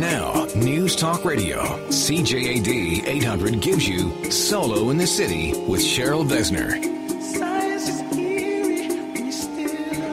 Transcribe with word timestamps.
Now, 0.00 0.46
News 0.56 0.96
Talk 0.96 1.26
Radio, 1.26 1.60
CJAD 1.88 3.06
800 3.06 3.60
gives 3.60 3.86
you 3.86 4.30
Solo 4.30 4.88
in 4.88 4.96
the 4.96 5.06
City 5.06 5.52
with 5.68 5.82
Cheryl 5.82 6.26
Besner. 6.26 6.72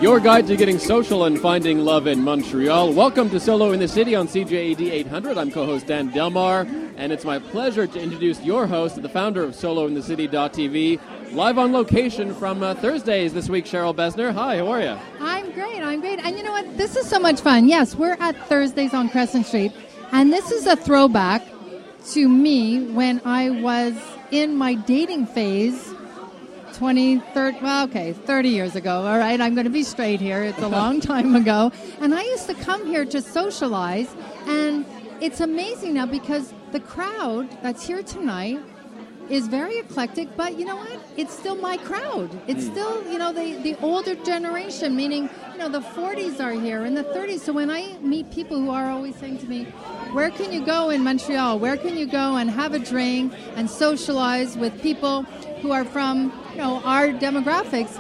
Your 0.02 0.20
guide 0.20 0.46
to 0.48 0.58
getting 0.58 0.78
social 0.78 1.24
and 1.24 1.40
finding 1.40 1.80
love 1.80 2.06
in 2.06 2.22
Montreal. 2.22 2.92
Welcome 2.92 3.30
to 3.30 3.40
Solo 3.40 3.72
in 3.72 3.80
the 3.80 3.88
City 3.88 4.14
on 4.14 4.28
CJAD 4.28 4.92
800. 4.92 5.38
I'm 5.38 5.52
co-host 5.52 5.88
Dan 5.88 6.10
Delmar, 6.10 6.68
and 6.98 7.14
it's 7.14 7.24
my 7.24 7.40
pleasure 7.40 7.88
to 7.88 8.02
introduce 8.02 8.42
your 8.42 8.68
host, 8.68 9.02
the 9.02 9.08
founder 9.08 9.42
of 9.42 9.52
SoloInTheCity.tv, 9.52 11.00
live 11.32 11.58
on 11.58 11.72
location 11.72 12.36
from 12.36 12.62
uh, 12.62 12.74
Thursdays 12.76 13.34
this 13.34 13.48
week, 13.48 13.64
Cheryl 13.64 13.96
Besner. 13.96 14.34
Hi, 14.34 14.58
how 14.58 14.68
are 14.68 14.82
you? 14.82 14.98
I'm 15.22 15.37
great. 15.58 15.82
I'm 15.82 16.02
great. 16.02 16.20
And 16.20 16.38
you 16.38 16.44
know 16.44 16.52
what? 16.52 16.78
This 16.78 16.96
is 16.96 17.08
so 17.08 17.18
much 17.18 17.42
fun. 17.42 17.68
Yes, 17.68 17.96
we're 17.96 18.18
at 18.20 18.36
Thursdays 18.48 18.94
on 18.94 19.10
Crescent 19.10 19.48
Street, 19.48 19.72
and 20.12 20.32
this 20.32 20.52
is 20.52 20.68
a 20.68 20.76
throwback 20.76 21.44
to 22.12 22.30
me 22.30 22.92
when 22.92 23.20
I 23.26 23.50
was 23.50 23.96
in 24.30 24.56
my 24.56 24.76
dating 24.76 25.26
phase 25.26 25.94
20, 26.76 27.20
30, 27.34 27.58
well, 27.62 27.86
okay, 27.86 28.14
30 28.14 28.50
years 28.50 28.76
ago. 28.76 29.02
All 29.02 29.18
right, 29.18 29.42
I'm 29.42 29.56
going 29.56 29.66
to 29.66 29.72
be 29.72 29.82
straight 29.82 30.22
here. 30.22 30.44
It's 30.44 30.60
a 30.60 30.68
long 30.68 31.02
time 31.14 31.36
ago. 31.36 31.72
And 32.02 32.14
I 32.14 32.22
used 32.22 32.46
to 32.48 32.54
come 32.54 32.86
here 32.86 33.04
to 33.06 33.20
socialize. 33.20 34.16
And 34.46 34.86
it's 35.20 35.40
amazing 35.42 35.96
now 35.96 36.06
because 36.06 36.54
the 36.72 36.80
crowd 36.80 37.50
that's 37.64 37.88
here 37.88 38.04
tonight 38.04 38.60
is 39.30 39.48
very 39.48 39.78
eclectic, 39.80 40.28
but 40.36 40.58
you 40.58 40.66
know 40.66 40.76
what? 40.76 41.00
It's 41.18 41.34
still 41.34 41.56
my 41.56 41.78
crowd. 41.78 42.30
It's 42.48 42.66
Hmm. 42.66 42.72
still, 42.72 43.12
you 43.12 43.18
know, 43.18 43.32
the, 43.34 43.56
the 43.62 43.76
older 43.82 44.16
generation, 44.16 44.96
meaning, 44.96 45.30
you 45.54 45.58
know, 45.60 45.70
the 45.70 45.82
40s 45.82 46.40
are 46.40 46.52
here 46.52 46.84
and 46.84 46.96
the 46.96 47.04
30s. 47.04 47.42
So 47.42 47.54
when 47.54 47.70
I 47.70 47.98
meet 48.02 48.30
people 48.32 48.58
who 48.58 48.70
are 48.70 48.90
always 48.90 49.16
saying 49.16 49.40
to 49.40 49.48
me, 49.48 49.66
where 50.14 50.30
can 50.30 50.52
you 50.54 50.62
go 50.62 50.90
in 50.90 51.04
Montreal? 51.04 51.60
Where 51.60 51.78
can 51.78 51.98
you 51.98 52.06
go 52.06 52.36
and 52.38 52.50
have 52.50 52.74
a 52.74 52.80
drink 52.80 53.34
and 53.56 53.70
socialize 53.70 54.56
with 54.58 54.82
people 54.82 55.24
who 55.62 55.72
are 55.72 55.84
from, 55.86 56.32
you 56.52 56.58
know, 56.60 56.82
our 56.86 57.08
demographics? 57.10 57.94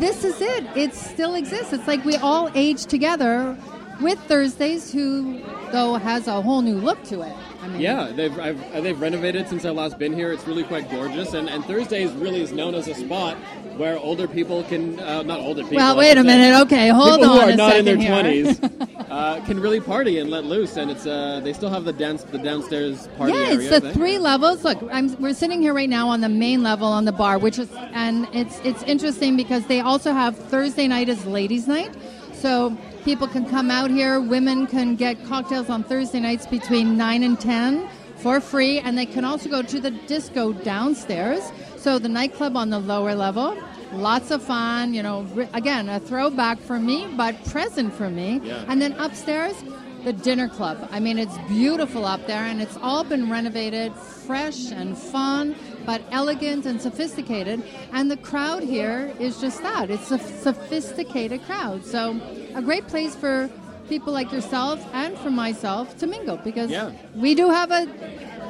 This 0.00 0.24
is 0.24 0.40
it. 0.40 0.64
It 0.74 0.94
still 0.94 1.34
exists. 1.34 1.72
It's 1.72 1.86
like 1.86 2.04
we 2.04 2.16
all 2.16 2.50
age 2.54 2.86
together 2.86 3.56
with 4.00 4.18
Thursdays, 4.20 4.92
who, 4.92 5.40
though, 5.70 5.94
has 5.94 6.26
a 6.26 6.40
whole 6.42 6.62
new 6.62 6.76
look 6.76 7.02
to 7.04 7.22
it. 7.22 7.36
I 7.62 7.68
mean, 7.68 7.80
Yeah, 7.80 8.10
they've 8.12 8.36
I've, 8.38 8.74
uh, 8.74 8.80
they've 8.80 9.00
renovated 9.00 9.48
since 9.48 9.64
I've 9.64 9.76
last 9.76 9.98
been 9.98 10.12
here. 10.12 10.32
It's 10.32 10.46
really 10.46 10.64
quite 10.64 10.90
gorgeous, 10.90 11.32
and, 11.32 11.48
and 11.48 11.64
Thursdays 11.64 12.10
really 12.12 12.40
is 12.40 12.50
known 12.52 12.74
as 12.74 12.88
a 12.88 12.94
spot 12.94 13.36
where 13.76 13.98
older 13.98 14.26
people 14.26 14.64
can 14.64 14.98
uh, 14.98 15.22
not 15.22 15.38
older 15.38 15.62
people. 15.62 15.76
Well, 15.76 15.96
wait 15.96 16.18
a 16.18 16.22
say, 16.22 16.26
minute. 16.26 16.60
Okay, 16.62 16.88
hold 16.88 17.20
people 17.20 17.30
on 17.30 17.40
who 17.40 17.52
are 17.52 17.56
not 17.56 17.76
in 17.76 17.84
their 17.84 17.96
twenties 17.96 18.60
uh, 19.10 19.40
can 19.46 19.60
really 19.60 19.80
party 19.80 20.18
and 20.18 20.28
let 20.28 20.44
loose, 20.44 20.76
and 20.76 20.90
it's 20.90 21.06
uh, 21.06 21.40
they 21.42 21.52
still 21.52 21.70
have 21.70 21.84
the 21.84 21.92
dance 21.92 22.24
the 22.24 22.38
downstairs 22.38 23.06
party 23.16 23.34
yeah, 23.34 23.52
it's 23.52 23.72
I 23.72 23.78
the 23.78 23.92
three 23.92 24.18
levels. 24.18 24.64
Look, 24.64 24.82
I'm, 24.90 25.20
we're 25.20 25.32
sitting 25.32 25.62
here 25.62 25.72
right 25.72 25.88
now 25.88 26.08
on 26.08 26.20
the 26.20 26.28
main 26.28 26.64
level 26.64 26.88
on 26.88 27.04
the 27.04 27.12
bar, 27.12 27.38
which 27.38 27.58
is, 27.60 27.70
and 27.92 28.26
it's 28.32 28.60
it's 28.64 28.82
interesting 28.82 29.36
because 29.36 29.66
they 29.66 29.80
also 29.80 30.12
have 30.12 30.36
Thursday 30.36 30.88
night 30.88 31.08
as 31.08 31.24
ladies' 31.26 31.68
night, 31.68 31.94
so 32.32 32.76
people 33.04 33.28
can 33.28 33.48
come 33.48 33.70
out 33.70 33.90
here. 33.90 34.20
Women 34.20 34.66
can 34.66 34.96
get 34.96 35.24
cocktails 35.26 35.68
on 35.68 35.84
Thursday 35.84 36.20
nights 36.20 36.46
between 36.46 36.96
nine 36.96 37.22
and 37.22 37.38
ten 37.38 37.88
for 38.16 38.40
free, 38.40 38.78
and 38.78 38.96
they 38.96 39.06
can 39.06 39.24
also 39.24 39.48
go 39.48 39.62
to 39.62 39.80
the 39.80 39.90
disco 39.90 40.52
downstairs. 40.52 41.42
So 41.76 41.98
the 41.98 42.08
nightclub 42.08 42.56
on 42.56 42.70
the 42.70 42.78
lower 42.78 43.14
level. 43.14 43.56
Lots 43.92 44.30
of 44.30 44.42
fun, 44.42 44.94
you 44.94 45.02
know. 45.02 45.26
Again, 45.52 45.88
a 45.88 46.00
throwback 46.00 46.58
for 46.58 46.78
me, 46.78 47.08
but 47.16 47.44
present 47.46 47.92
for 47.92 48.08
me. 48.08 48.40
Yeah. 48.42 48.64
And 48.68 48.80
then 48.80 48.92
upstairs, 48.92 49.62
the 50.04 50.12
dinner 50.12 50.48
club. 50.48 50.88
I 50.90 50.98
mean, 50.98 51.18
it's 51.18 51.36
beautiful 51.48 52.06
up 52.06 52.26
there, 52.26 52.44
and 52.44 52.62
it's 52.62 52.76
all 52.78 53.04
been 53.04 53.30
renovated, 53.30 53.94
fresh 53.94 54.70
and 54.70 54.96
fun, 54.96 55.54
but 55.84 56.02
elegant 56.10 56.66
and 56.66 56.80
sophisticated. 56.80 57.62
And 57.92 58.10
the 58.10 58.16
crowd 58.16 58.62
here 58.62 59.12
is 59.18 59.40
just 59.40 59.62
that 59.62 59.90
it's 59.90 60.10
a 60.10 60.18
sophisticated 60.18 61.42
crowd. 61.44 61.84
So, 61.84 62.20
a 62.54 62.62
great 62.62 62.86
place 62.88 63.14
for 63.14 63.50
people 63.88 64.12
like 64.12 64.32
yourself 64.32 64.84
and 64.92 65.18
for 65.18 65.30
myself 65.30 65.96
to 65.98 66.06
mingle 66.06 66.36
because 66.38 66.70
Yeah. 66.70 66.92
we 67.14 67.34
do 67.34 67.50
have 67.50 67.70
a 67.70 67.86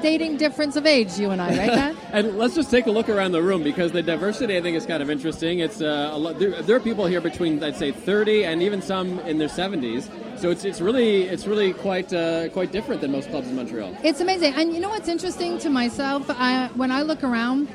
dating 0.02 0.36
difference 0.36 0.76
of 0.76 0.84
age, 0.84 1.18
you 1.18 1.30
and 1.30 1.40
I, 1.40 1.48
right, 1.56 1.66
Dan? 1.68 1.96
And 2.12 2.36
let's 2.36 2.54
just 2.54 2.70
take 2.70 2.86
a 2.86 2.90
look 2.90 3.08
around 3.08 3.32
the 3.32 3.42
room 3.42 3.62
because 3.62 3.92
the 3.92 4.02
diversity 4.02 4.56
I 4.56 4.60
think 4.60 4.76
is 4.76 4.84
kind 4.84 5.02
of 5.02 5.08
interesting. 5.08 5.60
It's 5.60 5.80
uh, 5.80 6.10
a 6.12 6.18
lot, 6.18 6.38
there, 6.38 6.60
there 6.60 6.76
are 6.76 6.80
people 6.80 7.06
here 7.06 7.22
between 7.22 7.62
I'd 7.64 7.76
say 7.76 7.90
30 7.90 8.44
and 8.44 8.62
even 8.62 8.82
some 8.82 9.18
in 9.20 9.38
their 9.38 9.48
70s. 9.48 10.10
So 10.38 10.50
it's 10.50 10.64
it's 10.64 10.80
really 10.80 11.22
it's 11.22 11.46
really 11.46 11.72
quite 11.72 12.12
uh, 12.12 12.48
quite 12.48 12.72
different 12.72 13.00
than 13.00 13.12
most 13.12 13.30
clubs 13.30 13.48
in 13.48 13.56
Montreal. 13.56 13.96
It's 14.02 14.20
amazing. 14.20 14.54
And 14.54 14.74
you 14.74 14.80
know 14.80 14.88
what's 14.88 15.08
interesting 15.08 15.58
to 15.60 15.70
myself? 15.70 16.28
I, 16.28 16.68
when 16.74 16.90
I 16.90 17.02
look 17.02 17.22
around, 17.22 17.68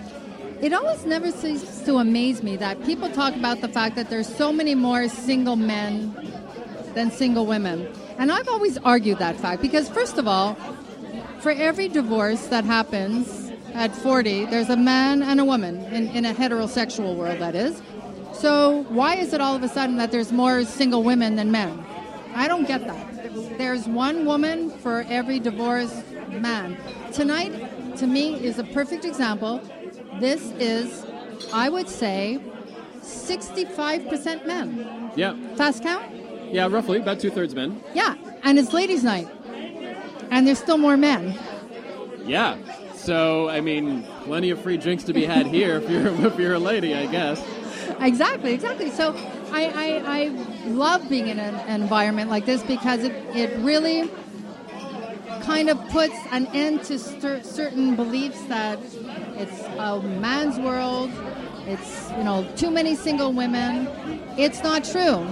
it 0.62 0.74
always 0.74 1.06
never 1.06 1.32
ceases 1.32 1.82
to 1.84 1.98
amaze 1.98 2.44
me 2.44 2.58
that 2.58 2.84
people 2.84 3.10
talk 3.10 3.36
about 3.36 3.62
the 3.62 3.70
fact 3.70 3.96
that 3.96 4.10
there's 4.10 4.28
so 4.28 4.52
many 4.52 4.76
more 4.76 5.08
single 5.08 5.56
men 5.56 6.14
than 6.94 7.12
single 7.12 7.46
women. 7.46 7.88
And 8.18 8.32
I've 8.32 8.50
always 8.50 8.78
argued 8.80 9.20
that 9.20 9.36
fact 9.38 9.62
because, 9.62 9.88
first 9.88 10.18
of 10.18 10.28
all, 10.28 10.58
for 11.40 11.52
every 11.52 11.88
divorce 11.88 12.48
that 12.48 12.64
happens 12.66 13.52
at 13.74 13.96
40, 13.96 14.46
there's 14.46 14.70
a 14.70 14.78
man 14.78 15.22
and 15.22 15.40
a 15.40 15.46
woman 15.46 15.84
in, 15.94 16.08
in 16.10 16.26
a 16.26 16.34
heterosexual 16.34 17.16
world, 17.16 17.40
that 17.40 17.56
is. 17.56 17.82
So, 18.34 18.86
why 18.90 19.16
is 19.16 19.34
it 19.34 19.42
all 19.42 19.56
of 19.56 19.64
a 19.64 19.68
sudden 19.70 19.98
that 19.98 20.12
there's 20.12 20.32
more 20.32 20.64
single 20.64 21.04
women 21.04 21.36
than 21.36 21.52
men? 21.52 21.84
I 22.36 22.48
don't 22.48 22.68
get 22.68 22.86
that. 22.86 23.58
There's 23.58 23.88
one 23.88 24.26
woman 24.26 24.70
for 24.70 25.06
every 25.10 25.40
divorced 25.40 26.04
man. 26.30 26.78
Tonight, 27.14 27.98
to 27.98 28.06
me, 28.08 28.36
is 28.36 28.60
a 28.60 28.64
perfect 28.64 29.06
example. 29.06 29.62
This 30.20 30.52
is, 30.60 31.06
I 31.54 31.70
would 31.70 31.90
say, 31.90 32.40
65% 33.02 34.46
men. 34.46 35.12
Yeah, 35.16 35.36
Fast 35.56 35.82
count? 35.84 36.06
yeah, 36.54 36.68
roughly 36.68 37.00
about 37.00 37.20
two 37.20 37.32
thirds 37.32 37.56
men. 37.56 37.82
Yeah, 37.94 38.16
and 38.44 38.60
it's 38.60 38.74
ladies' 38.74 39.04
night. 39.04 39.28
And 40.32 40.48
there's 40.48 40.60
still 40.60 40.78
more 40.78 40.98
men. 40.98 41.38
Yeah. 42.26 42.58
So 42.96 43.50
I 43.50 43.62
mean, 43.62 44.04
plenty 44.24 44.50
of 44.50 44.62
free 44.62 44.78
drinks 44.78 45.04
to 45.06 45.14
be 45.14 45.26
had 45.26 45.48
here 45.48 45.78
if 45.78 45.90
you're 45.90 46.08
if 46.28 46.38
you're 46.40 46.54
a 46.56 46.60
lady, 46.60 46.96
I 46.96 47.06
guess. 47.08 47.44
Exactly, 48.00 48.54
exactly. 48.54 48.92
So 48.92 49.16
I, 49.52 49.66
I, 49.66 50.04
I 50.06 50.28
love 50.68 51.08
being 51.10 51.28
in 51.28 51.40
an, 51.40 51.56
an 51.56 51.82
environment 51.82 52.30
like 52.30 52.46
this 52.46 52.62
because 52.64 53.04
it, 53.04 53.14
it 53.36 53.58
really 53.60 54.10
kind 55.42 55.70
of 55.70 55.80
puts 55.90 56.16
an 56.32 56.46
end 56.48 56.84
to 56.84 57.00
cer- 57.00 57.42
certain 57.42 57.96
beliefs 57.96 58.42
that 58.48 58.78
it's 59.38 59.64
a 59.80 60.02
man's 60.20 60.60
world, 60.60 61.10
it's, 61.66 62.12
you 62.12 62.24
know, 62.24 62.46
too 62.56 62.70
many 62.70 62.96
single 62.96 63.32
women. 63.32 63.88
It's 64.38 64.62
not 64.62 64.84
true. 64.84 65.26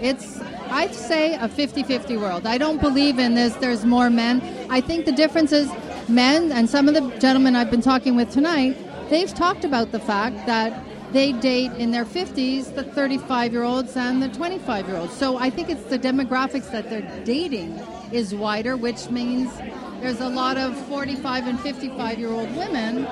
It's, 0.00 0.38
I'd 0.72 0.94
say, 0.94 1.34
a 1.34 1.48
50 1.48 1.82
50 1.82 2.16
world. 2.16 2.46
I 2.46 2.56
don't 2.56 2.80
believe 2.80 3.18
in 3.18 3.34
this, 3.34 3.54
there's 3.56 3.84
more 3.84 4.08
men. 4.08 4.42
I 4.70 4.80
think 4.80 5.04
the 5.04 5.12
difference 5.12 5.52
is 5.52 5.70
men, 6.08 6.50
and 6.50 6.68
some 6.68 6.88
of 6.88 6.94
the 6.94 7.18
gentlemen 7.18 7.54
I've 7.54 7.70
been 7.70 7.82
talking 7.82 8.16
with 8.16 8.32
tonight, 8.32 8.76
they've 9.10 9.32
talked 9.32 9.64
about 9.64 9.92
the 9.92 10.00
fact 10.00 10.46
that 10.46 10.72
they 11.12 11.32
date 11.32 11.72
in 11.72 11.90
their 11.90 12.06
50s 12.06 12.74
the 12.74 12.84
35 12.84 13.52
year 13.52 13.64
olds 13.64 13.98
and 13.98 14.22
the 14.22 14.28
25 14.30 14.88
year 14.88 14.96
olds. 14.96 15.12
So 15.12 15.36
I 15.36 15.50
think 15.50 15.68
it's 15.68 15.84
the 15.84 15.98
demographics 15.98 16.70
that 16.72 16.88
they're 16.88 17.22
dating 17.24 17.78
is 18.10 18.34
wider, 18.34 18.74
which 18.74 19.10
means 19.10 19.54
there's 20.00 20.20
a 20.20 20.28
lot 20.28 20.56
of 20.56 20.74
45 20.86 21.48
and 21.48 21.60
55 21.60 22.18
year 22.18 22.30
old 22.30 22.50
women 22.56 23.04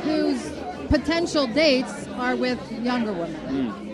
whose 0.00 0.50
potential 0.88 1.46
dates 1.46 2.08
are 2.08 2.36
with 2.36 2.58
younger 2.82 3.12
women. 3.12 3.74
Hmm. 3.74 3.89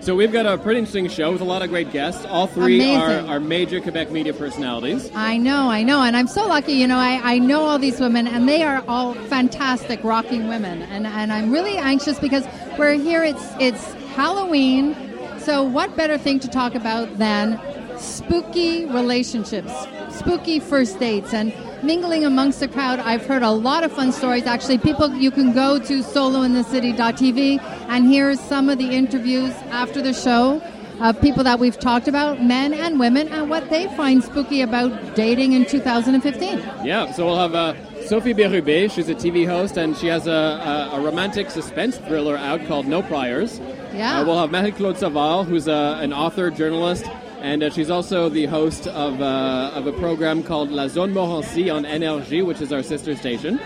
So 0.00 0.16
we've 0.16 0.32
got 0.32 0.46
a 0.46 0.56
pretty 0.56 0.78
interesting 0.78 1.08
show 1.08 1.30
with 1.30 1.42
a 1.42 1.44
lot 1.44 1.60
of 1.60 1.68
great 1.68 1.92
guests. 1.92 2.24
All 2.24 2.46
three 2.46 2.94
are, 2.94 3.20
are 3.26 3.38
major 3.38 3.82
Quebec 3.82 4.10
media 4.10 4.32
personalities. 4.32 5.10
I 5.14 5.36
know, 5.36 5.68
I 5.68 5.82
know, 5.82 6.02
and 6.02 6.16
I'm 6.16 6.26
so 6.26 6.46
lucky. 6.46 6.72
You 6.72 6.86
know, 6.86 6.96
I, 6.96 7.20
I 7.22 7.38
know 7.38 7.60
all 7.60 7.78
these 7.78 8.00
women, 8.00 8.26
and 8.26 8.48
they 8.48 8.62
are 8.62 8.82
all 8.88 9.12
fantastic, 9.12 10.02
rocking 10.02 10.48
women, 10.48 10.82
and 10.82 11.06
and 11.06 11.30
I'm 11.30 11.52
really 11.52 11.76
anxious 11.76 12.18
because 12.18 12.46
we're 12.78 12.94
here. 12.94 13.22
It's 13.22 13.44
it's 13.60 13.92
Halloween, 14.14 14.96
so 15.38 15.62
what 15.62 15.94
better 15.96 16.16
thing 16.16 16.40
to 16.40 16.48
talk 16.48 16.74
about 16.74 17.18
than 17.18 17.60
spooky 18.00 18.86
relationships, 18.86 19.72
spooky 20.10 20.58
first 20.60 20.98
dates, 20.98 21.32
and 21.34 21.52
mingling 21.82 22.24
amongst 22.24 22.60
the 22.60 22.68
crowd. 22.68 22.98
I've 23.00 23.26
heard 23.26 23.42
a 23.42 23.50
lot 23.50 23.84
of 23.84 23.92
fun 23.92 24.12
stories. 24.12 24.44
Actually, 24.46 24.78
people 24.78 25.14
you 25.14 25.30
can 25.30 25.52
go 25.52 25.78
to 25.78 26.00
solointhecity.tv 26.00 27.60
and 27.88 28.06
hear 28.06 28.34
some 28.36 28.68
of 28.68 28.78
the 28.78 28.90
interviews 28.90 29.54
after 29.70 30.02
the 30.02 30.12
show 30.12 30.62
of 31.00 31.20
people 31.20 31.42
that 31.44 31.58
we've 31.58 31.78
talked 31.78 32.08
about, 32.08 32.42
men 32.42 32.74
and 32.74 33.00
women, 33.00 33.28
and 33.28 33.48
what 33.48 33.70
they 33.70 33.86
find 33.96 34.22
spooky 34.22 34.60
about 34.60 35.14
dating 35.14 35.54
in 35.54 35.64
2015. 35.64 36.58
Yeah, 36.84 37.10
so 37.12 37.24
we'll 37.24 37.38
have 37.38 37.54
uh, 37.54 38.06
Sophie 38.06 38.34
Berube. 38.34 38.90
She's 38.90 39.08
a 39.08 39.14
TV 39.14 39.46
host, 39.46 39.78
and 39.78 39.96
she 39.96 40.08
has 40.08 40.26
a, 40.26 40.90
a, 40.92 40.96
a 40.96 41.00
romantic 41.00 41.50
suspense 41.50 41.96
thriller 41.96 42.36
out 42.36 42.66
called 42.66 42.86
No 42.86 43.02
Priors. 43.02 43.60
Yeah. 43.94 44.20
Uh, 44.20 44.26
we'll 44.26 44.38
have 44.38 44.50
Marie-Claude 44.50 44.98
Savard, 44.98 45.46
who's 45.46 45.68
a, 45.68 45.98
an 46.00 46.12
author, 46.12 46.50
journalist, 46.50 47.06
and 47.40 47.62
uh, 47.62 47.70
she's 47.70 47.90
also 47.90 48.28
the 48.28 48.46
host 48.46 48.86
of, 48.88 49.20
uh, 49.20 49.72
of 49.74 49.86
a 49.86 49.92
program 49.92 50.42
called 50.42 50.70
La 50.70 50.88
Zone 50.88 51.12
Montmorency 51.12 51.70
on 51.70 51.84
Énergie, 51.84 52.44
which 52.44 52.60
is 52.60 52.72
our 52.72 52.82
sister 52.82 53.16
station. 53.16 53.58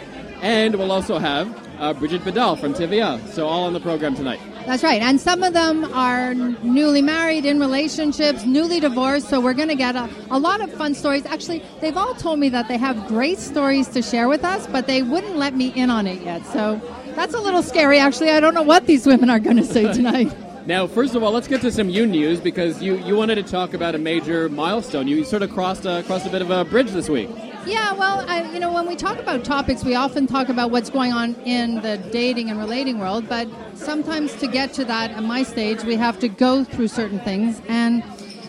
And 0.43 0.77
we'll 0.77 0.93
also 0.93 1.19
have 1.19 1.49
uh, 1.81 1.93
Brigitte 1.95 2.23
Bédard 2.23 2.61
from 2.61 2.75
TVA. 2.75 3.27
So 3.29 3.47
all 3.47 3.65
on 3.65 3.73
the 3.73 3.81
program 3.81 4.15
tonight. 4.15 4.41
That's 4.67 4.83
right. 4.83 5.03
And 5.03 5.21
some 5.21 5.43
of 5.43 5.53
them 5.53 5.85
are 5.93 6.35
newly 6.35 7.03
married, 7.03 7.45
in 7.45 7.61
relationships, 7.61 8.45
newly 8.45 8.81
divorced. 8.81 9.29
So 9.29 9.41
we're 9.41 9.55
going 9.55 9.69
to 9.69 9.75
get 9.75 9.95
a, 9.95 10.09
a 10.31 10.39
lot 10.39 10.63
of 10.63 10.73
fun 10.73 10.95
stories. 10.95 11.27
Actually, 11.27 11.63
they've 11.81 11.97
all 11.97 12.15
told 12.15 12.39
me 12.39 12.49
that 12.51 12.69
they 12.69 12.79
have 12.79 13.07
great 13.07 13.39
stories 13.39 13.89
to 13.89 14.03
share 14.03 14.29
with 14.29 14.45
us, 14.45 14.67
but 14.69 14.87
they 14.87 15.03
wouldn't 15.03 15.37
let 15.37 15.55
me 15.55 15.69
in 15.69 15.91
on 15.91 16.07
it 16.07 16.23
yet. 16.23 16.47
So 16.47 16.81
that's 17.15 17.35
a 17.35 17.41
little 17.41 17.63
scary, 17.63 17.99
actually. 17.99 18.31
I 18.31 18.41
don't 18.41 18.55
know 18.55 18.63
what 18.63 18.87
these 18.87 19.07
women 19.07 19.29
are 19.29 19.41
going 19.41 19.57
to 19.57 19.65
say 19.65 19.93
tonight. 19.93 20.35
Now, 20.67 20.87
first 20.87 21.15
of 21.15 21.23
all, 21.23 21.31
let's 21.31 21.47
get 21.47 21.61
to 21.61 21.71
some 21.71 21.91
you 21.91 22.07
news 22.07 22.41
because 22.41 22.83
you, 22.83 22.97
you 22.97 23.17
wanted 23.17 23.35
to 23.35 23.43
talk 23.43 23.75
about 23.75 23.95
a 23.95 23.99
major 23.99 24.49
milestone. 24.49 25.07
You 25.07 25.23
sort 25.23 25.43
of 25.43 25.51
crossed 25.51 25.85
a, 25.85 26.03
crossed 26.07 26.27
a 26.27 26.31
bit 26.31 26.41
of 26.41 26.51
a 26.51 26.65
bridge 26.65 26.91
this 26.91 27.07
week. 27.07 27.29
Yeah, 27.67 27.93
well, 27.93 28.25
I, 28.27 28.51
you 28.51 28.61
know, 28.61 28.73
when 28.73 28.87
we 28.87 28.97
talk 28.97 29.19
about 29.19 29.45
topics, 29.45 29.85
we 29.85 29.95
often 29.95 30.27
talk 30.27 30.49
about 30.49 30.71
what's 30.71 30.89
going 30.89 31.13
on 31.13 31.35
in 31.45 31.83
the 31.83 31.99
dating 31.99 32.49
and 32.49 32.59
relating 32.59 32.99
world, 32.99 33.29
but 33.29 33.47
sometimes 33.75 34.35
to 34.37 34.47
get 34.47 34.73
to 34.75 34.87
that 34.87 35.11
at 35.11 35.23
my 35.23 35.43
stage, 35.43 35.85
we 35.85 35.97
have 35.97 36.19
to 36.21 36.29
go 36.29 36.65
through 36.65 36.89
certain 36.89 37.21
things. 37.21 37.61
And, 37.69 38.03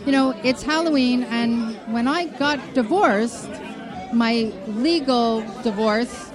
you 0.05 0.13
know, 0.13 0.31
it's 0.41 0.63
Halloween, 0.63 1.23
and 1.23 1.75
when 1.93 2.07
I 2.07 2.27
got 2.27 2.59
divorced, 2.73 3.49
my 4.13 4.53
legal 4.67 5.41
divorce, 5.63 6.31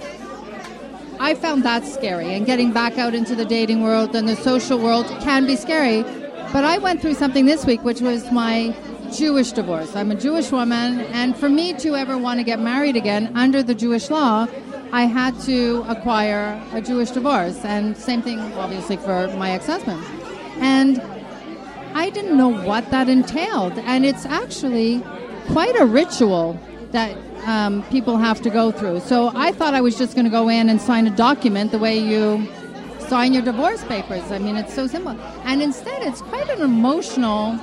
I 1.21 1.35
found 1.35 1.63
that 1.65 1.85
scary. 1.85 2.33
And 2.33 2.47
getting 2.47 2.71
back 2.71 2.97
out 2.97 3.13
into 3.13 3.35
the 3.35 3.45
dating 3.45 3.83
world 3.83 4.15
and 4.15 4.27
the 4.27 4.35
social 4.35 4.79
world 4.79 5.05
can 5.21 5.45
be 5.45 5.55
scary. 5.55 6.01
But 6.51 6.65
I 6.65 6.79
went 6.79 6.99
through 6.99 7.13
something 7.13 7.45
this 7.45 7.63
week, 7.63 7.83
which 7.83 8.01
was 8.01 8.31
my 8.31 8.75
Jewish 9.13 9.51
divorce. 9.51 9.95
I'm 9.95 10.09
a 10.09 10.15
Jewish 10.15 10.51
woman, 10.51 11.01
and 11.13 11.37
for 11.37 11.47
me 11.47 11.73
to 11.73 11.95
ever 11.95 12.17
want 12.17 12.39
to 12.39 12.43
get 12.43 12.59
married 12.59 12.95
again 12.95 13.31
under 13.35 13.61
the 13.61 13.75
Jewish 13.75 14.09
law, 14.09 14.47
I 14.91 15.03
had 15.03 15.39
to 15.41 15.85
acquire 15.87 16.59
a 16.73 16.81
Jewish 16.81 17.11
divorce. 17.11 17.63
And 17.65 17.95
same 17.95 18.23
thing, 18.23 18.39
obviously, 18.53 18.97
for 18.97 19.27
my 19.37 19.51
ex 19.51 19.67
husband. 19.67 20.03
And 20.57 20.99
I 21.93 22.09
didn't 22.09 22.35
know 22.35 22.49
what 22.49 22.89
that 22.89 23.09
entailed. 23.09 23.73
And 23.77 24.07
it's 24.07 24.25
actually 24.25 25.03
quite 25.51 25.79
a 25.79 25.85
ritual 25.85 26.59
that 26.93 27.15
um, 27.45 27.83
people 27.89 28.17
have 28.17 28.41
to 28.41 28.49
go 28.49 28.71
through. 28.71 28.99
So 29.01 29.31
I 29.35 29.51
thought 29.51 29.73
I 29.73 29.81
was 29.81 29.97
just 29.97 30.13
going 30.15 30.25
to 30.25 30.31
go 30.31 30.49
in 30.49 30.69
and 30.69 30.81
sign 30.81 31.07
a 31.07 31.15
document 31.15 31.71
the 31.71 31.79
way 31.79 31.97
you 31.97 32.47
sign 32.99 33.33
your 33.33 33.43
divorce 33.43 33.83
papers. 33.85 34.31
I 34.31 34.39
mean, 34.39 34.55
it's 34.55 34.73
so 34.73 34.87
simple. 34.87 35.19
And 35.43 35.61
instead, 35.61 36.01
it's 36.03 36.21
quite 36.21 36.49
an 36.49 36.61
emotional 36.61 37.59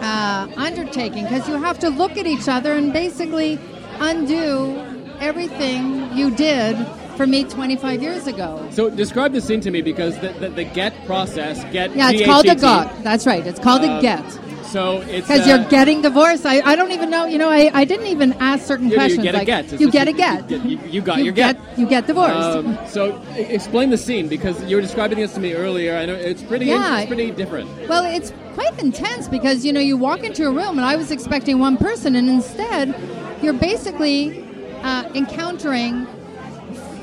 uh, 0.00 0.48
undertaking 0.56 1.24
because 1.24 1.48
you 1.48 1.60
have 1.60 1.78
to 1.80 1.88
look 1.88 2.16
at 2.16 2.26
each 2.26 2.48
other 2.48 2.72
and 2.72 2.92
basically 2.92 3.58
undo 4.00 4.78
everything 5.20 6.12
you 6.16 6.30
did 6.30 6.76
for 7.16 7.26
me 7.26 7.42
25 7.42 8.00
years 8.00 8.28
ago. 8.28 8.64
So 8.70 8.88
describe 8.90 9.32
the 9.32 9.40
scene 9.40 9.60
to 9.62 9.72
me 9.72 9.82
because 9.82 10.16
the, 10.20 10.28
the, 10.34 10.50
the 10.50 10.64
get 10.64 10.94
process, 11.04 11.64
get 11.72 11.96
Yeah, 11.96 12.10
it's 12.10 12.18
G-A-T-T, 12.18 12.24
called 12.26 12.46
a 12.46 12.54
got. 12.54 13.02
That's 13.02 13.26
right. 13.26 13.44
It's 13.44 13.58
called 13.58 13.82
Uh, 13.82 13.98
a 13.98 14.00
get. 14.00 14.24
So 14.68 15.00
it's 15.02 15.26
Because 15.26 15.46
uh, 15.46 15.50
you're 15.50 15.68
getting 15.70 16.02
divorced. 16.02 16.44
I, 16.44 16.60
I 16.60 16.76
don't 16.76 16.92
even 16.92 17.08
know. 17.08 17.24
You 17.24 17.38
know, 17.38 17.48
I, 17.48 17.70
I 17.72 17.84
didn't 17.84 18.06
even 18.06 18.34
ask 18.34 18.66
certain 18.66 18.88
you, 18.88 18.94
questions. 18.96 19.18
you 19.18 19.22
get 19.24 19.34
a 19.34 19.38
like, 19.38 19.46
get. 19.46 19.72
It's 19.72 19.80
You 19.80 19.90
get 19.90 20.08
a 20.08 20.12
get. 20.12 20.50
You, 20.50 20.78
you 20.86 21.00
got 21.00 21.18
You 21.18 21.24
your 21.24 21.32
get. 21.32 21.58
You 21.78 21.86
get 21.86 22.06
divorced. 22.06 22.34
Um, 22.34 22.78
so 22.86 23.20
explain 23.36 23.90
the 23.90 23.96
scene 23.98 24.28
because 24.28 24.62
you 24.64 24.76
were 24.76 24.82
describing 24.82 25.18
this 25.18 25.32
to 25.34 25.40
me 25.40 25.54
earlier. 25.54 25.96
I 25.96 26.06
know 26.06 26.14
it's 26.14 26.42
pretty. 26.42 26.66
Yeah. 26.66 26.98
it's 27.00 27.08
pretty 27.08 27.30
different. 27.30 27.68
Well, 27.88 28.04
it's 28.04 28.32
quite 28.54 28.78
intense 28.78 29.26
because 29.28 29.64
you 29.64 29.72
know 29.72 29.80
you 29.80 29.96
walk 29.96 30.22
into 30.22 30.46
a 30.46 30.50
room 30.50 30.76
and 30.78 30.84
I 30.84 30.96
was 30.96 31.10
expecting 31.10 31.58
one 31.58 31.76
person, 31.78 32.14
and 32.14 32.28
instead 32.28 32.94
you're 33.42 33.54
basically 33.54 34.44
uh, 34.82 35.10
encountering 35.14 36.06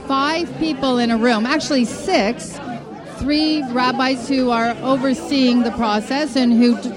five 0.08 0.56
people 0.60 1.00
in 1.00 1.10
a 1.12 1.18
room. 1.18 1.46
Actually, 1.46 1.86
six. 1.86 2.60
Three 3.18 3.64
rabbis 3.72 4.28
who 4.28 4.52
are 4.52 4.72
overseeing 4.84 5.64
the 5.64 5.72
process 5.72 6.36
and 6.36 6.52
who 6.54 6.80
d- 6.80 6.90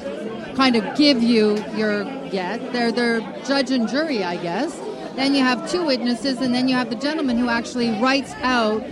kind 0.59 0.75
of 0.75 0.97
give 0.97 1.23
you 1.23 1.57
your 1.77 2.03
get. 2.31 2.73
They're 2.73 2.91
their 2.91 3.21
judge 3.45 3.71
and 3.71 3.89
jury, 3.89 4.25
I 4.25 4.37
guess. 4.37 4.77
Then 5.15 5.33
you 5.33 5.43
have 5.45 5.71
two 5.71 5.87
witnesses, 5.87 6.41
and 6.41 6.53
then 6.53 6.69
you 6.69 6.75
have 6.75 6.91
the 6.91 6.97
gentleman 6.97 7.39
who 7.39 7.49
actually 7.49 7.91
writes 8.03 8.33
out 8.43 8.83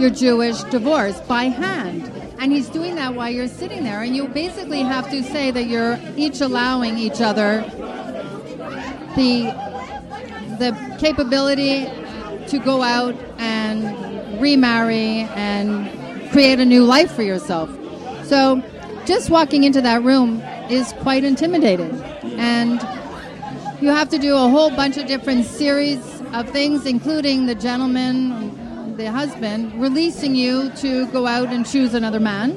your 0.00 0.08
Jewish 0.08 0.62
divorce 0.64 1.20
by 1.20 1.44
hand. 1.44 2.10
And 2.38 2.50
he's 2.50 2.70
doing 2.70 2.94
that 2.94 3.14
while 3.14 3.28
you're 3.28 3.46
sitting 3.46 3.84
there. 3.84 4.00
And 4.00 4.16
you 4.16 4.26
basically 4.26 4.80
have 4.80 5.10
to 5.10 5.22
say 5.22 5.50
that 5.50 5.66
you're 5.66 5.98
each 6.16 6.40
allowing 6.40 6.96
each 6.96 7.20
other 7.20 7.60
the 9.14 9.52
the 10.58 10.96
capability 10.98 11.84
to 12.46 12.58
go 12.58 12.82
out 12.82 13.14
and 13.36 14.40
remarry 14.40 15.28
and 15.36 16.30
create 16.30 16.58
a 16.58 16.64
new 16.64 16.84
life 16.84 17.12
for 17.12 17.22
yourself. 17.22 17.68
So 18.24 18.62
just 19.04 19.28
walking 19.28 19.64
into 19.64 19.82
that 19.82 20.02
room 20.02 20.42
is 20.70 20.92
quite 21.00 21.24
intimidating. 21.24 21.90
And 22.38 22.80
you 23.82 23.88
have 23.90 24.08
to 24.10 24.18
do 24.18 24.34
a 24.36 24.48
whole 24.48 24.70
bunch 24.70 24.96
of 24.96 25.06
different 25.06 25.44
series 25.44 25.98
of 26.32 26.48
things, 26.50 26.86
including 26.86 27.46
the 27.46 27.54
gentleman, 27.54 28.96
the 28.96 29.10
husband, 29.10 29.80
releasing 29.80 30.34
you 30.34 30.70
to 30.76 31.06
go 31.08 31.26
out 31.26 31.48
and 31.48 31.66
choose 31.66 31.94
another 31.94 32.20
man, 32.20 32.52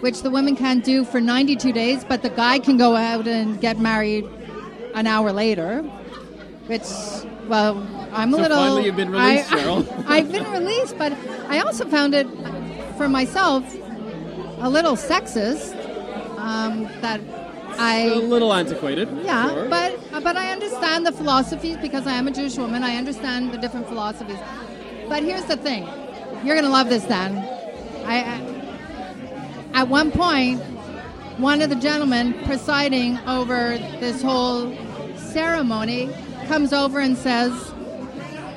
which 0.00 0.22
the 0.22 0.30
women 0.30 0.56
can't 0.56 0.84
do 0.84 1.04
for 1.04 1.20
92 1.20 1.72
days, 1.72 2.04
but 2.04 2.22
the 2.22 2.30
guy 2.30 2.58
can 2.58 2.76
go 2.76 2.96
out 2.96 3.26
and 3.28 3.60
get 3.60 3.78
married 3.78 4.24
an 4.94 5.06
hour 5.06 5.32
later, 5.32 5.82
which, 6.66 6.82
well, 7.48 7.78
I'm 8.12 8.34
a 8.34 8.36
So 8.36 8.42
little. 8.42 8.56
finally 8.58 8.84
you've 8.86 8.96
been 8.96 9.10
released, 9.10 9.52
I, 9.52 9.56
Cheryl. 9.60 10.04
I've 10.06 10.30
been 10.32 10.50
released, 10.50 10.98
but 10.98 11.12
I 11.48 11.60
also 11.60 11.86
found 11.88 12.14
it 12.14 12.26
for 12.96 13.08
myself 13.08 13.64
a 14.58 14.68
little 14.68 14.96
sexist 14.96 15.74
um, 16.42 16.84
that 17.00 17.20
I. 17.78 18.10
a 18.12 18.14
little 18.16 18.52
antiquated. 18.52 19.08
Yeah, 19.24 19.50
sure. 19.50 19.68
but 19.68 19.98
but 20.22 20.36
I 20.36 20.52
understand 20.52 21.06
the 21.06 21.12
philosophies 21.12 21.76
because 21.78 22.06
I 22.06 22.12
am 22.12 22.28
a 22.28 22.30
Jewish 22.30 22.56
woman. 22.56 22.82
I 22.82 22.96
understand 22.96 23.52
the 23.52 23.58
different 23.58 23.86
philosophies. 23.88 24.38
But 25.08 25.22
here's 25.22 25.44
the 25.44 25.56
thing: 25.56 25.88
you're 26.44 26.56
gonna 26.56 26.68
love 26.68 26.88
this, 26.88 27.04
Dan. 27.04 27.38
I, 28.04 28.18
I 28.18 29.80
at 29.80 29.88
one 29.88 30.10
point, 30.10 30.60
one 31.38 31.62
of 31.62 31.70
the 31.70 31.76
gentlemen 31.76 32.34
presiding 32.44 33.18
over 33.20 33.78
this 34.00 34.20
whole 34.20 34.74
ceremony 35.16 36.10
comes 36.48 36.72
over 36.72 36.98
and 36.98 37.16
says, 37.16 37.52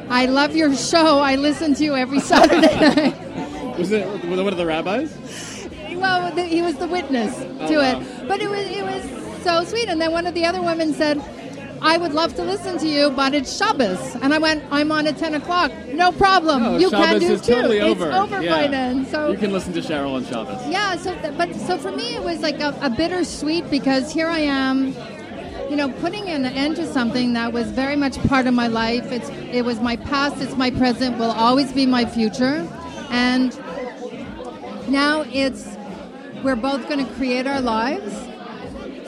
"I 0.10 0.26
love 0.26 0.56
your 0.56 0.76
show. 0.76 1.20
I 1.20 1.36
listen 1.36 1.76
to 1.76 1.84
you 1.84 1.96
every 1.96 2.20
Saturday 2.32 2.80
night." 2.80 3.78
was 3.78 3.92
it 3.92 4.06
one 4.26 4.40
of 4.40 4.58
the 4.58 4.66
rabbis? 4.66 5.12
Well, 5.96 6.32
the, 6.34 6.44
he 6.44 6.62
was 6.62 6.76
the 6.76 6.88
witness 6.88 7.34
Oh, 7.62 7.68
to 7.68 7.74
it. 7.90 8.28
But 8.28 8.42
it 8.42 8.50
was 8.50 8.66
it 8.68 8.84
was 8.84 9.44
so 9.44 9.64
sweet. 9.64 9.90
And 9.90 10.00
then 10.02 10.12
one 10.12 10.28
of 10.28 10.34
the 10.34 10.46
other 10.46 10.62
women 10.62 10.94
said, 10.94 11.22
"I 11.82 11.98
would 11.98 12.14
love 12.14 12.36
to 12.36 12.44
listen 12.44 12.78
to 12.80 12.88
you, 12.88 13.10
but 13.12 13.34
it's 13.34 13.56
Shabbos." 13.58 14.16
And 14.22 14.34
I 14.34 14.38
went, 14.40 14.64
"I'm 14.72 14.92
on 14.92 15.08
at 15.08 15.18
ten 15.18 15.34
o'clock. 15.36 15.72
No 15.94 16.12
problem. 16.12 16.64
No, 16.64 16.78
you 16.78 16.90
Shabbos 16.90 17.08
can 17.08 17.20
do 17.20 17.34
is 17.34 17.42
too. 17.42 17.54
totally 17.54 17.78
it's 17.80 18.02
over. 18.02 18.12
over 18.12 18.42
Yeah. 18.42 18.56
by 18.56 18.68
then." 18.68 19.06
So 19.08 19.32
you 19.32 19.38
can 19.38 19.52
listen 19.54 19.74
to 19.74 19.82
Cheryl 19.82 20.14
on 20.16 20.26
Shabbos. 20.26 20.62
yeah, 20.68 20.96
so 20.98 21.14
th- 21.16 21.34
but 21.38 21.54
so 21.56 21.78
for 21.78 21.92
me 21.92 22.16
it 22.16 22.24
was 22.24 22.40
like 22.42 22.60
a, 22.62 22.76
a 22.82 22.90
bittersweet 22.90 23.70
because 23.70 24.12
here 24.12 24.28
I 24.28 24.40
am, 24.40 24.96
you 25.70 25.76
know, 25.76 25.90
putting 25.90 26.28
an 26.30 26.46
end 26.46 26.76
to 26.78 26.86
something 26.92 27.34
that 27.34 27.54
was 27.54 27.68
very 27.72 27.96
much 27.96 28.18
part 28.28 28.48
of 28.48 28.54
my 28.54 28.68
life. 28.68 29.12
It's 29.12 29.30
it 29.54 29.64
was 29.64 29.80
my 29.80 29.96
past, 29.96 30.42
it's 30.42 30.56
my 30.58 30.72
present, 30.72 31.18
will 31.18 31.32
always 31.32 31.72
be 31.72 31.86
my 31.86 32.06
future, 32.06 32.68
and 33.12 33.58
now 34.88 35.24
it's 35.32 35.75
we're 36.46 36.56
both 36.56 36.88
going 36.88 37.04
to 37.04 37.12
create 37.14 37.48
our 37.48 37.60
lives. 37.60 38.14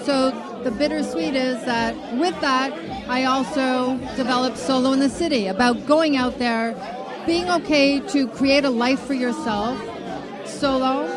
So 0.03 0.31
the 0.63 0.71
bittersweet 0.71 1.35
is 1.35 1.63
that 1.65 1.93
with 2.17 2.37
that, 2.41 2.73
I 3.07 3.25
also 3.25 3.95
developed 4.15 4.57
Solo 4.57 4.91
in 4.91 4.99
the 4.99 5.09
City 5.09 5.45
about 5.45 5.85
going 5.85 6.17
out 6.17 6.39
there, 6.39 6.75
being 7.27 7.47
okay 7.51 7.99
to 7.99 8.27
create 8.29 8.65
a 8.65 8.71
life 8.71 8.99
for 9.01 9.13
yourself, 9.13 9.77
solo, 10.47 11.07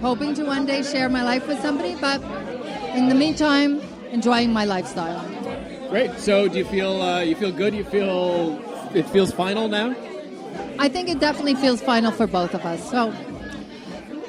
hoping 0.00 0.32
to 0.34 0.44
one 0.44 0.64
day 0.64 0.84
share 0.84 1.08
my 1.08 1.24
life 1.24 1.48
with 1.48 1.60
somebody, 1.60 1.96
but 1.96 2.22
in 2.94 3.08
the 3.08 3.14
meantime, 3.16 3.80
enjoying 4.12 4.52
my 4.52 4.64
lifestyle. 4.64 5.26
Great. 5.90 6.16
So 6.20 6.46
do 6.46 6.58
you 6.58 6.66
feel 6.66 7.02
uh, 7.02 7.20
you 7.20 7.34
feel 7.34 7.50
good? 7.50 7.74
You 7.74 7.82
feel 7.82 8.62
it 8.94 9.08
feels 9.08 9.32
final 9.32 9.66
now? 9.66 9.96
I 10.78 10.88
think 10.88 11.08
it 11.08 11.18
definitely 11.18 11.56
feels 11.56 11.80
final 11.82 12.12
for 12.12 12.28
both 12.28 12.54
of 12.54 12.64
us. 12.64 12.88
So 12.90 13.12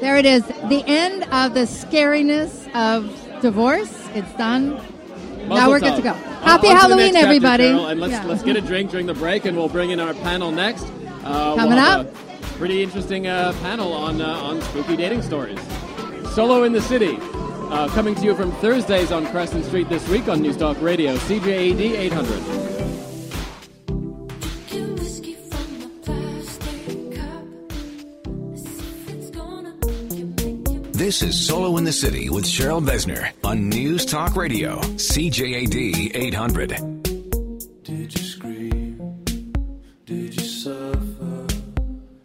there 0.01 0.17
it 0.17 0.25
is, 0.25 0.43
the 0.43 0.83
end 0.87 1.23
of 1.31 1.53
the 1.53 1.61
scariness 1.61 2.67
of 2.75 3.41
divorce. 3.41 3.93
It's 4.13 4.31
done. 4.33 4.79
now 5.47 5.69
we're 5.69 5.79
good 5.79 5.95
to 5.95 6.01
go. 6.01 6.13
Happy 6.13 6.67
on 6.67 6.73
the 6.73 6.79
Halloween, 6.79 7.13
chapter, 7.13 7.25
everybody. 7.27 7.63
Carol, 7.65 7.87
and 7.87 7.99
let's 7.99 8.13
Yeah. 8.13 8.25
let's 8.25 8.43
get 8.43 8.55
a 8.55 8.61
drink 8.61 8.91
during 8.91 9.05
the 9.05 9.13
break, 9.13 9.45
and 9.45 9.57
we'll 9.57 9.69
bring 9.69 9.91
in 9.91 9.99
our 9.99 10.13
panel 10.13 10.51
next. 10.51 10.85
Uh, 11.23 11.55
Coming 11.55 11.75
we'll 11.75 11.79
up. 11.79 12.13
pretty 12.57 12.81
interesting 12.83 13.27
uh, 13.27 13.53
panel 13.61 13.91
on 13.93 14.21
uh, 14.21 14.25
on 14.27 14.61
spooky 14.61 14.95
dating 14.95 15.21
stories. 15.21 15.59
Solo 16.33 16.63
in 16.63 16.73
the 16.73 16.81
city. 16.81 17.17
Uh, 17.21 17.87
coming 17.89 18.15
to 18.15 18.23
you 18.23 18.33
from 18.35 18.51
Thursdays 18.53 19.11
on 19.11 19.27
Crescent 19.27 19.63
Street 19.65 19.89
this 19.89 20.07
week 20.09 20.27
on 20.27 20.41
News 20.41 20.57
Talk 20.57 20.81
Radio, 20.81 21.15
CJAD 21.17 21.79
800. 21.79 22.78
This 30.99 31.21
is 31.21 31.47
Solo 31.47 31.77
in 31.77 31.85
the 31.85 31.93
City 31.93 32.29
with 32.29 32.43
Cheryl 32.43 32.85
Besner 32.85 33.31
on 33.45 33.69
News 33.69 34.05
Talk 34.05 34.35
Radio, 34.35 34.81
CJAD 34.81 36.13
800. 36.13 36.69
Did 37.83 38.13
you 38.13 38.21
scream? 38.21 39.23
Did 40.03 40.35
you 40.35 40.45
suffer? 40.45 41.47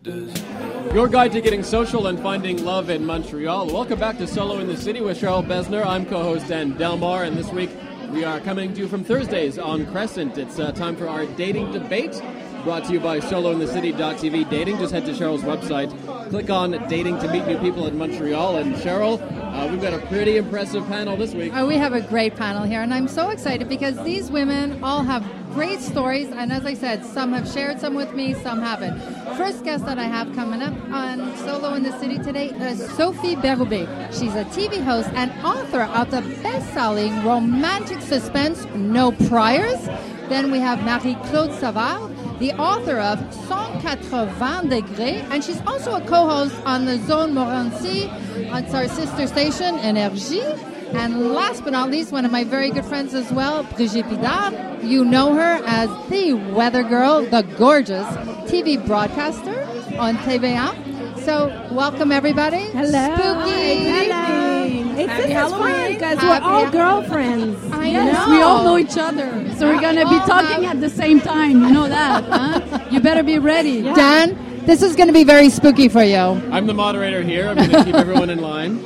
Does 0.03 0.35
it 0.35 0.39
hurt? 0.39 0.93
Your 0.93 1.07
guide 1.07 1.31
to 1.35 1.41
getting 1.41 1.63
social 1.63 2.09
and 2.09 2.19
finding 2.19 2.65
love 2.65 2.91
in 2.91 3.07
Montreal. 3.07 3.69
Welcome 3.69 4.01
back 4.01 4.19
to 4.19 4.27
Solo 4.27 4.59
in 4.59 4.67
the 4.67 4.77
City 4.77 5.01
with 5.01 5.21
Cheryl 5.21 5.47
Besner. 5.47 5.87
I'm 5.87 6.05
co-host 6.05 6.49
Dan 6.49 6.77
Delmar, 6.77 7.23
and 7.23 7.37
this 7.37 7.53
week 7.53 7.71
we 8.11 8.25
are 8.25 8.41
coming 8.41 8.75
to 8.75 8.81
you 8.81 8.89
from 8.89 9.05
Thursdays 9.05 9.57
on 9.57 9.87
Crescent. 9.93 10.37
It's 10.37 10.59
uh, 10.59 10.73
time 10.73 10.97
for 10.97 11.07
our 11.07 11.27
dating 11.27 11.71
debate, 11.71 12.21
brought 12.65 12.85
to 12.85 12.93
you 12.95 13.01
by 13.01 13.21
solointhecity.tv 13.21 14.49
dating. 14.49 14.79
Just 14.79 14.93
head 14.93 15.05
to 15.05 15.13
Cheryl's 15.13 15.43
website, 15.43 15.91
click 16.31 16.49
on 16.49 16.71
dating 16.89 17.19
to 17.21 17.29
meet 17.31 17.47
new 17.47 17.59
people 17.59 17.87
in 17.87 17.99
Montreal, 17.99 18.57
and 18.57 18.75
Cheryl, 18.77 19.21
uh, 19.55 19.69
we've 19.69 19.81
got 19.81 19.93
a 19.93 20.05
pretty 20.07 20.39
impressive 20.39 20.85
panel 20.87 21.17
this 21.17 21.35
week. 21.35 21.53
Oh, 21.55 21.67
we 21.67 21.77
have 21.77 21.93
a 21.93 22.01
great 22.01 22.35
panel 22.35 22.65
here, 22.65 22.81
and 22.81 22.93
I'm 22.93 23.07
so 23.07 23.29
excited 23.29 23.69
because 23.69 24.03
these 24.03 24.31
women 24.31 24.83
all 24.83 25.03
have 25.03 25.25
great 25.53 25.81
stories. 25.81 26.29
And 26.29 26.53
as 26.53 26.67
I 26.67 26.75
said, 26.75 27.05
some 27.05 27.33
have 27.35 27.49
shared 27.49 27.79
some 27.81 27.95
with 27.95 28.15
me, 28.15 28.35
some 28.35 28.61
haven't. 28.61 28.99
First 29.37 29.63
guest 29.63 29.85
that 29.87 29.99
I 29.99 30.05
have 30.05 30.35
coming 30.35 30.63
up 30.63 30.75
on 30.91 31.37
Solo 31.37 31.75
in 31.75 31.83
the 31.85 31.97
City 32.01 32.19
today 32.19 32.49
is 32.49 32.91
Sophie 32.97 33.37
Berube. 33.37 33.87
She's 34.19 34.35
a 34.35 34.45
TV 34.47 34.83
host 34.83 35.09
and 35.15 35.31
author 35.45 35.83
of 35.83 36.11
the 36.11 36.23
best-selling 36.43 37.25
romantic 37.25 38.01
suspense 38.01 38.65
No 38.75 39.13
Priors. 39.13 39.87
Then 40.29 40.51
we 40.51 40.59
have 40.59 40.83
Marie-Claude 40.83 41.53
Savard, 41.61 42.14
the 42.39 42.53
author 42.55 42.99
of 42.99 43.21
180 43.49 44.83
degrés, 44.83 45.23
and 45.31 45.43
she's 45.45 45.61
also 45.67 45.95
a 45.95 46.01
co-host 46.01 46.55
on 46.65 46.85
the 46.85 46.99
Zone 47.07 47.35
Morancy. 47.35 48.11
It's 48.35 48.75
our 48.75 48.89
sister 48.89 49.27
station, 49.27 49.77
Énergie. 49.79 50.43
And 50.95 51.33
last 51.33 51.65
but 51.65 51.73
not 51.73 51.91
least, 51.91 52.13
one 52.13 52.25
of 52.25 52.31
my 52.31 52.45
very 52.45 52.71
good 52.71 52.85
friends 52.85 53.15
as 53.15 53.31
well, 53.33 53.65
Brigitte 53.65 54.07
Bédard. 54.07 54.85
You 54.85 55.05
know 55.05 55.35
her 55.35 55.61
as 55.67 55.89
the 56.09 56.35
weather 56.35 56.83
girl, 56.83 57.23
the 57.23 57.43
gorgeous 57.57 58.07
TV 58.49 58.85
broadcaster 58.85 59.61
on 59.99 60.17
TVA. 60.19 60.73
So, 61.25 61.49
welcome 61.73 62.13
everybody. 62.13 62.67
Hello. 62.73 63.15
Spooky. 63.15 63.85
Hello. 63.89 64.54
It's, 64.99 65.09
Happy 65.11 65.23
this 65.23 65.45
is 65.45 65.51
fun 65.53 65.71
Halloween. 65.71 65.93
because 65.95 66.19
Happy 66.19 66.27
we're 66.45 66.51
all 66.51 66.63
Hall- 66.63 66.71
girlfriends. 66.73 67.73
I 67.73 67.87
yes, 67.89 68.27
know. 68.29 68.35
we 68.35 68.43
all 68.43 68.65
know 68.65 68.79
each 68.79 68.97
other. 68.97 69.55
So 69.57 69.69
we're 69.69 69.81
going 69.81 69.97
to 69.97 70.09
be 70.09 70.19
talking 70.21 70.67
at 70.67 70.81
the 70.81 70.91
same 70.91 71.21
time. 71.21 71.63
You 71.63 71.71
know 71.71 71.89
that, 71.89 72.25
huh? 72.25 72.87
You 72.91 73.01
better 73.01 73.23
be 73.23 73.39
ready. 73.39 73.83
Dan, 73.83 74.37
this 74.67 74.83
is 74.83 74.95
going 74.97 75.09
to 75.09 75.13
be 75.13 75.25
very 75.25 75.51
spooky 75.51 75.89
for 75.89 76.03
you. 76.03 76.17
I'm 76.17 76.67
the 76.67 76.75
moderator 76.75 77.23
here. 77.23 77.49
I'm 77.49 77.57
going 77.57 77.71
to 77.71 77.85
keep 77.85 77.95
everyone 77.95 78.31
in 78.31 78.41
line. 78.41 78.79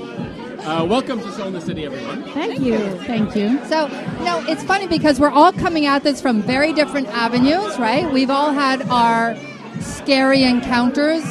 Uh, 0.61 0.85
welcome 0.85 1.21
to 1.21 1.33
Solo 1.33 1.47
in 1.49 1.53
the 1.55 1.61
City, 1.61 1.87
everyone. 1.87 2.25
Thank 2.33 2.61
you. 2.61 2.79
Thank 3.05 3.35
you. 3.37 3.59
So, 3.67 3.87
you 3.87 4.25
know, 4.25 4.45
it's 4.49 4.63
funny 4.65 4.87
because 4.87 5.19
we're 5.21 5.31
all 5.31 5.53
coming 5.53 5.87
at 5.87 6.03
this 6.03 6.21
from 6.21 6.43
very 6.43 6.73
different 6.75 7.09
avenues, 7.09 7.79
right? 7.79 8.11
We've 8.13 8.29
all 8.31 8.53
had 8.53 8.83
our 8.91 9.37
scary 9.81 10.43
encounters 10.43 11.23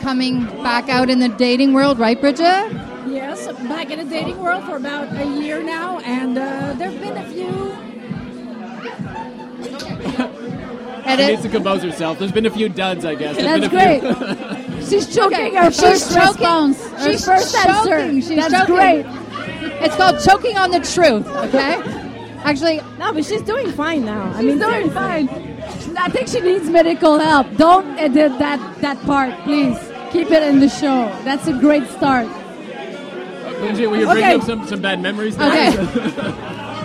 coming 0.00 0.44
back 0.62 0.88
out 0.88 1.10
in 1.10 1.18
the 1.18 1.28
dating 1.30 1.72
world, 1.72 1.98
right, 1.98 2.20
Bridget? 2.20 2.70
Yes, 3.16 3.46
back 3.66 3.90
in 3.90 3.98
the 3.98 4.04
dating 4.04 4.38
world 4.42 4.64
for 4.64 4.76
about 4.76 5.10
a 5.16 5.24
year 5.40 5.62
now, 5.62 6.00
and 6.00 6.36
uh, 6.36 6.74
there 6.74 6.90
have 6.90 7.00
been 7.00 7.16
a 7.16 7.24
few. 7.30 7.46
And 11.06 11.20
She 11.20 11.24
it- 11.24 11.28
needs 11.30 11.42
to 11.42 11.48
compose 11.48 11.82
herself. 11.84 12.18
There's 12.18 12.32
been 12.32 12.46
a 12.46 12.50
few 12.50 12.68
duds, 12.68 13.04
I 13.04 13.14
guess. 13.14 13.36
There's 13.36 13.60
That's 13.60 13.72
been 13.72 14.04
a 14.04 14.10
great. 14.16 14.78
few- 14.80 14.86
She's 14.90 15.14
choking 15.14 15.38
Okay, 15.38 15.54
her 15.56 15.70
she's 15.70 15.80
first 15.80 16.08
choking- 16.12 16.28
response. 16.30 16.84
Her 16.90 17.12
she's 17.12 17.24
first 17.24 17.54
choking, 17.54 17.92
answer. 17.92 18.12
she's 18.12 18.28
That's 18.36 18.52
choking. 18.52 18.74
great. 18.74 19.06
it's 19.84 19.94
called 19.96 20.18
choking 20.24 20.56
on 20.58 20.70
the 20.72 20.80
truth, 20.80 21.26
okay? 21.46 21.80
Actually, 22.42 22.80
No, 22.98 23.12
but 23.12 23.24
she's 23.24 23.42
doing 23.42 23.70
fine 23.70 24.04
now. 24.04 24.32
I 24.34 24.40
She's 24.40 24.46
mean, 24.46 24.58
doing 24.58 24.90
fine. 24.90 25.28
I 25.96 26.08
think 26.08 26.26
she 26.28 26.40
needs 26.40 26.68
medical 26.68 27.18
help. 27.20 27.46
Don't 27.56 27.96
edit 27.98 28.36
that, 28.40 28.80
that 28.80 29.00
part, 29.02 29.32
please. 29.44 29.78
Keep 30.10 30.32
it 30.32 30.42
in 30.42 30.58
the 30.58 30.68
show. 30.68 31.08
That's 31.24 31.46
a 31.46 31.52
great 31.52 31.86
start. 31.88 32.26
Bridget, 33.58 33.86
will 33.88 33.98
you 33.98 34.06
bring 34.06 34.18
Okay. 34.24 34.34
up 34.34 34.42
some, 34.42 34.66
some 34.66 34.80
bad 34.80 35.00
memories? 35.00 35.36
there? 35.36 35.48
okay, 35.70 35.76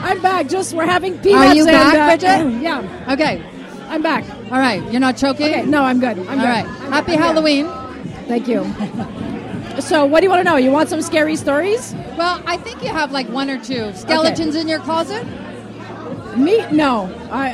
I'm 0.03 0.21
back. 0.21 0.47
Just 0.47 0.73
we're 0.73 0.85
having 0.85 1.17
peanuts. 1.19 1.51
Are 1.51 1.55
you 1.55 1.63
and, 1.67 1.71
back, 1.71 1.95
uh, 1.95 2.05
Bridget? 2.07 2.61
yeah, 2.61 3.13
okay. 3.13 3.43
I'm 3.89 4.01
back. 4.01 4.23
All 4.51 4.59
right, 4.59 4.81
you're 4.91 5.01
not 5.01 5.17
choking? 5.17 5.47
Okay, 5.47 5.65
no, 5.65 5.83
I'm 5.83 5.99
good. 5.99 6.17
I'm 6.19 6.27
All 6.29 6.35
good. 6.35 6.43
right. 6.43 6.65
I'm 6.65 6.91
Happy 6.91 7.11
good. 7.11 7.19
Halloween. 7.19 7.67
Thank 8.27 8.47
you. 8.47 8.63
So, 9.81 10.05
what 10.05 10.19
do 10.19 10.25
you 10.25 10.29
want 10.29 10.39
to 10.41 10.43
know? 10.43 10.55
You 10.57 10.71
want 10.71 10.89
some 10.89 11.01
scary 11.01 11.35
stories? 11.35 11.93
Well, 12.17 12.41
I 12.45 12.57
think 12.57 12.83
you 12.83 12.89
have 12.89 13.11
like 13.11 13.27
one 13.29 13.49
or 13.49 13.57
two 13.57 13.93
skeletons 13.93 14.55
in 14.55 14.67
your 14.67 14.79
closet. 14.79 15.25
Me? 16.37 16.65
No, 16.71 17.09
I, 17.31 17.49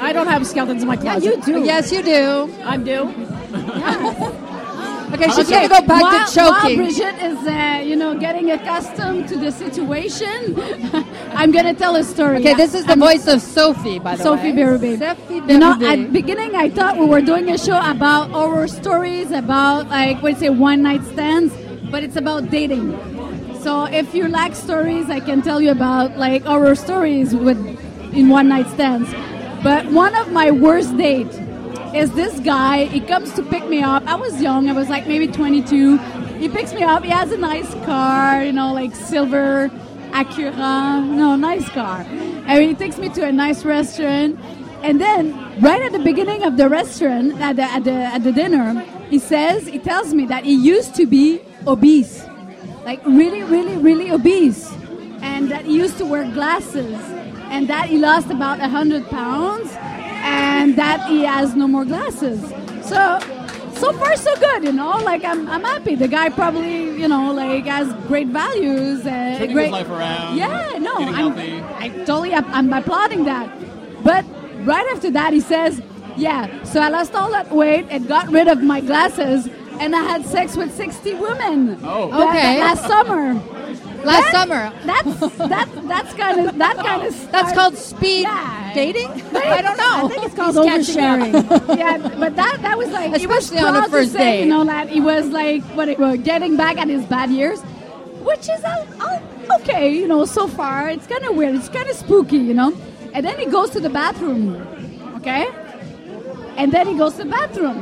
I, 0.00 0.08
I 0.08 0.12
don't 0.12 0.26
have 0.26 0.46
skeletons 0.46 0.82
in 0.82 0.88
my 0.88 0.96
closet. 0.96 1.24
Yeah, 1.24 1.30
you 1.36 1.42
do. 1.60 1.64
Yes, 1.64 1.92
you 1.92 2.02
do. 2.02 2.52
I 2.64 2.76
do. 2.76 4.36
Okay, 5.12 5.24
she's 5.30 5.50
Okay, 5.50 5.62
to 5.62 5.68
go 5.68 5.80
back 5.82 6.02
while, 6.02 6.26
to 6.26 6.34
choking. 6.34 6.78
While 6.78 6.86
Brigitte 6.86 7.22
is, 7.22 7.38
uh, 7.46 7.82
you 7.84 7.96
know, 7.96 8.16
getting 8.18 8.50
accustomed 8.52 9.28
to 9.28 9.36
the 9.36 9.50
situation, 9.50 10.54
I'm 11.34 11.50
going 11.50 11.64
to 11.64 11.74
tell 11.74 11.96
a 11.96 12.04
story. 12.04 12.38
Okay, 12.38 12.54
this 12.54 12.74
is 12.74 12.84
the 12.84 12.90
I'm- 12.90 13.00
voice 13.00 13.26
of 13.26 13.40
Sophie, 13.42 13.98
by 13.98 14.16
the 14.16 14.22
Sophie 14.22 14.52
way. 14.52 14.62
Berube. 14.62 14.98
Sophie 14.98 15.40
Berube. 15.40 15.50
You 15.50 15.58
know, 15.58 15.72
at 15.84 16.12
beginning 16.12 16.54
I 16.54 16.70
thought 16.70 16.96
we 16.96 17.06
were 17.06 17.20
doing 17.22 17.50
a 17.50 17.58
show 17.58 17.80
about 17.90 18.30
horror 18.30 18.68
stories, 18.68 19.30
about 19.32 19.88
like 19.88 20.22
what 20.22 20.36
say 20.38 20.48
one 20.50 20.82
night 20.82 21.02
stands, 21.04 21.52
but 21.90 22.02
it's 22.04 22.16
about 22.16 22.50
dating. 22.50 22.92
So 23.60 23.84
if 23.86 24.14
you 24.14 24.28
like 24.28 24.54
stories, 24.54 25.10
I 25.10 25.20
can 25.20 25.42
tell 25.42 25.60
you 25.60 25.70
about 25.72 26.16
like 26.16 26.44
horror 26.44 26.74
stories 26.74 27.34
with 27.34 27.58
in 28.14 28.28
one 28.28 28.48
night 28.48 28.68
stands. 28.68 29.10
But 29.62 29.86
one 29.92 30.14
of 30.14 30.32
my 30.32 30.50
worst 30.50 30.96
dates 30.96 31.36
is 31.94 32.12
this 32.12 32.38
guy. 32.40 32.84
He 32.84 33.00
comes 33.00 33.32
to 33.34 33.42
pick 33.42 33.66
me 33.68 33.82
up. 33.82 34.06
I 34.06 34.14
was 34.14 34.40
young. 34.40 34.68
I 34.68 34.72
was 34.72 34.88
like 34.88 35.06
maybe 35.06 35.26
22. 35.26 35.96
He 36.38 36.48
picks 36.48 36.72
me 36.72 36.82
up. 36.82 37.02
He 37.04 37.10
has 37.10 37.32
a 37.32 37.36
nice 37.36 37.72
car, 37.84 38.44
you 38.44 38.52
know, 38.52 38.72
like 38.72 38.94
silver 38.94 39.70
Acura. 40.12 41.04
No, 41.04 41.36
nice 41.36 41.68
car. 41.70 42.00
And 42.00 42.62
he 42.62 42.74
takes 42.74 42.98
me 42.98 43.08
to 43.10 43.24
a 43.24 43.32
nice 43.32 43.64
restaurant. 43.64 44.38
And 44.82 45.00
then, 45.00 45.34
right 45.60 45.82
at 45.82 45.92
the 45.92 45.98
beginning 45.98 46.42
of 46.42 46.56
the 46.56 46.68
restaurant, 46.68 47.38
at 47.40 47.56
the, 47.56 47.62
at 47.62 47.84
the, 47.84 47.92
at 47.92 48.24
the 48.24 48.32
dinner, 48.32 48.80
he 49.10 49.18
says, 49.18 49.66
he 49.66 49.78
tells 49.78 50.14
me 50.14 50.26
that 50.26 50.44
he 50.44 50.54
used 50.54 50.94
to 50.94 51.06
be 51.06 51.42
obese. 51.66 52.24
Like 52.84 53.04
really, 53.04 53.42
really, 53.42 53.76
really 53.76 54.10
obese. 54.10 54.72
And 55.20 55.50
that 55.50 55.66
he 55.66 55.76
used 55.76 55.98
to 55.98 56.06
wear 56.06 56.24
glasses. 56.32 56.98
And 57.50 57.68
that 57.68 57.88
he 57.88 57.98
lost 57.98 58.30
about 58.30 58.58
100 58.60 59.06
pounds. 59.08 59.70
And 60.20 60.76
that 60.76 61.08
he 61.08 61.22
has 61.24 61.54
no 61.54 61.66
more 61.66 61.84
glasses. 61.84 62.40
So, 62.86 63.18
so 63.74 63.92
far 63.92 64.16
so 64.16 64.34
good, 64.36 64.64
you 64.64 64.72
know. 64.72 64.98
Like 64.98 65.24
I'm, 65.24 65.48
I'm 65.48 65.62
happy. 65.64 65.94
The 65.94 66.08
guy 66.08 66.28
probably, 66.28 66.90
you 67.00 67.08
know, 67.08 67.32
like 67.32 67.64
has 67.64 67.92
great 68.06 68.28
values. 68.28 69.06
Uh, 69.06 69.36
Turning 69.38 69.52
great 69.54 69.64
his 69.64 69.72
life 69.72 69.88
around. 69.88 70.36
Yeah, 70.36 70.78
no, 70.78 70.94
I'm, 70.96 71.14
healthy. 71.14 71.62
I 71.78 71.88
totally, 72.04 72.34
I'm 72.34 72.72
applauding 72.72 73.24
that. 73.24 73.48
But 74.04 74.24
right 74.64 74.86
after 74.94 75.10
that, 75.12 75.32
he 75.32 75.40
says, 75.40 75.80
"Yeah, 76.16 76.62
so 76.64 76.80
I 76.80 76.88
lost 76.88 77.14
all 77.14 77.30
that 77.30 77.50
weight 77.50 77.86
and 77.90 78.06
got 78.06 78.28
rid 78.28 78.48
of 78.48 78.62
my 78.62 78.80
glasses, 78.80 79.48
and 79.80 79.94
I 79.96 80.02
had 80.02 80.26
sex 80.26 80.56
with 80.56 80.74
60 80.74 81.14
women. 81.14 81.78
Oh. 81.82 82.28
Okay. 82.28 82.58
last 82.60 82.86
summer. 82.86 83.34
Last 84.04 84.22
That- 84.22 84.32
summer. 84.32 84.72
That's 84.84 85.36
that. 85.36 85.68
That's 85.88 86.14
kind 86.14 86.48
of 86.48 86.58
that 86.58 86.76
kind 86.76 87.02
of. 87.06 87.30
That's 87.32 87.52
called 87.52 87.76
speed 87.76 88.22
Yeah. 88.22 88.72
dating? 88.74 89.08
I 89.34 89.60
don't 89.62 89.76
know. 89.76 90.06
I 90.06 90.08
think 90.08 90.24
it's 90.24 90.34
called 90.34 90.56
He's 90.56 90.94
catching 90.94 91.02
oversharing. 91.04 91.78
yeah, 91.82 91.98
but 92.18 92.36
that 92.36 92.58
that 92.62 92.78
was 92.78 92.88
like 92.90 93.14
he 93.16 93.26
was 93.26 93.44
Especially 93.44 93.58
on 93.66 93.74
a 93.76 93.78
proud 93.80 93.90
first 93.90 94.12
to 94.12 94.18
say, 94.18 94.24
date. 94.38 94.44
You 94.44 94.50
know 94.50 94.64
that 94.64 94.88
he 94.88 95.00
was 95.00 95.26
like 95.28 95.62
what 95.76 95.88
it 95.88 95.98
was 95.98 96.18
getting 96.20 96.56
back 96.56 96.78
at 96.78 96.88
his 96.88 97.04
bad 97.06 97.30
years, 97.30 97.60
which 98.24 98.48
is 98.48 98.64
uh, 98.64 98.86
uh, 99.00 99.56
okay. 99.60 99.92
You 99.92 100.08
know, 100.08 100.24
so 100.24 100.48
far 100.48 100.88
it's 100.88 101.06
kind 101.06 101.24
of 101.24 101.36
weird. 101.36 101.54
It's 101.56 101.68
kind 101.68 101.88
of 101.88 101.96
spooky. 101.96 102.38
You 102.38 102.54
know, 102.54 102.72
and 103.12 103.24
then 103.26 103.38
he 103.38 103.46
goes 103.46 103.70
to 103.70 103.80
the 103.80 103.90
bathroom. 103.90 104.56
Okay, 105.16 105.46
and 106.56 106.72
then 106.72 106.86
he 106.86 106.94
goes 106.96 107.12
to 107.16 107.24
the 107.24 107.30
bathroom, 107.30 107.76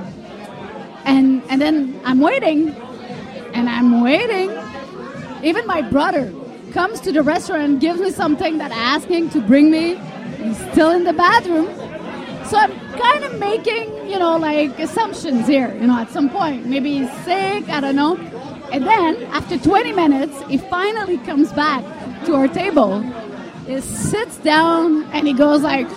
and 1.05 1.43
and 1.49 1.61
then 1.63 2.01
I'm 2.05 2.19
waiting, 2.21 2.71
and 3.55 3.69
I'm 3.69 4.03
waiting. 4.03 4.51
Even 5.42 5.66
my 5.66 5.83
brother 5.83 6.33
comes 6.73 7.00
to 7.00 7.12
the 7.12 7.23
restaurant 7.23 7.62
and 7.62 7.80
gives 7.80 8.00
me 8.00 8.11
something 8.11 8.59
that 8.59 8.73
I 8.73 8.76
asked 8.76 9.07
him 9.07 9.30
to 9.30 9.40
bring 9.40 9.71
me. 9.71 9.95
He's 10.37 10.59
still 10.73 10.90
in 10.90 11.04
the 11.04 11.12
bathroom. 11.12 11.66
So 12.47 12.57
I'm 12.57 12.73
kind 12.99 13.25
of 13.25 13.38
making, 13.38 14.09
you 14.09 14.18
know, 14.18 14.37
like 14.37 14.78
assumptions 14.78 15.47
here, 15.47 15.75
you 15.75 15.87
know, 15.87 15.99
at 15.99 16.11
some 16.11 16.30
point. 16.30 16.66
Maybe 16.66 16.99
he's 16.99 17.12
sick, 17.25 17.68
I 17.68 17.80
don't 17.80 17.97
know. 17.97 18.16
And 18.73 18.87
then, 18.87 19.23
after 19.33 19.59
20 19.59 19.92
minutes, 19.92 20.40
he 20.42 20.59
finally 20.59 21.18
comes 21.18 21.52
back 21.52 21.85
to 22.26 22.35
our 22.35 22.49
table. 22.49 23.00
He 23.66 23.80
sits 23.80 24.37
down 24.38 25.04
and 25.12 25.26
he 25.26 25.33
goes 25.33 25.62
like, 25.62 25.88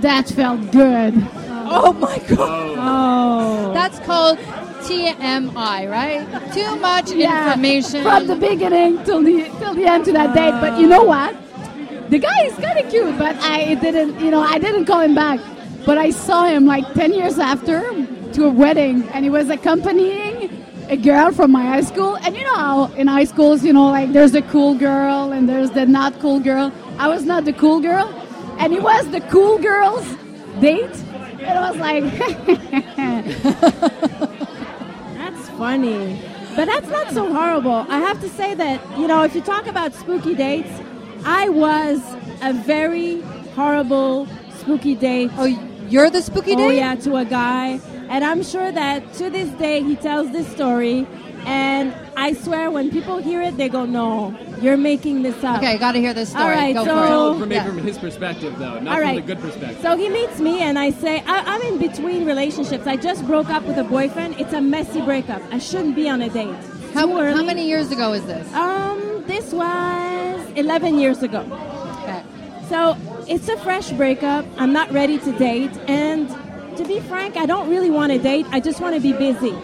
that 0.00 0.28
felt 0.34 0.70
good. 0.72 1.14
Oh 1.70 1.92
my 1.92 2.18
god. 2.28 2.76
Oh. 2.78 3.72
That's 3.74 3.98
called 4.00 4.38
TMI, 4.88 5.90
right? 5.90 6.26
Too 6.54 6.76
much 6.76 7.10
Yeah, 7.12 7.48
information. 7.48 8.02
From 8.02 8.26
the 8.26 8.36
beginning 8.36 9.04
till 9.04 9.22
the 9.22 9.44
till 9.58 9.74
the 9.74 9.84
end 9.84 10.06
to 10.06 10.12
that 10.12 10.34
date. 10.34 10.56
But 10.60 10.80
you 10.80 10.86
know 10.88 11.04
what? 11.04 11.36
The 12.08 12.18
guy 12.18 12.44
is 12.44 12.54
kind 12.54 12.78
of 12.78 12.88
cute, 12.90 13.18
but 13.18 13.36
I 13.42 13.74
didn't, 13.74 14.18
you 14.18 14.30
know, 14.30 14.40
I 14.40 14.58
didn't 14.58 14.86
call 14.86 15.00
him 15.00 15.14
back. 15.14 15.40
But 15.84 15.98
I 15.98 16.08
saw 16.10 16.46
him 16.46 16.64
like 16.64 16.94
10 16.94 17.12
years 17.12 17.38
after 17.38 17.82
to 18.32 18.46
a 18.46 18.50
wedding, 18.50 19.06
and 19.12 19.24
he 19.24 19.30
was 19.30 19.50
accompanying 19.50 20.64
a 20.88 20.96
girl 20.96 21.32
from 21.32 21.50
my 21.52 21.64
high 21.64 21.82
school. 21.82 22.16
And 22.16 22.34
you 22.34 22.44
know 22.44 22.54
how 22.56 22.84
in 22.94 23.06
high 23.08 23.24
schools, 23.24 23.62
you 23.62 23.74
know, 23.74 23.90
like 23.90 24.12
there's 24.14 24.32
the 24.32 24.42
cool 24.42 24.74
girl 24.74 25.32
and 25.32 25.46
there's 25.46 25.70
the 25.70 25.84
not 25.84 26.18
cool 26.18 26.40
girl. 26.40 26.72
I 26.98 27.08
was 27.08 27.26
not 27.26 27.44
the 27.44 27.52
cool 27.52 27.80
girl, 27.80 28.08
and 28.58 28.72
he 28.72 28.78
was 28.80 29.06
the 29.10 29.20
cool 29.20 29.58
girl's 29.58 30.06
date. 30.60 30.96
And 31.40 31.58
I 31.58 31.70
was 31.70 31.78
like, 31.78 32.04
funny. 35.58 36.22
But 36.56 36.66
that's 36.66 36.88
not 36.88 37.10
so 37.10 37.32
horrible. 37.32 37.84
I 37.88 37.98
have 37.98 38.20
to 38.20 38.28
say 38.28 38.54
that, 38.54 38.80
you 38.98 39.06
know, 39.06 39.22
if 39.24 39.34
you 39.34 39.42
talk 39.42 39.66
about 39.66 39.92
spooky 39.92 40.34
dates, 40.34 40.70
I 41.24 41.48
was 41.48 42.00
a 42.42 42.52
very 42.52 43.20
horrible 43.54 44.26
spooky 44.56 44.94
date. 44.94 45.30
oh, 45.36 45.44
you're 45.88 46.10
the 46.10 46.22
spooky 46.22 46.52
oh, 46.52 46.56
date? 46.56 46.66
Oh, 46.66 46.70
yeah, 46.70 46.94
to 46.96 47.16
a 47.16 47.24
guy. 47.24 47.80
And 48.08 48.24
I'm 48.24 48.42
sure 48.42 48.72
that 48.72 49.12
to 49.14 49.28
this 49.30 49.50
day 49.58 49.82
he 49.82 49.96
tells 49.96 50.30
this 50.32 50.48
story. 50.48 51.06
And 51.48 51.94
I 52.16 52.34
swear 52.34 52.70
when 52.70 52.90
people 52.90 53.16
hear 53.18 53.40
it, 53.40 53.56
they 53.56 53.70
go, 53.70 53.86
no, 53.86 54.36
you're 54.60 54.76
making 54.76 55.22
this 55.22 55.42
up. 55.42 55.58
Okay, 55.58 55.78
got 55.78 55.92
to 55.92 55.98
hear 55.98 56.12
this 56.12 56.28
story. 56.28 56.44
All 56.44 56.50
right, 56.50 56.74
Go 56.74 56.84
so- 56.84 56.94
for 56.94 57.36
it. 57.36 57.40
From, 57.40 57.52
Yeah. 57.52 57.64
from 57.64 57.78
his 57.78 57.96
perspective, 57.96 58.58
though, 58.58 58.78
not 58.80 58.88
All 58.88 58.94
from 58.96 59.02
right. 59.02 59.14
the 59.16 59.22
good 59.34 59.40
perspective. 59.40 59.78
So 59.80 59.96
he 59.96 60.08
meets 60.10 60.38
me, 60.40 60.60
and 60.60 60.78
I 60.78 60.90
say, 60.90 61.22
I, 61.26 61.38
I'm 61.54 61.62
in 61.62 61.78
between 61.78 62.26
relationships. 62.26 62.86
I 62.86 62.96
just 62.96 63.26
broke 63.26 63.48
up 63.48 63.64
with 63.64 63.78
a 63.78 63.84
boyfriend. 63.84 64.38
It's 64.38 64.52
a 64.52 64.60
messy 64.60 65.00
breakup. 65.00 65.40
I 65.50 65.58
shouldn't 65.58 65.96
be 65.96 66.08
on 66.08 66.20
a 66.20 66.28
date. 66.28 66.54
How, 66.92 67.10
early. 67.18 67.32
how 67.34 67.44
many 67.44 67.66
years 67.66 67.90
ago 67.90 68.12
is 68.12 68.24
this? 68.26 68.52
Um, 68.54 69.24
this 69.26 69.52
was 69.52 70.50
11 70.56 70.98
years 70.98 71.22
ago. 71.22 71.40
Okay. 72.02 72.22
So 72.68 72.96
it's 73.26 73.48
a 73.48 73.56
fresh 73.58 73.90
breakup. 73.92 74.44
I'm 74.58 74.72
not 74.74 74.90
ready 74.92 75.18
to 75.18 75.32
date. 75.38 75.70
And 75.88 76.28
to 76.76 76.84
be 76.84 77.00
frank, 77.00 77.36
I 77.38 77.46
don't 77.46 77.68
really 77.70 77.90
want 77.90 78.12
to 78.12 78.18
date. 78.18 78.44
I 78.50 78.60
just 78.60 78.80
want 78.80 78.94
to 78.96 79.00
be 79.00 79.12
busy. 79.12 79.56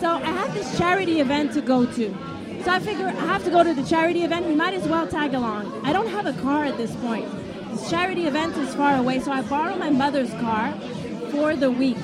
So 0.00 0.08
I 0.08 0.30
have 0.30 0.54
this 0.54 0.78
charity 0.78 1.20
event 1.20 1.52
to 1.54 1.60
go 1.60 1.84
to. 1.84 2.16
So 2.62 2.70
I 2.70 2.78
figure 2.78 3.08
I 3.08 3.26
have 3.26 3.42
to 3.44 3.50
go 3.50 3.64
to 3.64 3.74
the 3.74 3.82
charity 3.82 4.22
event. 4.22 4.46
We 4.46 4.54
might 4.54 4.74
as 4.74 4.86
well 4.86 5.08
tag 5.08 5.34
along. 5.34 5.84
I 5.84 5.92
don't 5.92 6.06
have 6.08 6.26
a 6.26 6.32
car 6.34 6.64
at 6.64 6.76
this 6.76 6.94
point. 6.96 7.28
This 7.72 7.90
charity 7.90 8.26
event 8.26 8.56
is 8.58 8.72
far 8.76 8.96
away, 8.96 9.18
so 9.18 9.32
I 9.32 9.42
borrow 9.42 9.74
my 9.76 9.90
mother's 9.90 10.30
car 10.34 10.72
for 11.32 11.56
the 11.56 11.70
week. 11.70 11.98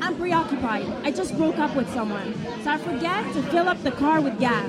I'm 0.00 0.16
preoccupied. 0.16 0.86
I 1.04 1.12
just 1.12 1.36
broke 1.36 1.58
up 1.58 1.76
with 1.76 1.88
someone. 1.94 2.34
So 2.64 2.70
I 2.70 2.78
forget 2.78 3.32
to 3.34 3.42
fill 3.44 3.68
up 3.68 3.80
the 3.84 3.92
car 3.92 4.20
with 4.20 4.40
gas. 4.40 4.68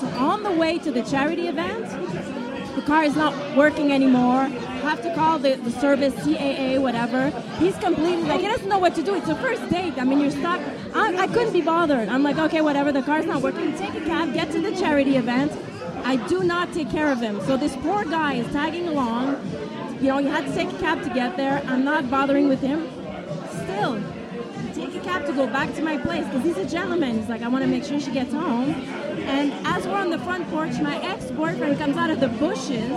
So 0.00 0.08
on 0.18 0.42
the 0.42 0.50
way 0.50 0.78
to 0.78 0.90
the 0.90 1.02
charity 1.02 1.46
event, 1.46 1.86
the 2.74 2.82
car 2.82 3.04
is 3.04 3.14
not 3.14 3.56
working 3.56 3.92
anymore. 3.92 4.46
Have 4.82 5.00
to 5.02 5.14
call 5.14 5.38
the, 5.38 5.54
the 5.56 5.70
service, 5.70 6.14
CAA, 6.14 6.80
whatever. 6.80 7.30
He's 7.58 7.76
completely 7.76 8.24
like, 8.24 8.40
he 8.40 8.48
doesn't 8.48 8.68
know 8.68 8.78
what 8.78 8.96
to 8.96 9.02
do. 9.02 9.14
It's 9.14 9.28
a 9.28 9.36
first 9.36 9.68
date. 9.70 9.94
I 9.96 10.04
mean, 10.04 10.20
you're 10.20 10.32
stuck. 10.32 10.60
I, 10.94 11.16
I 11.16 11.26
couldn't 11.26 11.52
be 11.52 11.60
bothered. 11.60 12.08
I'm 12.08 12.22
like, 12.22 12.38
okay, 12.38 12.60
whatever. 12.60 12.92
The 12.92 13.02
car's 13.02 13.26
not 13.26 13.42
working. 13.42 13.76
Take 13.76 13.94
a 13.94 14.00
cab, 14.00 14.32
get 14.32 14.50
to 14.52 14.60
the 14.60 14.70
charity 14.76 15.16
event. 15.16 15.52
I 16.04 16.16
do 16.28 16.44
not 16.44 16.72
take 16.72 16.90
care 16.90 17.10
of 17.10 17.20
him. 17.20 17.40
So 17.42 17.56
this 17.56 17.74
poor 17.76 18.04
guy 18.04 18.34
is 18.34 18.46
tagging 18.52 18.86
along. 18.88 19.40
You 20.00 20.08
know, 20.08 20.18
you 20.18 20.28
had 20.28 20.46
to 20.46 20.54
take 20.54 20.70
a 20.70 20.78
cab 20.78 21.02
to 21.02 21.10
get 21.10 21.36
there. 21.36 21.62
I'm 21.66 21.84
not 21.84 22.10
bothering 22.10 22.48
with 22.48 22.60
him. 22.60 22.88
Still, 23.64 24.00
take 24.74 24.94
a 24.94 25.00
cab 25.00 25.26
to 25.26 25.32
go 25.32 25.46
back 25.46 25.74
to 25.74 25.82
my 25.82 25.96
place 25.98 26.24
because 26.26 26.44
he's 26.44 26.58
a 26.58 26.66
gentleman. 26.66 27.18
He's 27.18 27.28
like, 27.28 27.42
I 27.42 27.48
want 27.48 27.64
to 27.64 27.70
make 27.70 27.84
sure 27.84 27.98
she 27.98 28.12
gets 28.12 28.32
home. 28.32 28.70
And 29.24 29.52
as 29.66 29.86
we're 29.86 29.98
on 29.98 30.10
the 30.10 30.18
front 30.18 30.48
porch, 30.50 30.78
my 30.80 31.02
ex-boyfriend 31.02 31.78
comes 31.78 31.96
out 31.96 32.10
of 32.10 32.20
the 32.20 32.28
bushes. 32.28 32.90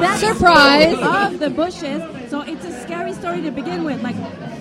that 0.00 0.18
Surprise. 0.18 0.96
of 1.32 1.38
the 1.38 1.50
bushes. 1.50 2.30
So 2.30 2.40
it's 2.40 2.64
a 2.64 2.80
scary 2.80 3.12
story 3.12 3.42
to 3.42 3.50
begin 3.50 3.84
with. 3.84 4.02
Like 4.02 4.16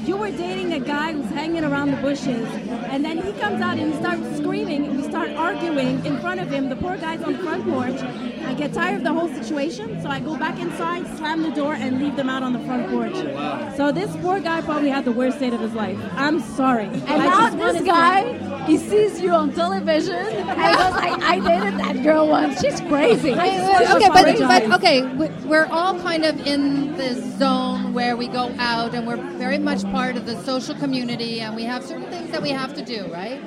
you 0.05 0.17
were 0.17 0.31
dating 0.31 0.73
a 0.73 0.79
guy 0.79 1.13
who's 1.13 1.29
hanging 1.29 1.63
around 1.63 1.91
the 1.91 1.97
bushes, 1.97 2.47
and 2.89 3.05
then 3.05 3.17
he 3.17 3.31
comes 3.33 3.61
out 3.61 3.77
and 3.77 3.93
he 3.93 3.99
starts 3.99 4.37
screaming, 4.37 4.85
and 4.85 4.97
we 4.97 5.03
start 5.07 5.29
arguing 5.31 6.03
in 6.05 6.19
front 6.19 6.39
of 6.39 6.49
him. 6.49 6.69
The 6.69 6.75
poor 6.75 6.97
guy's 6.97 7.21
on 7.21 7.33
the 7.33 7.39
front 7.39 7.63
porch. 7.65 8.01
I 8.45 8.53
get 8.53 8.73
tired 8.73 8.97
of 8.97 9.03
the 9.03 9.13
whole 9.13 9.29
situation, 9.29 10.01
so 10.01 10.09
I 10.09 10.19
go 10.19 10.35
back 10.37 10.59
inside, 10.59 11.05
slam 11.17 11.41
the 11.43 11.51
door, 11.51 11.73
and 11.75 12.01
leave 12.01 12.15
them 12.15 12.29
out 12.29 12.43
on 12.43 12.53
the 12.53 12.59
front 12.59 12.89
porch. 12.89 13.13
Oh, 13.15 13.73
so 13.77 13.91
this 13.91 14.15
poor 14.17 14.39
guy 14.39 14.61
probably 14.61 14.89
had 14.89 15.05
the 15.05 15.11
worst 15.11 15.39
date 15.39 15.53
of 15.53 15.59
his 15.61 15.73
life. 15.73 15.97
I'm 16.15 16.39
sorry. 16.39 16.85
And 16.85 17.09
I 17.09 17.17
now 17.17 17.41
just 17.47 17.57
wanna 17.57 17.73
this 17.73 17.81
say- 17.81 17.87
guy, 17.87 18.65
he 18.65 18.77
sees 18.77 19.21
you 19.21 19.31
on 19.31 19.53
television, 19.53 20.15
and 20.15 20.47
goes 20.77 20.91
like, 20.95 21.23
"I 21.23 21.39
dated 21.39 21.79
that 21.79 22.03
girl 22.03 22.27
once. 22.27 22.59
She's 22.61 22.81
crazy." 22.81 23.33
I- 23.33 23.57
just 23.79 23.95
okay, 23.95 24.09
but, 24.09 24.39
but 24.39 24.75
okay, 24.77 25.01
we- 25.15 25.29
we're 25.47 25.67
all 25.71 25.97
kind 25.99 26.25
of 26.25 26.45
in 26.45 26.95
this 26.97 27.19
zone 27.37 27.93
where 27.93 28.15
we 28.17 28.27
go 28.27 28.51
out 28.59 28.93
and 28.93 29.07
we're 29.07 29.17
very 29.37 29.57
much 29.57 29.83
part 29.91 30.15
of 30.17 30.25
the 30.25 30.35
social 30.43 30.75
community 30.75 31.41
and 31.41 31.55
we 31.55 31.63
have 31.63 31.83
certain 31.83 32.09
things 32.09 32.31
that 32.31 32.41
we 32.41 32.49
have 32.49 32.73
to 32.75 32.81
do, 32.83 33.05
right? 33.11 33.41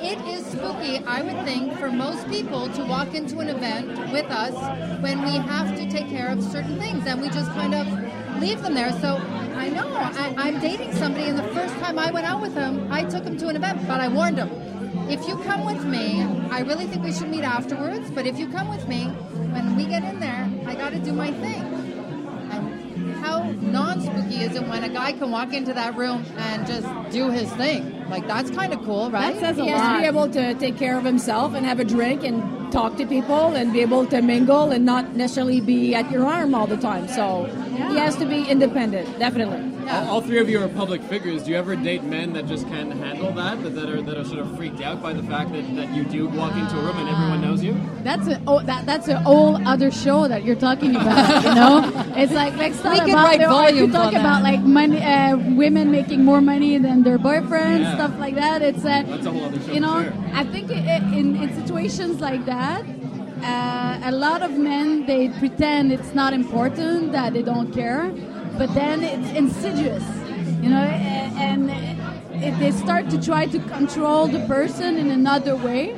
It 0.00 0.18
is 0.28 0.46
spooky, 0.46 0.98
I 1.04 1.22
would 1.22 1.44
think, 1.44 1.76
for 1.78 1.90
most 1.90 2.28
people 2.28 2.68
to 2.68 2.84
walk 2.84 3.14
into 3.14 3.40
an 3.40 3.48
event 3.48 3.88
with 4.12 4.26
us 4.30 4.54
when 5.02 5.22
we 5.22 5.32
have 5.32 5.76
to 5.76 5.90
take 5.90 6.08
care 6.08 6.28
of 6.28 6.42
certain 6.42 6.78
things 6.78 7.04
and 7.06 7.20
we 7.20 7.28
just 7.28 7.50
kind 7.50 7.74
of 7.74 7.86
leave 8.40 8.62
them 8.62 8.74
there. 8.74 8.92
So 9.00 9.16
I 9.16 9.68
know 9.68 9.88
I, 9.92 10.34
I'm 10.36 10.60
dating 10.60 10.92
somebody, 10.94 11.24
and 11.24 11.36
the 11.36 11.48
first 11.48 11.74
time 11.80 11.98
I 11.98 12.12
went 12.12 12.26
out 12.26 12.40
with 12.40 12.54
him, 12.54 12.86
I 12.92 13.02
took 13.04 13.24
him 13.24 13.36
to 13.38 13.48
an 13.48 13.56
event, 13.56 13.88
but 13.88 14.00
I 14.00 14.06
warned 14.08 14.38
him. 14.38 14.50
If 15.10 15.26
you 15.26 15.36
come 15.38 15.64
with 15.64 15.84
me, 15.84 16.22
I 16.50 16.60
really 16.60 16.86
think 16.86 17.02
we 17.02 17.12
should 17.12 17.28
meet 17.28 17.42
afterwards. 17.42 18.10
But 18.10 18.26
if 18.26 18.38
you 18.38 18.48
come 18.48 18.68
with 18.68 18.86
me, 18.86 19.06
when 19.52 19.74
we 19.74 19.86
get 19.86 20.04
in 20.04 20.20
there, 20.20 20.48
I 20.66 20.74
got 20.74 20.92
to 20.92 20.98
do 21.00 21.12
my 21.12 21.32
thing. 21.32 21.67
And 23.18 23.26
how 23.26 23.42
non-spooky 23.50 24.42
is 24.42 24.54
it 24.54 24.66
when 24.68 24.84
a 24.84 24.88
guy 24.88 25.12
can 25.12 25.30
walk 25.30 25.52
into 25.52 25.72
that 25.74 25.96
room 25.96 26.24
and 26.36 26.66
just 26.66 26.86
do 27.10 27.30
his 27.30 27.50
thing? 27.54 28.08
Like 28.08 28.26
that's 28.26 28.50
kind 28.50 28.72
of 28.72 28.82
cool, 28.84 29.10
right? 29.10 29.34
That 29.34 29.40
says 29.40 29.58
a 29.58 29.64
He 29.64 29.68
has 29.70 29.96
to 29.96 30.00
be 30.00 30.06
able 30.06 30.28
to 30.30 30.54
take 30.54 30.76
care 30.76 30.96
of 30.96 31.04
himself 31.04 31.54
and 31.54 31.66
have 31.66 31.80
a 31.80 31.84
drink 31.84 32.24
and 32.24 32.72
talk 32.72 32.96
to 32.96 33.06
people 33.06 33.54
and 33.54 33.72
be 33.72 33.80
able 33.80 34.06
to 34.06 34.22
mingle 34.22 34.70
and 34.70 34.84
not 34.84 35.16
necessarily 35.16 35.60
be 35.60 35.94
at 35.94 36.10
your 36.10 36.26
arm 36.26 36.54
all 36.54 36.66
the 36.66 36.76
time. 36.76 37.08
So 37.08 37.44
he 37.74 37.96
has 37.96 38.16
to 38.16 38.26
be 38.26 38.44
independent, 38.48 39.18
definitely. 39.18 39.77
All, 39.90 40.08
all 40.08 40.20
three 40.20 40.38
of 40.38 40.48
you 40.50 40.62
are 40.62 40.68
public 40.68 41.02
figures. 41.02 41.42
Do 41.44 41.50
you 41.50 41.56
ever 41.56 41.74
date 41.74 42.04
men 42.04 42.32
that 42.34 42.46
just 42.46 42.66
can't 42.68 42.92
handle 42.92 43.32
that, 43.32 43.62
that, 43.62 43.70
that 43.70 43.88
are 43.88 44.02
that 44.02 44.16
are 44.18 44.24
sort 44.24 44.40
of 44.40 44.54
freaked 44.56 44.80
out 44.82 45.02
by 45.02 45.12
the 45.12 45.22
fact 45.22 45.52
that, 45.52 45.64
that 45.76 45.94
you 45.94 46.04
do 46.04 46.28
walk 46.28 46.54
into 46.54 46.78
a 46.78 46.82
room 46.82 46.96
and 46.98 47.08
everyone 47.08 47.40
knows 47.40 47.62
you? 47.62 47.74
That's 48.02 48.26
a 48.28 48.40
oh, 48.46 48.60
that, 48.62 48.86
that's 48.86 49.08
a 49.08 49.18
whole 49.20 49.56
other 49.66 49.90
show 49.90 50.28
that 50.28 50.44
you're 50.44 50.56
talking 50.56 50.94
about. 50.96 51.44
You 51.48 51.54
know, 51.54 51.92
it's 52.16 52.32
like 52.32 52.54
let's 52.56 52.80
talk 52.82 52.92
We 52.94 53.00
could 53.00 53.10
about 53.10 53.24
write 53.38 53.40
or 53.42 53.68
if 53.68 53.76
you 53.76 53.90
talk 53.90 54.08
on 54.08 54.16
about 54.16 54.42
that. 54.42 54.50
like 54.50 54.60
money, 54.60 55.02
uh, 55.02 55.36
women 55.36 55.90
making 55.90 56.24
more 56.24 56.40
money 56.40 56.76
than 56.78 57.02
their 57.02 57.18
boyfriends, 57.18 57.80
Yeah. 57.80 57.94
stuff 57.94 58.18
like 58.18 58.34
that. 58.34 58.60
It's 58.62 58.84
uh, 58.84 59.02
That's 59.06 59.26
a 59.26 59.30
whole 59.30 59.44
other 59.44 59.60
show 59.60 59.72
You 59.72 59.80
know, 59.80 60.02
sure. 60.02 60.12
I 60.34 60.44
think 60.44 60.70
i 60.70 60.96
in, 61.20 61.36
in 61.36 61.54
situations 61.54 62.20
like 62.20 62.44
that, 62.46 62.84
uh, 63.42 64.00
a 64.04 64.12
lot 64.12 64.42
of 64.42 64.52
men 64.58 65.06
they 65.06 65.28
pretend 65.38 65.92
it's 65.92 66.14
not 66.14 66.32
important 66.32 67.12
that 67.12 67.32
they 67.32 67.42
don't 67.42 67.72
care, 67.72 68.10
but 68.58 68.74
then 68.74 69.02
it's 69.04 69.30
insidious. 69.30 70.02
You 70.60 70.70
know, 70.70 70.82
and 70.82 71.70
it, 72.42 72.58
they 72.58 72.72
start 72.72 73.08
to 73.10 73.22
try 73.22 73.46
to 73.46 73.58
control 73.60 74.26
the 74.26 74.40
person 74.46 74.96
in 74.96 75.10
another 75.10 75.54
way, 75.54 75.92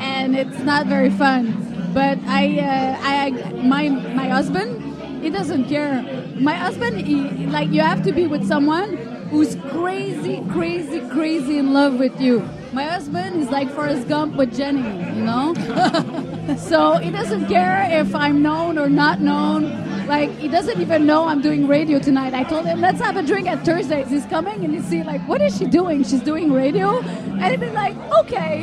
and 0.00 0.34
it's 0.34 0.58
not 0.60 0.86
very 0.86 1.10
fun. 1.10 1.92
But 1.92 2.18
I, 2.26 2.58
uh, 2.58 2.98
I, 3.00 3.30
my 3.62 3.90
my 3.90 4.28
husband, 4.28 5.22
he 5.22 5.28
doesn't 5.28 5.66
care. 5.66 6.02
My 6.40 6.54
husband, 6.54 7.06
he, 7.06 7.46
like 7.46 7.70
you 7.70 7.82
have 7.82 8.02
to 8.04 8.12
be 8.12 8.26
with 8.26 8.48
someone 8.48 8.96
who's 9.30 9.56
crazy, 9.70 10.42
crazy, 10.50 11.00
crazy 11.10 11.58
in 11.58 11.74
love 11.74 11.98
with 11.98 12.18
you. 12.20 12.48
My 12.72 12.84
husband 12.84 13.42
is 13.42 13.50
like 13.50 13.70
Forrest 13.70 14.08
Gump 14.08 14.36
with 14.36 14.56
Jenny, 14.56 14.80
you 15.16 15.24
know. 15.24 15.54
so 16.58 16.96
he 16.98 17.10
doesn't 17.10 17.46
care 17.46 17.86
if 18.00 18.14
I'm 18.14 18.42
known 18.42 18.78
or 18.78 18.88
not 18.88 19.20
known. 19.20 20.06
Like 20.06 20.30
he 20.38 20.48
doesn't 20.48 20.80
even 20.80 21.06
know 21.06 21.26
I'm 21.28 21.40
doing 21.40 21.66
radio 21.68 21.98
tonight. 21.98 22.34
I 22.34 22.42
told 22.44 22.66
him 22.66 22.80
let's 22.80 23.00
have 23.00 23.16
a 23.16 23.22
drink 23.22 23.46
at 23.46 23.64
Thursdays. 23.64 24.08
He's 24.08 24.26
coming 24.26 24.64
and 24.64 24.74
you 24.74 24.82
see 24.82 25.02
like 25.02 25.20
what 25.28 25.40
is 25.40 25.56
she 25.56 25.66
doing? 25.66 26.02
She's 26.02 26.22
doing 26.22 26.52
radio, 26.52 26.98
and 27.00 27.44
he'd 27.44 27.60
be 27.60 27.70
like 27.70 27.96
okay, 28.20 28.60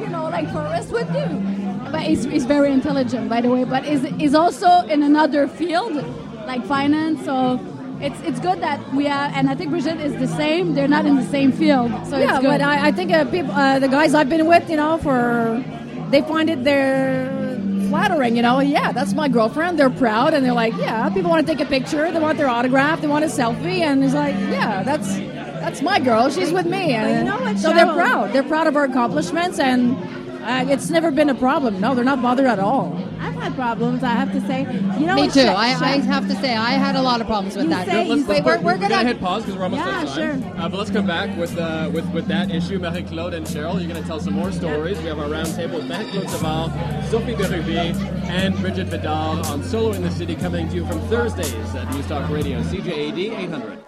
you 0.00 0.08
know, 0.08 0.28
like 0.30 0.50
Forrest 0.52 0.90
would 0.92 1.12
do. 1.12 1.26
But 1.90 2.02
he's, 2.02 2.24
he's 2.24 2.44
very 2.46 2.72
intelligent, 2.72 3.28
by 3.28 3.40
the 3.40 3.50
way. 3.50 3.64
But 3.64 3.84
is 3.84 4.04
is 4.18 4.34
also 4.34 4.68
in 4.86 5.02
another 5.02 5.48
field, 5.48 5.94
like 6.46 6.64
finance. 6.64 7.24
So 7.24 7.58
it's 8.00 8.18
it's 8.22 8.40
good 8.40 8.60
that 8.62 8.80
we 8.94 9.06
are, 9.08 9.30
and 9.34 9.50
I 9.50 9.54
think 9.54 9.70
Brigitte 9.70 10.00
is 10.00 10.16
the 10.16 10.28
same. 10.28 10.74
They're 10.74 10.88
not 10.88 11.04
in 11.04 11.16
the 11.16 11.26
same 11.26 11.52
field, 11.52 11.90
so 12.06 12.16
yeah, 12.16 12.30
it's 12.30 12.38
good. 12.40 12.48
but 12.48 12.60
I, 12.62 12.88
I 12.88 12.92
think 12.92 13.12
uh, 13.12 13.24
people, 13.26 13.52
uh, 13.52 13.78
the 13.78 13.88
guys 13.88 14.14
I've 14.14 14.28
been 14.30 14.46
with, 14.46 14.70
you 14.70 14.76
know, 14.76 14.96
for 14.98 15.62
they 16.10 16.22
find 16.22 16.50
it 16.50 16.64
they're 16.64 17.28
flattering. 17.88 18.36
You 18.36 18.42
know, 18.42 18.60
yeah, 18.60 18.92
that's 18.92 19.12
my 19.14 19.28
girlfriend. 19.28 19.78
They're 19.78 19.90
proud, 19.90 20.34
and 20.34 20.44
they're 20.44 20.52
like, 20.52 20.74
yeah, 20.76 21.08
people 21.10 21.30
want 21.30 21.46
to 21.46 21.52
take 21.52 21.64
a 21.64 21.68
picture, 21.68 22.10
they 22.10 22.20
want 22.20 22.38
their 22.38 22.48
autograph, 22.48 23.00
they 23.00 23.08
want 23.08 23.24
a 23.24 23.28
selfie, 23.28 23.80
and 23.80 24.02
it's 24.04 24.14
like, 24.14 24.34
yeah, 24.34 24.82
that's 24.82 25.16
that's 25.60 25.82
my 25.82 25.98
girl. 26.00 26.30
She's 26.30 26.52
with 26.52 26.66
me, 26.66 26.94
and 26.94 27.60
so 27.60 27.72
they're 27.74 27.92
proud. 27.92 28.32
They're 28.32 28.42
proud 28.42 28.66
of 28.66 28.76
our 28.76 28.84
accomplishments, 28.84 29.58
and 29.58 29.96
uh, 30.42 30.72
it's 30.72 30.88
never 30.90 31.10
been 31.10 31.28
a 31.28 31.34
problem. 31.34 31.80
No, 31.80 31.94
they're 31.94 32.04
not 32.04 32.22
bothered 32.22 32.46
at 32.46 32.58
all. 32.58 32.96
I've 33.40 33.48
had 33.48 33.54
problems. 33.54 34.02
I 34.04 34.10
have 34.12 34.32
to 34.32 34.40
say. 34.46 34.62
You 34.98 35.06
know, 35.06 35.14
Me 35.14 35.28
too. 35.28 35.40
Sha- 35.42 35.54
I, 35.56 35.72
Sha- 35.74 35.84
I 35.84 35.96
have 35.98 36.28
to 36.28 36.34
say, 36.36 36.54
I 36.54 36.72
had 36.72 36.94
a 36.96 37.02
lot 37.02 37.20
of 37.20 37.26
problems 37.26 37.56
with 37.56 37.64
You 37.64 37.70
that. 37.70 37.86
say- 37.86 38.06
Let's, 38.06 38.26
let's, 38.26 38.28
Wait, 38.28 38.44
we're, 38.44 38.58
we're, 38.58 38.64
we're 38.64 38.76
gonna 38.76 38.88
gonna 38.90 39.08
hit 39.08 39.20
pause 39.20 39.42
because 39.44 39.56
we're 39.58 39.64
almost 39.64 39.84
Yeah, 39.84 39.96
out 39.96 40.02
of 40.04 40.08
time. 40.14 40.42
sure. 40.42 40.60
Uh, 40.60 40.68
but 40.68 40.78
let's 40.78 40.90
come 40.90 41.06
back 41.06 41.36
with 41.38 41.56
uh, 41.58 41.90
with 41.92 42.06
with 42.12 42.26
that 42.26 42.50
issue. 42.50 42.78
Marie 42.78 43.02
Claude 43.02 43.34
and 43.34 43.46
Cheryl, 43.46 43.78
you're 43.80 43.88
going 43.88 44.00
to 44.00 44.06
tell 44.06 44.20
some 44.20 44.34
more 44.34 44.52
stories. 44.52 44.98
We 44.98 45.06
have 45.06 45.18
our 45.18 45.28
roundtable 45.28 45.74
with 45.76 45.86
Marie 45.88 46.10
Claude 46.10 46.28
Savard, 46.30 46.70
Sophie 47.10 47.34
Berube, 47.34 47.94
and 48.28 48.54
Bridget 48.58 48.88
Bédard 48.88 49.44
on 49.46 49.62
Solo 49.64 49.92
in 49.92 50.02
the 50.02 50.10
City, 50.10 50.34
coming 50.34 50.68
to 50.68 50.74
you 50.74 50.86
from 50.86 51.00
Thursdays 51.08 51.74
at 51.74 51.90
News 51.94 52.06
Talk 52.06 52.28
Radio, 52.30 52.60
CJAD 52.62 53.18
800. 53.38 53.78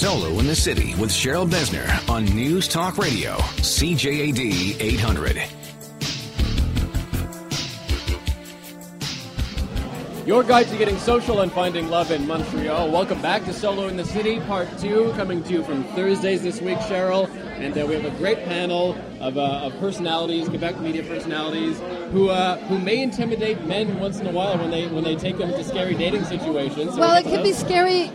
Solo 0.00 0.38
in 0.38 0.46
the 0.46 0.56
City 0.56 0.94
with 0.94 1.10
Cheryl 1.10 1.46
Besner 1.46 2.08
on 2.08 2.24
News 2.24 2.66
Talk 2.68 2.96
Radio, 2.96 3.34
CJAD 3.60 4.80
800. 4.80 5.59
Your 10.26 10.44
guide 10.44 10.68
to 10.68 10.76
getting 10.76 10.98
social 10.98 11.40
and 11.40 11.50
finding 11.50 11.88
love 11.88 12.10
in 12.10 12.26
Montreal. 12.26 12.90
Welcome 12.90 13.22
back 13.22 13.44
to 13.46 13.54
Solo 13.54 13.88
in 13.88 13.96
the 13.96 14.04
City, 14.04 14.38
part 14.40 14.68
two, 14.78 15.12
coming 15.16 15.42
to 15.44 15.52
you 15.52 15.64
from 15.64 15.82
Thursdays 15.94 16.42
this 16.42 16.60
week, 16.60 16.78
Cheryl. 16.78 17.28
And 17.58 17.76
uh, 17.76 17.86
we 17.86 17.94
have 17.94 18.04
a 18.04 18.16
great 18.18 18.44
panel 18.44 18.96
of, 19.20 19.38
uh, 19.38 19.66
of 19.66 19.78
personalities, 19.80 20.48
Quebec 20.48 20.78
media 20.80 21.02
personalities, 21.02 21.78
who 22.12 22.28
uh, 22.28 22.58
who 22.68 22.78
may 22.78 23.02
intimidate 23.02 23.64
men 23.64 23.98
once 23.98 24.20
in 24.20 24.26
a 24.26 24.30
while 24.30 24.56
when 24.58 24.70
they 24.70 24.86
when 24.88 25.04
they 25.04 25.16
take 25.16 25.38
them 25.38 25.50
to 25.50 25.64
scary 25.64 25.94
dating 25.94 26.24
situations. 26.24 26.94
So 26.94 27.00
Well, 27.00 27.16
it 27.16 27.24
can 27.24 27.42
be 27.42 27.52
scary 27.52 28.10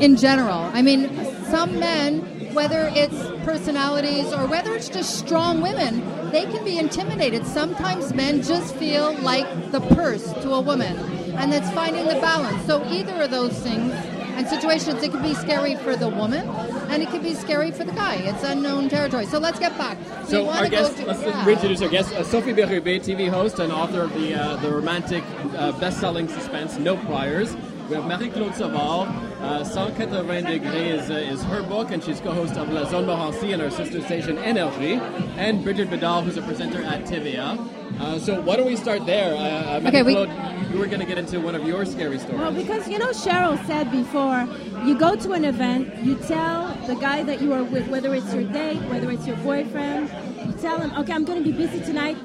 in 0.00 0.16
general. 0.16 0.70
I 0.74 0.82
mean, 0.82 1.08
some 1.46 1.78
men, 1.78 2.20
whether 2.54 2.90
it's 2.94 3.16
personalities 3.44 4.32
or 4.32 4.46
whether 4.46 4.74
it's 4.74 4.88
just 4.88 5.18
strong 5.18 5.60
women, 5.60 6.30
they 6.30 6.44
can 6.46 6.64
be 6.64 6.78
intimidated. 6.78 7.46
Sometimes 7.46 8.12
men 8.12 8.42
just 8.42 8.74
feel 8.76 9.12
like 9.18 9.72
the 9.72 9.80
purse 9.80 10.32
to 10.42 10.50
a 10.52 10.60
woman, 10.60 10.96
and 11.36 11.52
it's 11.52 11.70
finding 11.70 12.06
the 12.06 12.14
balance. 12.20 12.64
So 12.66 12.84
either 12.88 13.22
of 13.22 13.30
those 13.30 13.52
things 13.60 13.92
and 14.36 14.46
situations, 14.48 15.02
it 15.02 15.12
can 15.12 15.22
be 15.22 15.34
scary 15.34 15.76
for 15.76 15.94
the 15.96 16.08
woman, 16.08 16.48
and 16.90 17.02
it 17.02 17.08
can 17.10 17.22
be 17.22 17.34
scary 17.34 17.70
for 17.70 17.84
the 17.84 17.92
guy. 17.92 18.16
It's 18.16 18.42
unknown 18.42 18.88
territory. 18.88 19.26
So 19.26 19.38
let's 19.38 19.58
get 19.60 19.76
back. 19.78 19.96
We 20.24 20.30
So 20.30 20.48
our 20.48 20.68
guest, 20.68 20.96
to- 20.96 21.06
let's 21.06 21.22
yeah. 21.22 21.44
reintroduce 21.46 21.82
our 21.82 21.88
guest, 21.88 22.12
uh, 22.14 22.24
Sophie 22.24 22.52
Berube, 22.52 23.00
TV 23.00 23.28
host 23.28 23.58
and 23.60 23.72
author 23.72 24.02
of 24.02 24.12
the 24.14 24.34
uh, 24.34 24.56
the 24.56 24.70
romantic 24.70 25.22
uh, 25.56 25.72
best-selling 25.78 26.28
suspense 26.28 26.78
No 26.78 26.96
Priors. 26.96 27.54
We 27.88 27.96
have 27.96 28.06
Marie-Claude 28.06 28.54
Savard. 28.54 29.08
Uh, 29.42 29.62
180 29.62 30.58
Degrés 30.58 31.02
is, 31.02 31.10
uh, 31.10 31.14
is 31.14 31.42
her 31.44 31.62
book, 31.62 31.90
and 31.90 32.02
she's 32.02 32.18
co-host 32.20 32.56
of 32.56 32.70
La 32.70 32.84
Zone 32.86 33.04
Morancy 33.06 33.52
and 33.52 33.60
our 33.60 33.70
sister 33.70 34.00
station 34.00 34.36
Énergie. 34.38 34.98
And 35.36 35.62
Bridget 35.62 35.90
Bédard, 35.90 36.24
who's 36.24 36.38
a 36.38 36.42
presenter 36.42 36.82
at 36.82 37.04
TVA. 37.04 37.58
Uh, 38.00 38.18
so 38.18 38.40
why 38.40 38.56
don't 38.56 38.66
we 38.66 38.76
start 38.76 39.04
there? 39.04 39.34
Uh, 39.34 39.38
uh, 39.38 39.80
Okay, 39.88 40.02
we- 40.02 40.14
you 40.72 40.78
were 40.80 40.86
going 40.86 41.00
to 41.00 41.06
get 41.06 41.18
into 41.18 41.38
one 41.40 41.54
of 41.54 41.66
your 41.68 41.84
scary 41.84 42.18
stories. 42.18 42.40
Well, 42.40 42.52
because 42.52 42.88
you 42.88 42.98
know, 42.98 43.10
Cheryl 43.10 43.64
said 43.66 43.92
before, 43.92 44.48
you 44.86 44.96
go 44.98 45.14
to 45.14 45.32
an 45.32 45.44
event, 45.44 45.94
you 46.02 46.14
tell 46.16 46.74
the 46.86 46.94
guy 46.96 47.22
that 47.22 47.40
you 47.42 47.52
are 47.52 47.62
with, 47.62 47.86
whether 47.88 48.14
it's 48.14 48.32
your 48.34 48.44
date, 48.44 48.80
whether 48.88 49.10
it's 49.10 49.26
your 49.26 49.36
boyfriend, 49.36 50.08
you 50.46 50.52
tell 50.60 50.80
him, 50.80 50.90
okay, 50.98 51.12
I'm 51.12 51.24
going 51.24 51.44
to 51.44 51.44
be 51.44 51.56
busy 51.56 51.80
tonight. 51.84 52.16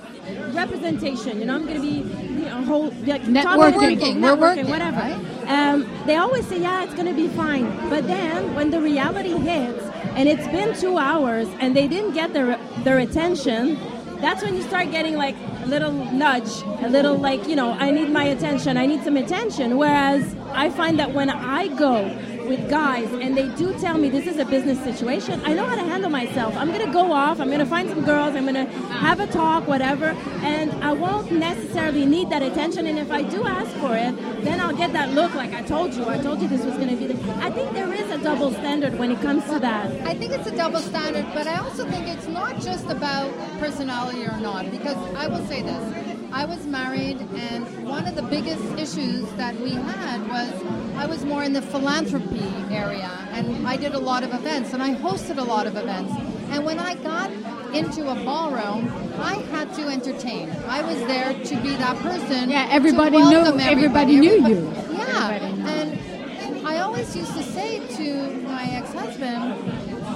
Representation, 0.54 1.40
you 1.40 1.46
know, 1.46 1.56
I'm 1.56 1.66
going 1.66 1.76
to 1.76 1.82
be, 1.82 1.98
you 2.42 2.46
know, 2.46 2.62
whole 2.64 2.86
like, 3.06 3.24
Networking. 3.24 4.22
We're 4.22 4.36
networking, 4.36 4.40
working, 4.40 4.70
whatever. 4.70 4.98
right? 4.98 5.48
Um, 5.48 5.90
they 6.06 6.16
always 6.16 6.48
say, 6.48 6.60
yeah, 6.60 6.84
it's 6.84 6.94
going 6.94 7.08
to 7.08 7.14
be 7.14 7.28
fine. 7.30 7.66
But 7.90 8.08
then 8.08 8.56
when 8.56 8.72
the 8.72 8.82
reality 8.82 9.38
hits, 9.38 9.84
and 10.16 10.28
it's 10.28 10.48
been 10.48 10.76
two 10.76 10.98
hours, 10.98 11.48
and 11.60 11.76
they 11.76 11.88
didn't 11.88 12.14
get 12.14 12.34
their 12.34 12.60
their 12.84 13.00
attention, 13.00 13.78
that's 14.20 14.44
when 14.44 14.56
you 14.56 14.62
start 14.64 14.92
getting 14.92 15.16
like 15.16 15.36
a 15.64 15.68
little 15.68 15.92
nudge, 15.92 16.50
a 16.84 16.90
little 16.90 17.18
like, 17.18 17.48
you 17.48 17.56
know, 17.56 17.72
I 17.74 17.92
need 17.92 18.10
my 18.10 18.26
attention, 18.26 18.78
I 18.78 18.86
need 18.86 19.04
some 19.04 19.18
attention. 19.18 19.78
Whereas 19.78 20.36
I 20.52 20.70
find 20.70 21.00
that 21.00 21.14
when 21.14 21.30
I 21.30 21.68
go 21.68 22.06
with 22.50 22.68
guys 22.68 23.08
and 23.14 23.38
they 23.38 23.48
do 23.56 23.78
tell 23.80 23.98
me 23.98 24.10
this 24.10 24.26
is 24.26 24.38
a 24.40 24.46
business 24.46 24.84
situation, 24.84 25.40
I 25.46 25.54
know 25.54 25.66
how 25.66 25.76
to 25.76 25.84
handle 25.84 26.10
myself. 26.10 26.58
I'm 26.58 26.70
going 26.70 26.86
to 26.86 26.92
go 26.92 27.12
off, 27.14 27.40
I'm 27.40 27.48
going 27.48 27.60
to 27.60 27.66
find 27.66 27.88
some 27.88 28.04
girls, 28.04 28.36
I'm 28.36 28.44
going 28.44 28.56
to 28.56 28.66
have 28.66 29.20
a 29.20 29.28
talk, 29.28 29.68
whatever, 29.68 30.08
and 30.42 30.72
I 30.84 30.92
won't 30.92 31.32
necessarily 31.32 32.06
need 32.06 32.30
that 32.32 32.42
attention. 32.42 32.88
And 32.88 32.98
if 32.98 33.12
I 33.12 33.22
do 33.22 33.46
ask 33.46 33.72
for 33.78 33.96
it, 33.96 34.44
then 34.44 34.60
I'll 34.60 34.76
get 34.76 34.92
that 34.94 35.12
look 35.12 35.34
like 35.36 35.54
I 35.54 35.62
told 35.62 35.94
you, 35.94 36.10
I 36.10 36.18
told 36.18 36.42
you 36.42 36.48
this 36.48 36.66
was 36.66 36.76
going 36.76 36.90
to 36.90 36.96
be 36.96 37.06
the. 37.06 37.20
I 37.36 37.52
think 37.52 37.72
there 37.74 37.94
is 37.94 38.10
a 38.10 38.18
double 38.18 38.52
standard 38.52 38.98
when 38.98 39.12
it 39.12 39.22
comes 39.22 39.44
to 39.46 39.60
that. 39.60 39.86
I 40.02 40.16
think 40.16 40.34
it's 40.34 40.48
a 40.48 40.56
double 40.56 40.80
standard, 40.80 41.26
but 41.36 41.46
I 41.46 41.58
also 41.58 41.88
think 41.90 42.08
it's 42.08 42.28
not 42.28 42.60
just 42.60 42.90
about 42.90 43.32
personality 43.60 44.26
or 44.26 44.38
not, 44.38 44.72
because 44.72 44.98
I 45.16 45.28
will 45.28 45.46
say 45.46 45.62
this. 45.62 46.09
I 46.32 46.46
was 46.46 46.65
married, 46.68 47.20
and 47.36 47.88
one 47.88 48.08
of 48.08 48.15
the 48.15 48.22
biggest 48.22 48.63
issues 48.78 49.30
that 49.34 49.56
we 49.60 49.72
had 49.72 50.28
was 50.28 50.54
I 50.96 51.06
was 51.08 51.26
more 51.26 51.44
in 51.44 51.54
the 51.54 51.62
philanthropy 51.62 52.44
area, 52.70 53.10
and 53.32 53.68
I 53.68 53.76
did 53.78 53.94
a 53.96 54.00
lot 54.00 54.24
of 54.24 54.34
events, 54.34 54.74
and 54.74 54.82
I 54.82 54.94
hosted 54.96 55.38
a 55.38 55.44
lot 55.44 55.65
of 55.65 55.76
events. 55.76 56.13
And 56.52 56.65
when 56.65 56.80
I 56.80 56.96
got 56.96 57.32
into 57.74 58.10
a 58.10 58.15
ballroom, 58.15 58.92
I 59.20 59.36
had 59.52 59.74
to 59.76 59.88
entertain. 59.88 60.52
I 60.68 60.82
was 60.82 60.98
there 61.08 61.34
to 61.34 61.56
be 61.62 61.76
that 61.76 61.98
person. 61.98 62.50
Yeah, 62.50 62.68
everybody 62.70 63.18
knew- 63.18 63.24
welcome 63.42 63.60
everybody 63.60 64.15
knew 64.18 64.38
Everybody- 64.38 64.54
you. 64.54 64.74
Yeah, 64.98 65.30
Everybody 65.32 65.62
knew. 65.62 65.68
and 65.68 66.68
I 66.68 66.80
always 66.80 67.15
used 67.15 67.34
to 67.36 67.44
say 67.44 67.80
to 67.98 68.42
my 68.48 68.63
ex-husband, 68.72 69.56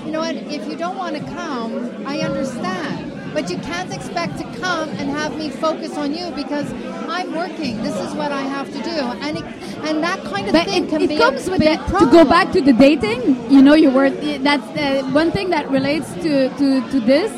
you 0.05 0.11
know 0.11 0.19
what, 0.19 0.35
if 0.35 0.67
you 0.67 0.75
don't 0.75 0.97
want 0.97 1.15
to 1.15 1.23
come, 1.23 2.03
I 2.05 2.19
understand. 2.19 3.02
But 3.33 3.49
you 3.49 3.57
can't 3.59 3.91
expect 3.93 4.37
to 4.37 4.43
come 4.59 4.89
and 4.89 5.09
have 5.09 5.35
me 5.37 5.49
focus 5.49 5.97
on 5.97 6.13
you 6.13 6.29
because 6.31 6.71
I'm 7.09 7.33
working. 7.35 7.81
This 7.81 7.95
is 7.99 8.13
what 8.13 8.31
I 8.31 8.41
have 8.41 8.67
to 8.67 8.79
do. 8.83 8.97
And 9.25 9.37
it, 9.39 9.43
and 9.87 10.03
that 10.03 10.23
kind 10.23 10.47
of 10.47 10.53
But 10.53 10.65
thing 10.67 10.85
it, 10.85 10.89
can 10.89 11.01
it 11.01 11.09
be 11.09 11.17
comes 11.17 11.47
a 11.47 11.51
with 11.51 11.59
big 11.59 11.79
that. 11.79 11.99
To 11.99 12.05
go 12.11 12.23
back 12.25 12.51
to 12.53 12.61
the 12.61 12.73
dating, 12.73 13.51
you 13.51 13.61
know, 13.61 13.73
you 13.73 13.89
were 13.89 14.09
that's 14.09 14.67
uh, 14.77 15.03
one 15.11 15.31
thing 15.31 15.49
that 15.49 15.69
relates 15.69 16.13
to, 16.15 16.49
to, 16.57 16.89
to 16.91 16.99
this 16.99 17.31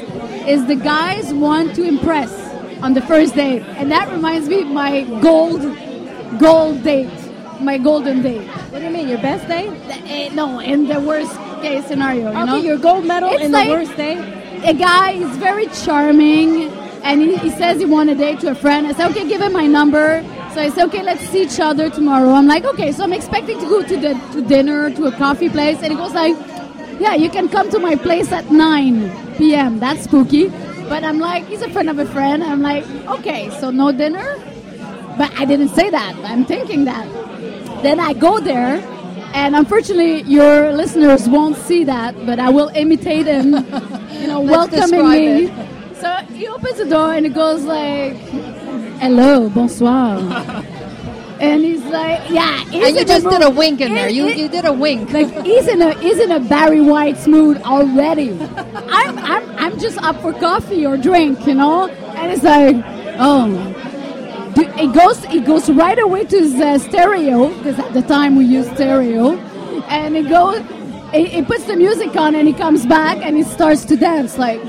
is 0.48 0.66
the 0.68 0.76
guys 0.76 1.34
want 1.34 1.74
to 1.76 1.84
impress 1.84 2.32
on 2.84 2.94
the 2.94 3.02
first 3.02 3.34
date, 3.36 3.64
and 3.80 3.90
that 3.92 4.12
reminds 4.12 4.48
me 4.50 4.62
of 4.62 4.68
my 4.68 5.02
gold 5.22 5.62
gold 6.40 6.84
date, 6.84 7.10
my 7.62 7.78
golden 7.78 8.22
date. 8.22 8.46
What 8.70 8.80
do 8.80 8.86
you 8.86 8.92
mean, 8.92 9.08
your 9.08 9.18
best 9.22 9.48
day? 9.48 9.68
Eh, 10.06 10.30
No, 10.34 10.60
in 10.60 10.88
the 10.88 11.00
worst 11.00 11.34
case 11.62 11.86
scenario, 11.88 12.32
you 12.32 12.38
Okay, 12.38 12.46
know, 12.46 12.56
your 12.58 12.78
gold 12.78 13.06
medal 13.06 13.30
It's 13.32 13.44
in 13.46 13.52
like- 13.54 13.68
the 13.68 13.74
worst 13.74 13.96
day. 13.98 14.16
A 14.64 14.74
guy 14.74 15.12
is 15.12 15.38
very 15.38 15.68
charming 15.68 16.70
and 17.04 17.22
he, 17.22 17.38
he 17.38 17.50
says 17.52 17.80
he 17.80 17.86
wants 17.86 18.14
a 18.14 18.16
date 18.16 18.40
to 18.42 18.52
a 18.52 18.56
friend. 18.56 18.88
I 18.88 18.94
say, 18.94 19.06
okay, 19.08 19.28
give 19.28 19.42
him 19.42 19.54
my 19.54 19.68
number. 19.68 20.24
So 20.54 20.62
I 20.62 20.70
say, 20.70 20.84
okay, 20.84 21.04
let's 21.04 21.22
see 21.30 21.44
each 21.44 21.60
other 21.60 21.90
tomorrow. 21.90 22.32
I'm 22.32 22.48
like, 22.48 22.66
okay, 22.66 22.92
so 22.92 23.04
I'm 23.04 23.14
expecting 23.14 23.60
to 23.60 23.66
go 23.66 23.84
to 23.84 23.98
the 23.98 24.14
to 24.34 24.42
dinner, 24.42 24.90
to 24.92 25.06
a 25.06 25.12
coffee 25.12 25.50
place, 25.50 25.78
and 25.84 25.92
he 25.92 25.96
goes 25.96 26.14
like, 26.14 26.36
yeah, 27.00 27.14
you 27.14 27.30
can 27.30 27.50
come 27.50 27.70
to 27.72 27.80
my 27.80 27.96
place 27.96 28.32
at 28.32 28.50
9 28.52 29.36
p.m. 29.36 29.80
That's 29.80 30.06
spooky. 30.06 30.48
But 30.88 31.04
I'm 31.04 31.20
like, 31.20 31.46
he's 31.48 31.62
a 31.62 31.70
friend 31.70 31.90
of 31.90 32.00
a 32.00 32.06
friend. 32.06 32.44
I'm 32.44 32.62
like, 32.62 32.86
okay, 33.20 33.50
so 33.60 33.70
no 33.70 33.92
dinner? 33.92 34.38
But 35.18 35.32
I 35.38 35.46
didn't 35.46 35.70
say 35.70 35.90
that. 35.90 36.16
I'm 36.24 36.46
thinking 36.46 36.86
that. 36.86 37.06
Then 37.84 38.00
I 38.00 38.14
go 38.14 38.40
there, 38.40 38.78
and 39.34 39.56
unfortunately, 39.56 40.22
your 40.24 40.72
listeners 40.72 41.28
won't 41.28 41.58
see 41.58 41.84
that, 41.86 42.16
but 42.26 42.40
I 42.40 42.50
will 42.50 42.70
imitate 42.70 43.26
him, 43.26 43.54
you 44.22 44.28
know, 44.28 44.42
welcoming 44.42 45.10
me. 45.10 45.46
describe 45.48 45.96
So 45.98 46.16
he 46.34 46.48
opens 46.48 46.78
the 46.78 46.86
door 46.86 47.14
and 47.14 47.26
it 47.26 47.34
goes 47.34 47.64
like, 47.64 48.14
"Hello, 49.00 49.50
bonsoir," 49.50 50.18
and 51.40 51.64
he's 51.64 51.84
like, 51.86 52.30
"Yeah." 52.30 52.60
he's 52.70 52.84
And 52.86 52.96
you 52.96 53.02
in 53.02 53.10
a 53.10 53.14
just 53.14 53.30
did 53.30 53.42
a 53.42 53.50
wink 53.50 53.82
in 53.82 53.94
there. 53.94 54.10
You 54.10 54.28
it- 54.28 54.38
you 54.38 54.48
did 54.50 54.66
a 54.66 54.74
wink. 54.74 55.12
like 55.12 55.30
he's 55.46 55.68
in 55.68 55.82
a 55.82 55.94
he's 56.00 56.20
in 56.20 56.32
a 56.32 56.40
Barry 56.40 56.82
White 56.82 57.26
mood 57.28 57.62
already. 57.64 58.32
I'm 58.90 59.18
I'm 59.20 59.44
I'm 59.58 59.80
just 59.80 59.98
up 60.00 60.22
for 60.22 60.34
coffee 60.34 60.86
or 60.86 60.98
drink, 60.98 61.46
you 61.48 61.56
know, 61.56 61.88
and 61.88 62.32
it's 62.32 62.44
like, 62.44 62.76
oh, 63.20 63.48
he 64.56 64.88
goes 64.88 65.24
he 65.26 65.40
goes 65.40 65.70
right 65.70 66.00
away 66.00 66.26
to 66.26 66.38
uh, 66.38 66.78
stereo 66.78 67.50
because 67.58 67.80
at 67.80 67.94
the 67.94 68.02
time 68.02 68.36
we 68.36 68.46
used 68.46 68.74
stereo, 68.76 69.38
and 69.88 70.16
it 70.16 70.30
goes. 70.30 70.64
He, 71.14 71.26
he 71.26 71.42
puts 71.44 71.64
the 71.66 71.78
music 71.78 72.16
on 72.18 72.36
and 72.36 72.46
he 72.46 72.54
comes 72.54 72.86
back 72.86 73.20
and 73.20 73.38
he 73.38 73.44
starts 73.44 73.86
to 73.86 73.96
dance 73.96 74.38
like 74.38 74.60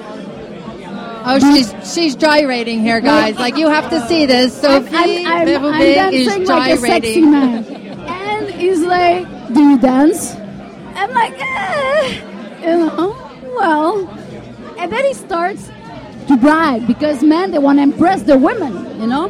Oh, 1.28 1.40
she's 1.40 1.74
she's 1.92 2.14
gyrating 2.14 2.82
here, 2.82 3.00
guys. 3.00 3.34
Like 3.36 3.56
you 3.56 3.68
have 3.68 3.90
to 3.90 4.06
see 4.06 4.26
this. 4.26 4.60
Sophie 4.60 4.94
I'm, 4.94 5.26
I'm, 5.26 5.64
I'm 5.64 5.80
Berube 5.80 6.12
is 6.12 6.26
dancing 6.28 6.46
like 6.46 6.72
a 6.72 6.76
sexy 6.76 7.20
man. 7.22 7.64
And 7.64 8.48
he's 8.50 8.80
like, 8.80 9.26
Do 9.52 9.60
you 9.60 9.76
dance? 9.76 10.36
I'm 10.94 11.10
like, 11.10 11.34
eh, 11.36 12.60
you 12.60 12.78
know, 12.78 13.16
well. 13.56 14.08
And 14.78 14.92
then 14.92 15.04
he 15.04 15.14
starts 15.14 15.66
to 16.28 16.36
brag 16.36 16.86
because 16.86 17.24
men, 17.24 17.50
they 17.50 17.58
want 17.58 17.78
to 17.78 17.82
impress 17.82 18.22
the 18.22 18.38
women, 18.38 19.00
you 19.00 19.08
know? 19.08 19.28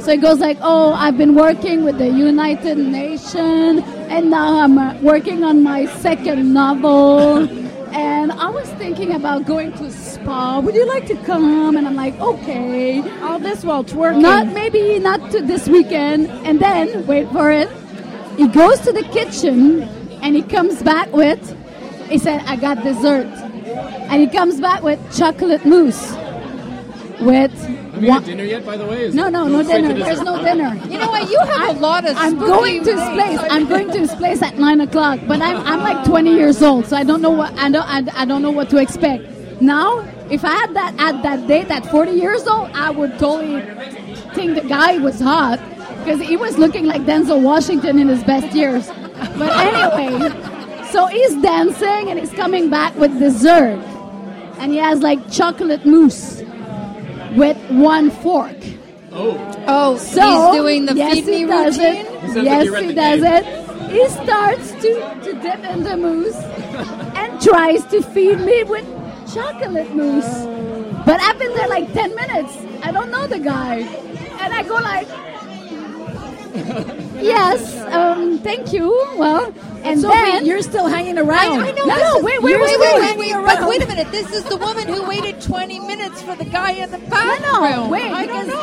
So 0.00 0.12
he 0.12 0.16
goes 0.16 0.38
like, 0.38 0.58
Oh, 0.60 0.92
I've 0.94 1.18
been 1.18 1.34
working 1.34 1.84
with 1.84 1.98
the 1.98 2.08
United 2.08 2.78
Nations 2.78 3.82
and 4.08 4.30
now 4.30 4.60
I'm 4.60 4.78
uh, 4.78 4.98
working 5.00 5.44
on 5.44 5.62
my 5.62 5.86
second 5.96 6.52
novel. 6.52 7.48
And 7.94 8.32
I 8.32 8.50
was 8.50 8.68
thinking 8.74 9.12
about 9.14 9.46
going 9.46 9.72
to 9.72 9.90
spa. 9.90 10.60
Would 10.60 10.74
you 10.74 10.86
like 10.86 11.06
to 11.06 11.16
come? 11.24 11.76
And 11.76 11.86
I'm 11.86 11.94
like, 11.96 12.14
okay. 12.20 13.00
All 13.22 13.38
this 13.38 13.64
while 13.64 13.82
twerking. 13.82 14.20
Not 14.20 14.46
maybe 14.48 14.98
not 14.98 15.30
to 15.30 15.40
this 15.40 15.68
weekend. 15.68 16.28
And 16.46 16.60
then 16.60 17.06
wait 17.06 17.28
for 17.30 17.50
it. 17.50 17.68
He 18.36 18.46
goes 18.46 18.80
to 18.80 18.92
the 18.92 19.02
kitchen 19.04 19.82
and 20.22 20.36
he 20.36 20.42
comes 20.42 20.82
back 20.82 21.12
with. 21.12 21.40
He 22.08 22.18
said, 22.18 22.42
"I 22.46 22.56
got 22.56 22.82
dessert," 22.82 23.26
and 23.26 24.20
he 24.22 24.28
comes 24.28 24.60
back 24.60 24.82
with 24.82 24.98
chocolate 25.16 25.66
mousse. 25.66 26.12
With 27.20 27.52
Have 27.98 28.04
you 28.04 28.10
one- 28.10 28.22
had 28.22 28.30
dinner 28.30 28.44
yet, 28.44 28.64
by 28.64 28.76
the 28.76 28.86
way? 28.86 29.06
Is 29.06 29.14
no, 29.14 29.28
no, 29.28 29.48
no 29.48 29.60
dinner. 29.64 29.92
There's 29.92 30.22
no 30.22 30.40
dinner. 30.40 30.80
You 30.88 30.98
know 30.98 31.08
what? 31.08 31.28
You 31.28 31.40
have 31.40 31.76
a 31.76 31.80
lot 31.80 32.08
of. 32.08 32.16
I'm 32.16 32.38
going 32.38 32.84
to 32.84 32.92
his 32.94 33.08
place. 33.10 33.40
I'm 33.50 33.66
going 33.68 33.90
to 33.90 33.98
his 33.98 34.14
place 34.14 34.40
at 34.40 34.56
nine 34.56 34.80
o'clock. 34.80 35.18
But 35.26 35.42
I'm, 35.42 35.56
I'm 35.66 35.80
like 35.80 36.04
20 36.04 36.32
years 36.32 36.62
old, 36.62 36.86
so 36.86 36.96
I 36.96 37.02
don't 37.02 37.20
know 37.20 37.30
what 37.30 37.52
I 37.58 37.68
don't 37.68 37.88
I, 37.88 38.22
I 38.22 38.24
don't 38.24 38.40
know 38.40 38.52
what 38.52 38.70
to 38.70 38.76
expect. 38.76 39.24
Now, 39.60 40.08
if 40.30 40.44
I 40.44 40.52
had 40.52 40.74
that 40.74 40.94
at 40.98 41.22
that 41.24 41.48
date 41.48 41.72
at 41.72 41.86
40 41.86 42.12
years 42.12 42.46
old, 42.46 42.70
I 42.72 42.90
would 42.90 43.18
totally 43.18 43.62
think 44.34 44.54
the 44.54 44.68
guy 44.68 44.98
was 44.98 45.18
hot 45.18 45.58
because 45.98 46.20
he 46.20 46.36
was 46.36 46.56
looking 46.56 46.86
like 46.86 47.02
Denzel 47.02 47.42
Washington 47.42 47.98
in 47.98 48.06
his 48.06 48.22
best 48.22 48.54
years. 48.54 48.86
But 49.36 49.50
anyway, 49.56 50.30
so 50.92 51.06
he's 51.06 51.34
dancing 51.42 52.10
and 52.10 52.20
he's 52.20 52.30
coming 52.30 52.70
back 52.70 52.94
with 52.94 53.18
dessert, 53.18 53.80
and 54.58 54.70
he 54.70 54.78
has 54.78 55.00
like 55.00 55.18
chocolate 55.32 55.84
mousse 55.84 56.44
with 57.36 57.56
one 57.70 58.10
fork. 58.10 58.56
Oh, 59.12 59.64
Oh, 59.66 59.96
So 59.96 60.20
he's 60.52 60.60
doing 60.60 60.86
the 60.86 60.94
yes, 60.94 61.14
feed 61.14 61.24
he 61.24 61.44
me 61.44 61.46
does 61.46 61.78
routine. 61.78 62.06
It. 62.06 62.06
He 62.06 62.26
sounds 62.28 62.36
like 62.36 62.44
Yes, 62.44 62.62
he 62.64 62.70
read 62.70 62.94
does 62.94 63.20
game. 63.22 63.32
it. 63.44 63.90
He 63.90 64.08
starts 64.08 64.70
to, 64.72 65.20
to 65.24 65.32
dip 65.40 65.64
in 65.64 65.82
the 65.82 65.96
mousse 65.96 66.36
and 67.16 67.40
tries 67.40 67.84
to 67.86 68.02
feed 68.02 68.38
me 68.40 68.62
with 68.64 68.84
chocolate 69.34 69.94
mousse. 69.94 70.44
But 71.06 71.20
I've 71.22 71.38
been 71.38 71.54
there 71.54 71.68
like 71.68 71.92
10 71.94 72.14
minutes. 72.14 72.52
I 72.82 72.92
don't 72.92 73.10
know 73.10 73.26
the 73.26 73.38
guy. 73.38 73.76
And 74.40 74.52
I 74.52 74.62
go 74.62 74.74
like, 74.74 75.08
yes, 77.20 77.76
um, 77.92 78.38
thank 78.38 78.72
you. 78.72 78.88
Well, 79.16 79.52
and 79.84 80.00
Sophie, 80.00 80.14
then 80.16 80.46
you're 80.46 80.62
still 80.62 80.86
hanging 80.86 81.18
around. 81.18 81.60
I 81.62 81.70
know. 81.70 81.84
No, 81.86 81.96
no, 81.96 82.16
is- 82.18 82.24
wait, 82.24 82.42
wait, 82.42 82.60
wait, 82.60 82.78
wait, 82.80 83.18
wait, 83.18 83.32
around. 83.32 83.48
wait. 83.68 83.78
Wait 83.78 83.82
a 83.82 83.86
minute. 83.86 84.10
This 84.10 84.32
is 84.32 84.44
the 84.44 84.56
woman 84.56 84.86
who 84.88 85.06
waited 85.08 85.40
20 85.40 85.78
minutes 85.80 86.20
for 86.22 86.34
the 86.36 86.44
guy 86.44 86.72
in 86.72 86.90
the 86.90 86.98
no, 86.98 87.06
bathroom. 87.08 87.74
no, 87.74 87.88
wait. 87.88 88.10
I 88.10 88.26
don't 88.26 88.46
know. 88.48 88.54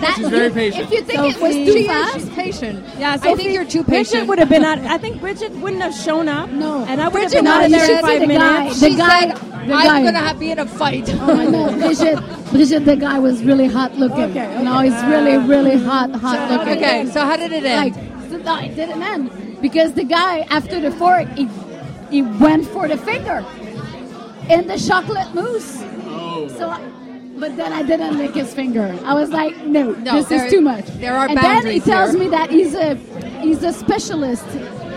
That, 0.00 0.14
She's 0.16 0.28
very 0.28 0.50
patient. 0.50 0.84
If 0.84 0.90
you 0.92 1.02
think 1.02 1.20
it 1.36 1.40
was 1.40 1.54
Sophie, 1.54 1.64
too 1.66 1.86
fast, 1.86 2.14
She's 2.14 2.28
patient. 2.30 2.84
Yeah, 2.98 3.12
I 3.22 3.34
think 3.34 3.52
you're 3.52 3.64
too 3.64 3.82
Bridget 3.84 4.12
patient. 4.12 4.28
would 4.28 4.38
have 4.38 4.48
been 4.48 4.64
out. 4.64 4.78
I 4.78 4.98
think 4.98 5.20
Bridget 5.20 5.52
wouldn't 5.52 5.82
have 5.82 5.94
shown 5.94 6.28
up. 6.28 6.50
No. 6.50 6.84
and 6.84 7.00
I 7.00 7.08
would 7.08 7.22
have 7.22 7.30
Bridget 7.30 7.38
been 7.44 7.46
out 7.46 7.56
would 7.58 7.64
in 7.66 7.72
there 7.72 7.80
in 7.82 7.86
said 7.88 8.00
five 8.02 8.20
the 8.20 8.26
guy- 8.34 8.68
the 8.68 8.74
She 8.74 8.96
guy- 8.96 9.20
said, 9.28 9.36
the 9.36 9.74
I'm 9.74 9.86
guy- 9.86 10.02
going 10.02 10.14
to 10.14 10.20
have 10.20 10.38
be 10.38 10.50
in 10.50 10.58
a 10.58 10.66
fight. 10.66 11.08
I 11.14 11.44
know, 11.46 11.72
Bridget, 11.78 12.18
Bridget, 12.54 12.84
the 12.84 12.96
guy 12.96 13.18
was 13.18 13.42
really 13.42 13.66
hot 13.66 13.96
looking. 13.96 14.30
Okay, 14.30 14.46
okay. 14.46 14.62
No, 14.62 14.78
he's 14.78 14.94
really, 15.04 15.36
really 15.38 15.76
hot, 15.76 16.10
hot 16.14 16.50
looking. 16.50 16.76
okay, 16.78 17.06
so 17.06 17.20
how 17.20 17.36
did 17.36 17.52
it 17.52 17.64
Like, 17.64 17.96
end? 17.96 18.30
so, 18.30 18.36
no, 18.38 18.58
it 18.60 18.74
didn't 18.76 19.02
end 19.02 19.60
because 19.60 19.92
the 19.94 20.04
guy 20.04 20.40
after 20.58 20.80
the 20.80 20.92
fork, 20.92 21.26
he, 21.36 21.48
he 22.10 22.22
went 22.22 22.64
for 22.66 22.86
the 22.86 22.96
finger 22.96 23.44
in 24.48 24.68
the 24.68 24.78
chocolate 24.78 25.34
mousse. 25.34 25.82
Oh. 26.06 26.46
So, 26.58 26.66
but 27.40 27.56
then 27.56 27.72
I 27.72 27.82
didn't 27.82 28.16
lick 28.18 28.34
his 28.34 28.54
finger. 28.54 28.96
I 29.04 29.14
was 29.14 29.30
like, 29.30 29.56
no, 29.66 29.90
No, 29.90 30.22
this 30.22 30.30
is 30.30 30.50
too 30.52 30.60
much. 30.60 30.86
there 31.00 31.14
are 31.16 31.26
and 31.28 31.36
then 31.36 31.66
he 31.66 31.80
tells 31.80 32.12
here. 32.12 32.20
me 32.20 32.28
that 32.28 32.50
he's 32.50 32.74
a 32.74 32.94
he's 33.42 33.62
a 33.64 33.72
specialist. 33.72 34.44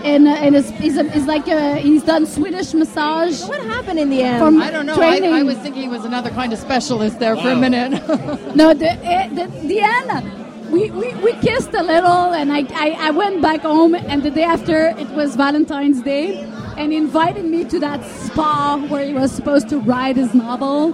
In, 0.04 0.28
uh, 0.28 0.36
in 0.36 0.54
his, 0.54 0.70
he's, 0.72 0.98
a, 0.98 1.10
he's 1.12 1.26
like 1.26 1.48
a, 1.48 1.76
he's 1.78 2.04
done 2.04 2.26
Swedish 2.26 2.74
massage. 2.74 3.44
What 3.44 3.62
happened 3.62 4.00
in 4.00 4.10
the 4.10 4.24
end? 4.24 4.40
From 4.40 4.62
I 4.62 4.72
don't 4.72 4.86
know. 4.86 4.96
I. 4.96 5.18
I 5.40 5.44
was 5.44 5.58
thinking 5.58 5.82
he 5.82 5.90
was 5.90 6.06
another 6.06 6.30
kind 6.30 6.54
of 6.54 6.60
specialist 6.60 7.20
there 7.20 7.36
for 7.36 7.50
a 7.50 7.56
minute. 7.56 8.02
No, 8.56 8.74
the, 8.74 8.92
eh, 9.06 9.28
the, 9.30 9.46
the 9.68 9.80
end, 9.82 10.72
we, 10.72 10.90
we, 10.92 11.14
we 11.16 11.34
kissed 11.34 11.74
a 11.74 11.84
little, 11.84 12.34
and 12.34 12.52
I, 12.52 12.66
I, 12.74 12.96
I 13.08 13.12
went 13.12 13.42
back 13.42 13.62
home, 13.62 13.94
and 13.94 14.24
the 14.24 14.32
day 14.32 14.44
after, 14.44 14.88
it 14.98 15.10
was 15.12 15.36
Valentine's 15.36 16.02
Day, 16.02 16.40
and 16.78 16.92
he 16.92 16.98
invited 16.98 17.46
me 17.46 17.64
to 17.66 17.80
that 17.80 18.04
spa 18.06 18.78
where 18.90 19.06
he 19.06 19.14
was 19.14 19.32
supposed 19.32 19.70
to 19.70 19.80
write 19.80 20.18
his 20.18 20.34
novel. 20.34 20.94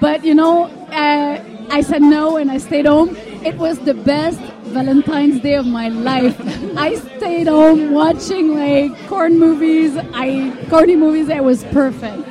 But, 0.00 0.24
you 0.24 0.34
know, 0.34 0.64
uh, 0.92 1.42
I 1.70 1.80
said 1.82 2.02
no, 2.02 2.36
and 2.36 2.50
I 2.50 2.58
stayed 2.58 2.86
home. 2.86 3.16
It 3.44 3.56
was 3.56 3.78
the 3.80 3.94
best 3.94 4.38
Valentine's 4.74 5.40
Day 5.40 5.54
of 5.54 5.66
my 5.66 5.88
life. 5.88 6.36
I 6.76 6.96
stayed 6.96 7.46
home 7.46 7.92
watching, 7.92 8.54
like, 8.54 9.06
corn 9.08 9.38
movies, 9.38 9.96
I 10.12 10.52
corny 10.68 10.96
movies. 10.96 11.28
It 11.28 11.42
was 11.42 11.64
perfect. 11.64 12.22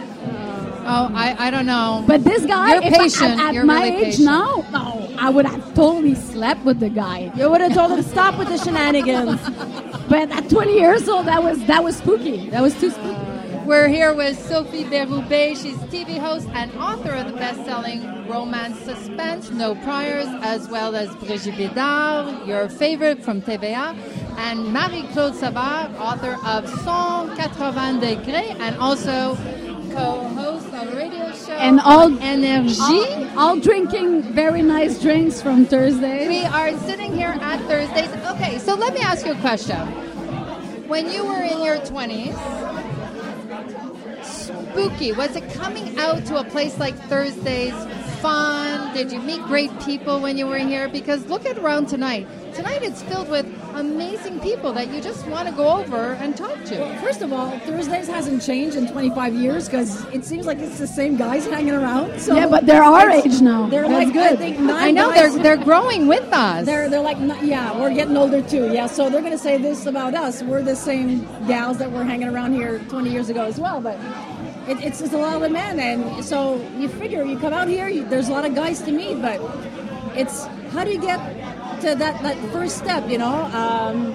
oh, 0.89 1.11
I, 1.13 1.35
I 1.47 1.49
don't 1.49 1.65
know. 1.65 2.03
But 2.07 2.23
this 2.23 2.45
guy, 2.45 2.73
You're 2.75 2.83
if 2.83 2.93
I- 2.93 2.97
patient. 2.97 3.39
at, 3.39 3.45
at 3.49 3.53
You're 3.53 3.65
my 3.65 3.83
really 3.83 3.95
age 3.97 4.03
patient. 4.05 4.25
now, 4.25 4.65
no, 4.71 5.15
I 5.17 5.29
would 5.29 5.45
have 5.45 5.73
totally 5.73 6.15
slept 6.15 6.63
with 6.65 6.79
the 6.79 6.89
guy. 6.89 7.31
You 7.35 7.49
would 7.49 7.61
have 7.61 7.73
told 7.73 7.91
him 7.91 8.03
stop 8.03 8.37
with 8.37 8.49
the 8.49 8.57
shenanigans. 8.57 9.39
But 10.07 10.31
at 10.31 10.49
20 10.49 10.73
years 10.73 11.09
old, 11.09 11.25
that 11.27 11.43
was 11.43 11.61
that 11.65 11.83
was 11.83 11.97
spooky. 11.97 12.49
That 12.51 12.61
was 12.61 12.73
too 12.79 12.91
spooky. 12.91 13.26
We're 13.67 13.89
here 13.89 14.13
with 14.13 14.39
Sophie 14.47 14.85
Berube. 14.85 15.61
She's 15.61 15.75
TV 15.91 16.17
host 16.17 16.47
and 16.53 16.71
author 16.75 17.11
of 17.11 17.33
the 17.33 17.37
best-selling 17.37 18.25
romance 18.25 18.79
suspense 18.79 19.51
No 19.51 19.75
Priors, 19.75 20.29
as 20.41 20.69
well 20.69 20.95
as 20.95 21.13
Brigitte 21.17 21.55
Bédard, 21.55 22.47
your 22.47 22.69
favorite 22.69 23.21
from 23.21 23.41
TVA, 23.41 23.93
and 24.37 24.71
Marie-Claude 24.71 25.35
Savard, 25.35 25.93
author 25.97 26.35
of 26.47 26.63
180 26.85 28.15
Degrés, 28.15 28.57
and 28.57 28.77
also 28.77 29.35
co-host 29.93 30.67
of 30.67 30.93
a 30.93 30.95
radio 30.95 31.33
show 31.33 31.51
And 31.51 31.81
all 31.81 32.17
Energy. 32.23 32.79
all, 32.79 33.37
all 33.39 33.59
drinking 33.59 34.21
very 34.33 34.61
nice 34.61 35.01
drinks 35.01 35.41
from 35.41 35.65
Thursday. 35.65 36.25
We 36.29 36.45
are 36.45 36.71
sitting 36.87 37.13
here 37.13 37.35
at 37.41 37.59
Thursdays. 37.67 38.09
Okay, 38.31 38.59
so 38.59 38.75
let 38.75 38.93
me 38.93 39.01
ask 39.01 39.25
you 39.25 39.33
a 39.33 39.41
question. 39.41 39.85
When 40.87 41.11
you 41.11 41.25
were 41.25 41.43
in 41.43 41.61
your 41.65 41.79
20s, 41.79 42.76
spooky, 44.47 45.11
was 45.11 45.35
it 45.35 45.49
coming 45.53 45.97
out 45.99 46.25
to 46.25 46.37
a 46.37 46.43
place 46.43 46.77
like 46.77 46.95
Thursdays 47.09 47.73
fun? 48.21 48.93
Did 48.93 49.11
you 49.11 49.19
meet 49.21 49.41
great 49.43 49.71
people 49.81 50.19
when 50.19 50.37
you 50.37 50.47
were 50.47 50.57
here? 50.57 50.87
Because 50.87 51.25
look 51.25 51.45
at 51.45 51.57
around 51.57 51.87
tonight. 51.87 52.27
Tonight 52.53 52.81
it's 52.81 53.03
filled 53.03 53.29
with 53.29 53.45
amazing 53.75 54.39
people 54.39 54.73
that 54.73 54.91
you 54.91 54.99
just 54.99 55.27
want 55.27 55.47
to 55.47 55.53
go 55.53 55.77
over 55.77 56.13
and 56.13 56.35
talk 56.35 56.55
to. 56.65 56.99
First 56.99 57.21
of 57.21 57.31
all, 57.31 57.51
Thursdays 57.59 58.07
hasn't 58.07 58.41
changed 58.41 58.75
in 58.75 58.87
25 58.91 59.35
years 59.35 59.67
because 59.67 60.03
it 60.05 60.25
seems 60.25 60.47
like 60.47 60.57
it's 60.57 60.79
the 60.79 60.87
same 60.87 61.17
guys 61.17 61.45
hanging 61.45 61.75
around. 61.75 62.19
So 62.19 62.35
Yeah, 62.35 62.47
but 62.47 62.65
they're 62.65 62.83
our 62.83 63.09
age 63.09 63.41
now. 63.41 63.67
They're 63.67 63.87
That's 63.87 64.05
like 64.05 64.13
good. 64.13 64.33
I 64.33 64.35
think 64.35 64.59
nine 64.59 64.83
I 64.87 64.91
know 64.91 65.13
they're 65.13 65.37
they're 65.37 65.63
growing 65.63 66.07
with 66.07 66.27
us. 66.33 66.65
They're 66.65 66.89
they're 66.89 67.01
like 67.01 67.17
yeah, 67.43 67.79
we're 67.79 67.93
getting 67.93 68.17
older 68.17 68.41
too. 68.41 68.73
Yeah, 68.73 68.87
so 68.87 69.09
they're 69.09 69.21
gonna 69.21 69.37
say 69.37 69.57
this 69.57 69.85
about 69.85 70.15
us. 70.15 70.41
We're 70.41 70.63
the 70.63 70.75
same 70.75 71.27
gals 71.47 71.77
that 71.77 71.91
were 71.91 72.03
hanging 72.03 72.29
around 72.29 72.53
here 72.53 72.79
20 72.89 73.11
years 73.11 73.29
ago 73.29 73.43
as 73.43 73.59
well, 73.59 73.79
but. 73.81 73.99
It, 74.67 74.83
it's 74.83 74.99
just 74.99 75.13
a 75.13 75.17
lot 75.17 75.41
of 75.41 75.51
men, 75.51 75.79
and 75.79 76.23
so 76.25 76.57
you 76.77 76.89
figure 76.89 77.23
you 77.23 77.39
come 77.39 77.53
out 77.53 77.67
here. 77.67 77.87
You, 77.87 78.03
there's 78.05 78.27
a 78.27 78.33
lot 78.33 78.45
of 78.45 78.53
guys 78.53 78.81
to 78.81 78.91
meet, 78.91 79.21
but 79.21 79.39
it's 80.15 80.45
how 80.71 80.83
do 80.83 80.91
you 80.91 80.99
get 80.99 81.17
to 81.81 81.95
that, 81.95 82.21
that 82.21 82.37
first 82.51 82.77
step? 82.77 83.09
You 83.09 83.17
know, 83.17 83.45
um, 83.53 84.13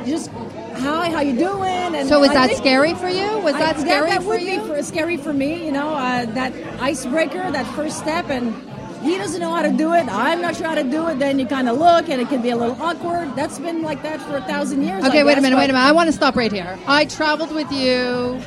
you 0.00 0.12
just 0.12 0.30
hi, 0.30 1.10
how 1.10 1.20
you 1.20 1.36
doing? 1.36 1.94
And 1.94 2.08
so 2.08 2.20
was 2.20 2.30
I 2.30 2.46
that 2.46 2.56
scary 2.56 2.94
for 2.94 3.08
you? 3.08 3.38
Was 3.40 3.54
I- 3.54 3.58
that 3.60 3.80
scary 3.80 4.10
that 4.10 4.22
for 4.22 4.28
would 4.28 4.42
you? 4.42 4.60
be 4.62 4.66
for, 4.66 4.82
scary 4.82 5.16
for 5.16 5.32
me. 5.32 5.64
You 5.64 5.72
know, 5.72 5.90
uh, 5.90 6.24
that 6.26 6.52
icebreaker, 6.80 7.50
that 7.50 7.66
first 7.74 7.98
step, 7.98 8.30
and 8.30 8.54
he 9.02 9.18
doesn't 9.18 9.40
know 9.40 9.54
how 9.54 9.62
to 9.62 9.70
do 9.72 9.92
it. 9.92 10.06
I'm 10.08 10.40
not 10.40 10.56
sure 10.56 10.68
how 10.68 10.74
to 10.76 10.84
do 10.84 11.08
it. 11.08 11.18
Then 11.18 11.38
you 11.38 11.46
kind 11.46 11.68
of 11.68 11.78
look, 11.78 12.08
and 12.08 12.20
it 12.20 12.28
can 12.28 12.40
be 12.40 12.50
a 12.50 12.56
little 12.56 12.80
awkward. 12.80 13.34
That's 13.36 13.58
been 13.58 13.82
like 13.82 14.02
that 14.02 14.22
for 14.22 14.36
a 14.36 14.42
thousand 14.42 14.84
years. 14.84 15.04
Okay, 15.04 15.20
I 15.20 15.24
wait 15.24 15.38
a 15.38 15.40
minute, 15.40 15.56
wait 15.56 15.70
a 15.70 15.72
minute. 15.74 15.86
I 15.86 15.92
want 15.92 16.06
to 16.08 16.12
stop 16.12 16.36
right 16.36 16.52
here. 16.52 16.78
I 16.86 17.04
traveled 17.04 17.52
with 17.52 17.70
you 17.72 18.40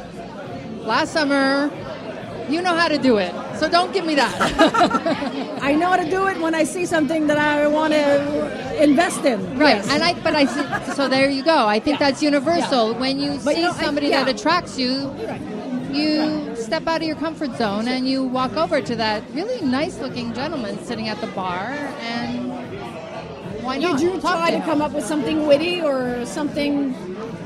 last 0.86 1.12
summer. 1.14 1.72
You 2.50 2.62
know 2.62 2.76
how 2.76 2.88
to 2.88 3.00
do 3.00 3.18
it. 3.18 3.34
So 3.58 3.68
don't 3.68 3.92
give 3.92 4.06
me 4.06 4.14
that. 4.16 5.60
I 5.64 5.74
know 5.74 5.88
how 5.88 5.96
to 5.96 6.08
do 6.08 6.28
it 6.28 6.40
when 6.40 6.54
I 6.54 6.64
see 6.64 6.86
something 6.86 7.26
that 7.26 7.40
I 7.40 7.66
want 7.66 7.94
to 7.94 8.84
invest 8.84 9.26
in. 9.26 9.40
Right, 9.58 9.78
Yes. 9.78 9.90
and 9.90 10.04
I, 10.04 10.14
but 10.22 10.36
I, 10.36 10.46
see- 10.46 10.94
so 10.94 11.08
there 11.08 11.28
you 11.28 11.44
go. 11.44 11.66
I 11.66 11.80
think 11.80 11.98
that's 11.98 12.22
universal. 12.22 12.92
Yeah. 12.92 13.00
When 13.00 13.20
you 13.20 13.32
But 13.44 13.56
see 13.56 13.62
you 13.62 13.66
know, 13.66 13.72
I- 13.72 13.84
somebody 13.84 14.08
yeah. 14.10 14.26
that 14.26 14.36
attracts 14.40 14.78
you, 14.78 15.12
you 15.92 16.56
step 16.56 16.86
out 16.86 17.02
of 17.02 17.08
your 17.08 17.16
comfort 17.16 17.56
zone 17.58 17.88
and 17.88 18.08
you 18.08 18.24
walk 18.24 18.56
over 18.58 18.80
to 18.80 18.96
that 18.98 19.24
really 19.34 19.62
nice-looking 19.66 20.34
gentleman 20.36 20.78
sitting 20.84 21.08
at 21.10 21.20
the 21.22 21.28
bar, 21.28 21.70
and 22.02 22.52
why 23.64 23.78
you 23.78 23.90
not? 23.90 24.00
do 24.00 24.20
Talk 24.20 24.38
try 24.38 24.52
to 24.52 24.58
him. 24.58 24.64
come 24.64 24.82
up 24.84 24.92
with 24.92 25.06
something 25.06 25.48
witty 25.48 25.82
or 25.82 26.24
something 26.28 26.94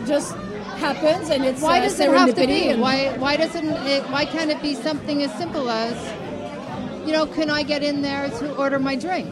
just 0.06 0.36
happens 0.80 1.30
and 1.30 1.46
it's 1.46 1.62
Why 1.62 1.80
uh, 1.80 1.84
does 1.84 2.00
it 2.00 2.10
have 2.10 2.34
to 2.36 2.48
be? 2.48 2.76
Why 2.76 3.18
why 3.18 3.38
doesn't 3.38 3.68
it? 3.68 4.04
Why 4.10 4.26
can't 4.26 4.50
it 4.52 4.62
be 4.62 4.74
something 4.76 5.22
as 5.24 5.32
simple 5.38 5.70
as, 5.70 5.96
you 7.06 7.14
know, 7.14 7.26
can 7.26 7.50
I 7.50 7.64
get 7.64 7.84
in 7.84 8.02
there 8.02 8.30
to 8.30 8.56
order 8.56 8.80
my 8.80 8.96
drink? 8.96 9.28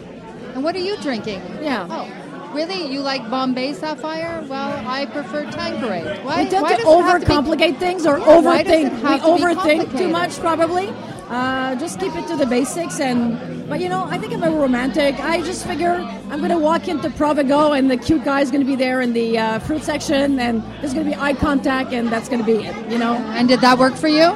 And 0.53 0.63
what 0.63 0.75
are 0.75 0.79
you 0.79 0.97
drinking? 0.97 1.41
Yeah. 1.61 1.87
Oh, 1.89 2.07
really? 2.53 2.91
You 2.91 3.01
like 3.01 3.29
Bombay 3.29 3.73
Sapphire? 3.73 4.43
Well, 4.47 4.83
I 4.87 5.05
prefer 5.05 5.49
Tanqueray. 5.51 6.23
Why? 6.23 6.43
we 6.43 6.49
tend 6.49 6.63
why 6.63 6.75
to 6.75 6.83
does 6.83 7.01
have 7.01 7.21
to 7.21 7.27
be- 7.27 7.33
overcomplicate 7.33 7.77
things 7.79 8.05
or 8.05 8.17
Yeah, 8.19 8.39
why 8.39 8.63
does 8.63 8.73
it 8.73 8.93
overthink. 8.93 9.09
We 9.09 9.19
to 9.19 9.25
overthink 9.45 9.97
too 9.97 10.09
much, 10.09 10.39
probably. 10.39 10.93
Uh, 11.29 11.75
just 11.75 11.99
keep 11.99 12.15
it 12.15 12.25
to 12.27 12.37
the 12.37 12.45
basics, 12.45 12.99
and 13.01 13.37
but 13.67 13.79
you 13.81 13.89
know, 13.89 14.05
I 14.05 14.17
think 14.17 14.33
I'm 14.33 14.43
a 14.43 14.51
romantic. 14.51 15.19
I 15.19 15.41
just 15.41 15.65
figure 15.65 15.95
I'm 16.29 16.39
going 16.39 16.51
to 16.51 16.57
walk 16.57 16.87
into 16.87 17.09
Provigo, 17.09 17.77
and 17.77 17.91
the 17.91 17.97
cute 17.97 18.23
guy's 18.23 18.49
going 18.51 18.61
to 18.61 18.67
be 18.67 18.75
there 18.75 19.01
in 19.01 19.13
the 19.13 19.37
uh, 19.37 19.59
fruit 19.59 19.83
section, 19.83 20.39
and 20.39 20.63
there's 20.79 20.93
going 20.93 21.05
to 21.05 21.11
be 21.11 21.15
eye 21.19 21.33
contact, 21.33 21.91
and 21.93 22.09
that's 22.09 22.29
going 22.29 22.39
to 22.39 22.45
be 22.45 22.63
it. 22.65 22.91
You 22.91 22.97
know, 22.97 23.15
And 23.15 23.47
did 23.47 23.61
that 23.61 23.77
work 23.77 23.95
for 23.95 24.07
you? 24.07 24.35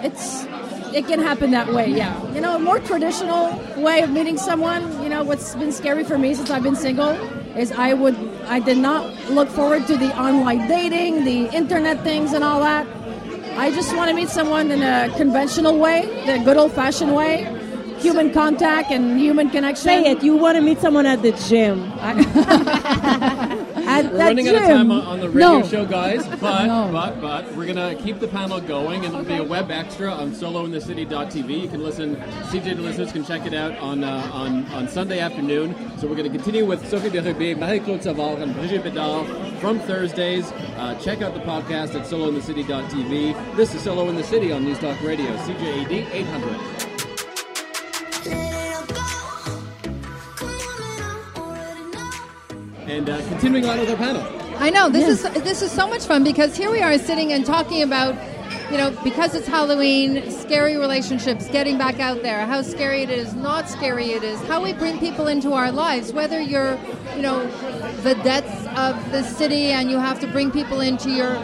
it's 0.00 0.44
it 0.94 1.06
can 1.06 1.20
happen 1.20 1.50
that 1.50 1.72
way. 1.72 1.88
Yeah, 1.90 2.32
you 2.32 2.40
know, 2.40 2.56
a 2.56 2.58
more 2.58 2.78
traditional 2.78 3.58
way 3.76 4.00
of 4.02 4.10
meeting 4.10 4.38
someone. 4.38 5.02
You 5.02 5.08
know, 5.08 5.22
what's 5.24 5.54
been 5.54 5.72
scary 5.72 6.04
for 6.04 6.18
me 6.18 6.34
since 6.34 6.50
I've 6.50 6.62
been 6.62 6.76
single 6.76 7.10
is 7.56 7.72
I 7.72 7.94
would 7.94 8.16
I 8.46 8.60
did 8.60 8.78
not 8.78 9.12
look 9.30 9.48
forward 9.48 9.86
to 9.88 9.96
the 9.96 10.16
online 10.18 10.68
dating, 10.68 11.24
the 11.24 11.52
internet 11.54 12.02
things, 12.04 12.32
and 12.32 12.44
all 12.44 12.60
that. 12.60 12.86
I 13.58 13.70
just 13.72 13.94
want 13.96 14.08
to 14.08 14.14
meet 14.14 14.28
someone 14.28 14.70
in 14.70 14.82
a 14.82 15.12
conventional 15.16 15.78
way, 15.78 16.06
the 16.26 16.38
good 16.44 16.56
old 16.56 16.72
fashioned 16.72 17.14
way, 17.14 17.44
human 18.00 18.32
contact 18.32 18.90
and 18.90 19.18
human 19.18 19.50
connection. 19.50 19.82
Say 19.84 20.10
it. 20.10 20.22
You 20.22 20.36
want 20.36 20.56
to 20.56 20.62
meet 20.62 20.78
someone 20.80 21.06
at 21.06 21.22
the 21.22 21.32
gym. 21.32 21.92
at 23.88 24.04
We're 24.12 24.18
running 24.18 24.44
gym. 24.46 24.54
out 24.56 24.62
of 24.62 24.68
time 24.68 24.90
on, 24.92 25.00
on 25.02 25.20
the 25.20 25.28
radio 25.28 25.58
No. 25.60 25.66
show, 25.66 25.84
guys. 25.86 26.26
But 26.40 26.66
No. 26.66 26.88
but 26.92 27.20
but 27.20 27.54
we're 27.56 27.66
gonna 27.66 27.94
keep 27.96 28.20
the 28.20 28.28
panel 28.28 28.60
going, 28.60 29.04
and 29.04 29.12
it'll 29.14 29.24
be 29.24 29.36
a 29.36 29.44
web 29.44 29.70
extra 29.70 30.10
on 30.12 30.32
solointhecity.tv. 30.32 31.60
You 31.62 31.68
can 31.68 31.82
listen. 31.82 32.16
CJ 32.50 32.78
listeners 32.78 33.12
can 33.12 33.24
check 33.24 33.46
it 33.46 33.54
out 33.54 33.76
on 33.78 34.04
uh, 34.04 34.30
on 34.32 34.66
on 34.72 34.88
Sunday 34.88 35.18
afternoon. 35.20 35.74
So 35.98 36.06
we're 36.06 36.16
gonna 36.16 36.30
continue 36.30 36.64
with 36.64 36.86
Sophie 36.88 37.10
Berube, 37.10 37.58
Marie-Claude 37.58 38.02
Savard, 38.02 38.38
and 38.40 38.54
Brigitte 38.54 38.84
Bédard 38.84 39.26
from 39.60 39.80
Thursdays. 39.80 40.52
Uh, 40.78 40.94
check 41.02 41.22
out 41.22 41.34
the 41.34 41.40
podcast 41.40 41.94
at 41.94 42.06
solointhecity.tv. 42.06 43.56
This 43.56 43.74
is 43.74 43.82
Solo 43.82 44.08
in 44.08 44.16
the 44.16 44.24
City 44.24 44.52
on 44.52 44.64
News 44.64 44.78
Talk 44.78 45.00
Radio, 45.02 45.26
CJAD 45.38 46.12
800. 46.12 46.87
And 52.98 53.08
uh, 53.08 53.22
continuing 53.28 53.64
on 53.64 53.78
with 53.78 53.90
our 53.90 53.96
panel. 53.96 54.26
I 54.58 54.70
know 54.70 54.88
this 54.88 55.06
is 55.06 55.22
this 55.44 55.62
is 55.62 55.70
so 55.70 55.86
much 55.86 56.04
fun 56.04 56.24
because 56.24 56.56
here 56.56 56.68
we 56.68 56.80
are 56.80 56.98
sitting 56.98 57.32
and 57.32 57.46
talking 57.46 57.84
about, 57.84 58.16
you 58.72 58.76
know, 58.76 58.90
because 59.04 59.36
it's 59.36 59.46
Halloween, 59.46 60.28
scary 60.32 60.76
relationships, 60.76 61.46
getting 61.46 61.78
back 61.78 62.00
out 62.00 62.22
there, 62.22 62.44
how 62.44 62.60
scary 62.62 63.02
it 63.02 63.10
is, 63.10 63.34
not 63.34 63.68
scary 63.68 64.06
it 64.10 64.24
is, 64.24 64.40
how 64.48 64.60
we 64.60 64.72
bring 64.72 64.98
people 64.98 65.28
into 65.28 65.52
our 65.52 65.70
lives, 65.70 66.12
whether 66.12 66.40
you're, 66.40 66.76
you 67.14 67.22
know, 67.22 67.46
vedettes 68.02 68.66
of 68.76 69.12
the 69.12 69.22
city 69.22 69.66
and 69.66 69.92
you 69.92 69.98
have 70.00 70.18
to 70.18 70.26
bring 70.26 70.50
people 70.50 70.80
into 70.80 71.08
your 71.08 71.40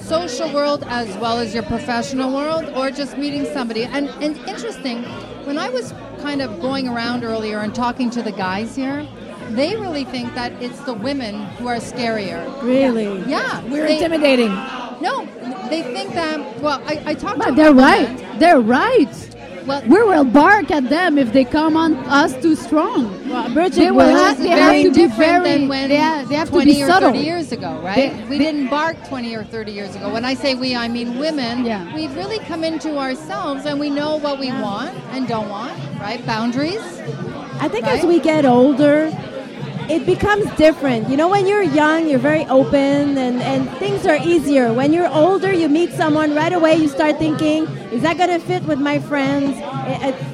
social 0.00 0.50
world 0.54 0.84
as 0.86 1.14
well 1.18 1.38
as 1.38 1.52
your 1.52 1.64
professional 1.64 2.34
world 2.34 2.64
or 2.74 2.90
just 2.90 3.18
meeting 3.18 3.44
somebody. 3.52 3.84
And 3.84 4.08
and 4.24 4.38
interesting, 4.48 5.02
when 5.44 5.58
I 5.58 5.68
was 5.68 5.92
kind 6.22 6.40
of 6.40 6.62
going 6.62 6.88
around 6.88 7.24
earlier 7.24 7.58
and 7.58 7.74
talking 7.74 8.08
to 8.12 8.22
the 8.22 8.32
guys 8.32 8.74
here, 8.74 9.06
they 9.50 9.76
really 9.76 10.04
think 10.04 10.34
that 10.34 10.52
it's 10.62 10.80
the 10.80 10.94
women 10.94 11.34
who 11.58 11.66
are 11.68 11.76
scarier. 11.76 12.44
Really? 12.62 13.22
Yeah, 13.26 13.62
We're 13.64 13.86
they- 13.86 13.94
intimidating. 13.96 14.52
No, 15.00 15.26
they 15.70 15.82
think 15.82 16.14
that. 16.14 16.60
Well, 16.60 16.82
I, 16.86 17.02
I 17.06 17.14
talked 17.14 17.38
to 17.40 17.46
But 17.46 17.56
they're 17.56 17.74
right. 17.74 18.08
They're 18.38 18.60
right. 18.60 19.08
Well, 19.66 19.82
We 19.82 20.02
will 20.02 20.24
bark 20.24 20.70
at 20.70 20.88
them 20.88 21.18
if 21.18 21.32
they 21.34 21.44
come 21.44 21.76
on 21.76 21.94
us 22.08 22.34
too 22.40 22.56
strong. 22.56 23.28
Well, 23.28 23.50
Bridget 23.52 23.76
They 23.80 23.90
will 23.90 24.08
have- 24.08 24.38
they 24.38 24.48
have 24.48 24.72
to 24.82 24.88
be 24.88 24.94
different 24.94 25.44
very- 25.44 25.50
than 25.58 25.68
when 25.68 25.88
they 25.90 25.96
have- 25.96 26.28
they 26.30 26.36
have 26.36 26.48
to 26.48 26.52
20 26.54 26.72
be 26.72 26.82
or 26.82 26.86
subtle. 26.86 27.10
30 27.12 27.18
years 27.24 27.52
ago, 27.52 27.78
right? 27.84 28.16
They- 28.16 28.24
we 28.30 28.38
didn't 28.38 28.68
bark 28.70 28.96
20 29.08 29.34
or 29.36 29.44
30 29.44 29.72
years 29.72 29.94
ago. 29.94 30.08
When 30.08 30.24
I 30.24 30.32
say 30.34 30.54
we, 30.54 30.74
I 30.74 30.88
mean 30.88 31.18
women. 31.18 31.66
Yeah. 31.66 31.84
We've 31.94 32.14
really 32.16 32.38
come 32.48 32.64
into 32.64 32.96
ourselves 32.96 33.66
and 33.66 33.78
we 33.78 33.90
know 33.90 34.16
what 34.16 34.38
we 34.40 34.50
want 34.52 34.90
and 35.12 35.28
don't 35.28 35.50
want, 35.50 35.72
right? 36.00 36.24
Boundaries. 36.26 36.80
I 37.60 37.68
think 37.68 37.84
Right? 37.84 37.98
as 37.98 38.06
we 38.06 38.20
get 38.20 38.46
older, 38.46 39.12
it 39.88 40.04
becomes 40.04 40.50
different. 40.56 41.08
You 41.08 41.16
know, 41.16 41.28
when 41.28 41.46
you're 41.46 41.62
young, 41.62 42.08
you're 42.08 42.18
very 42.18 42.44
open 42.46 43.16
and, 43.16 43.40
and 43.40 43.70
things 43.78 44.06
are 44.06 44.16
easier. 44.16 44.72
When 44.72 44.92
you're 44.92 45.08
older, 45.08 45.52
you 45.52 45.68
meet 45.68 45.92
someone 45.92 46.34
right 46.34 46.52
away, 46.52 46.76
you 46.76 46.88
start 46.88 47.18
thinking, 47.18 47.64
is 47.90 48.02
that 48.02 48.18
going 48.18 48.28
to 48.28 48.38
fit 48.38 48.64
with 48.64 48.78
my 48.78 48.98
friends? 48.98 49.56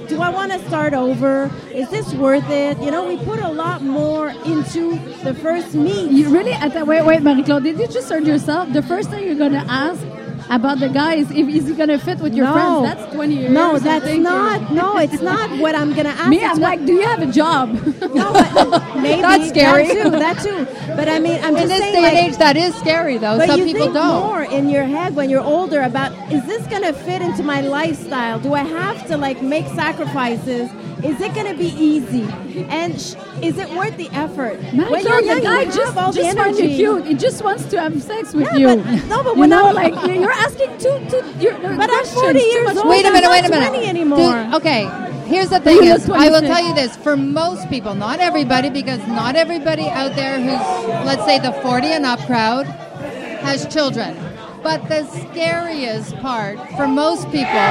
Do 0.09 0.21
I 0.21 0.29
want 0.29 0.53
to 0.53 0.59
start 0.67 0.93
over? 0.93 1.51
Is 1.73 1.89
this 1.91 2.13
worth 2.15 2.49
it? 2.51 2.79
You 2.81 2.91
know, 2.91 3.07
we 3.07 3.17
put 3.25 3.39
a 3.39 3.49
lot 3.49 3.83
more 3.83 4.31
into 4.45 4.99
the 5.23 5.35
first 5.35 5.75
meet. 5.75 6.11
You 6.11 6.29
really 6.31 6.53
wait 6.85 7.05
wait 7.05 7.23
Marie-Claude, 7.23 7.63
did 7.63 7.79
you 7.79 7.87
just 7.87 8.09
hurt 8.09 8.25
yourself? 8.25 8.73
The 8.73 8.83
first 8.83 9.11
thing 9.11 9.25
you're 9.25 9.37
gonna 9.37 9.65
ask 9.69 10.05
about 10.51 10.79
the 10.81 10.89
guys 10.89 11.31
is 11.31 11.37
if 11.37 11.49
is 11.49 11.69
he 11.69 11.75
gonna 11.75 11.99
fit 11.99 12.19
with 12.19 12.35
your 12.35 12.47
no, 12.47 12.53
friends. 12.53 12.83
That's 13.01 13.15
twenty 13.15 13.37
years. 13.39 13.51
No, 13.53 13.79
that's 13.79 14.15
not. 14.17 14.73
No, 14.73 14.99
it's 14.99 15.21
not 15.23 15.51
what 15.61 15.75
I'm 15.75 15.93
going 15.93 16.05
to 16.05 16.11
ask. 16.11 16.29
Me, 16.29 16.37
It's 16.39 16.55
I'm 16.55 16.61
like, 16.61 16.85
do 16.85 16.93
you 16.93 17.03
have 17.07 17.23
a 17.23 17.31
job? 17.33 17.73
No, 18.15 18.33
but 18.55 18.97
maybe 19.01 19.23
That's 19.23 19.49
scary. 19.49 19.87
That 19.89 20.03
too. 20.05 20.11
That 20.11 20.39
too. 20.43 20.67
But 20.97 21.09
I 21.09 21.19
mean, 21.19 21.39
I'm 21.43 21.55
In 21.57 21.63
just 21.63 21.69
this 21.69 21.79
saying, 21.81 21.95
day 21.95 22.03
like, 22.03 22.15
and 22.15 22.33
age, 22.33 22.39
that 22.39 22.57
is 22.57 22.75
scary, 22.77 23.19
though. 23.19 23.39
But 23.39 23.49
Some 23.49 23.61
you 23.61 23.67
people 23.67 23.83
think 23.83 23.95
don't. 23.95 24.21
more 24.21 24.43
in 24.43 24.69
your 24.69 24.85
head 24.85 25.15
when 25.17 25.31
you're 25.31 25.43
older 25.43 25.83
about 25.83 26.13
is 26.33 26.45
this 26.47 26.67
going 26.69 26.83
to 26.83 26.93
fit 26.93 27.23
into 27.23 27.43
my 27.43 27.61
lifestyle? 27.61 28.39
Do 28.39 28.55
I 28.55 28.63
have 28.65 29.07
to 29.09 29.17
like 29.17 29.43
make 29.43 29.67
sacrifices? 29.69 30.71
Is 31.05 31.21
it 31.21 31.35
going 31.35 31.47
to 31.47 31.55
be 31.55 31.67
easy? 31.67 32.23
And 32.69 32.99
sh- 32.99 33.15
is 33.43 33.59
it 33.59 33.69
worth 33.71 33.97
the 33.99 34.09
effort? 34.13 34.59
when 34.59 34.77
Marie-Claude, 34.77 35.25
you're 35.25 35.35
the 35.35 35.41
guy 35.43 35.63
you 35.63 35.73
just, 35.73 35.97
all 35.99 36.13
the 36.13 36.23
just 36.23 36.37
finds 36.37 36.59
you 36.59 36.69
cute. 36.69 37.05
He 37.07 37.15
just 37.15 37.45
wants 37.45 37.65
to 37.67 37.81
have 37.81 38.03
sex 38.03 38.33
with 38.33 38.47
Yeah, 38.53 38.57
you. 38.57 38.77
but- 38.83 39.05
no, 39.09 39.23
but 39.23 39.35
you 39.35 39.41
when 39.41 39.51
know, 39.51 39.67
I'm- 39.67 39.75
like 39.75 39.95
you're 40.07 40.33
asking 40.33 40.71
too, 40.79 40.99
too. 41.11 41.23
You're, 41.39 41.59
But 41.59 41.91
I'm 41.93 42.07
40 42.07 42.39
years 42.41 42.77
old. 42.79 42.89
Wait 42.89 43.05
a 43.05 43.09
I'm 43.09 43.13
minute, 43.13 43.31
wait 43.31 43.45
a 43.45 43.51
minute. 43.51 43.69
20 43.69 43.87
anymore. 43.87 44.19
Dude, 44.19 44.55
okay, 44.55 44.89
here's 45.27 45.51
the 45.51 45.61
thing: 45.61 45.85
is 45.85 46.09
I 46.09 46.31
will 46.31 46.41
tell 46.41 46.65
you 46.67 46.75
this 46.75 46.97
for 46.97 47.17
most 47.19 47.69
people, 47.69 47.95
not 47.95 48.21
everybody, 48.21 48.71
because 48.71 49.01
not 49.07 49.37
everybody 49.37 49.89
out 49.89 50.15
there 50.17 50.39
who's, 50.41 50.87
let's 51.05 51.25
say, 51.27 51.39
the 51.39 51.53
40 51.61 51.89
and 51.89 52.07
up 52.07 52.21
crowd 52.21 52.65
has 52.67 53.67
children. 53.67 54.17
But 54.63 54.89
the 54.89 55.05
scariest 55.05 56.17
part 56.21 56.59
for 56.77 56.89
most 56.89 57.25
people, 57.31 57.69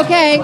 okay, 0.00 0.38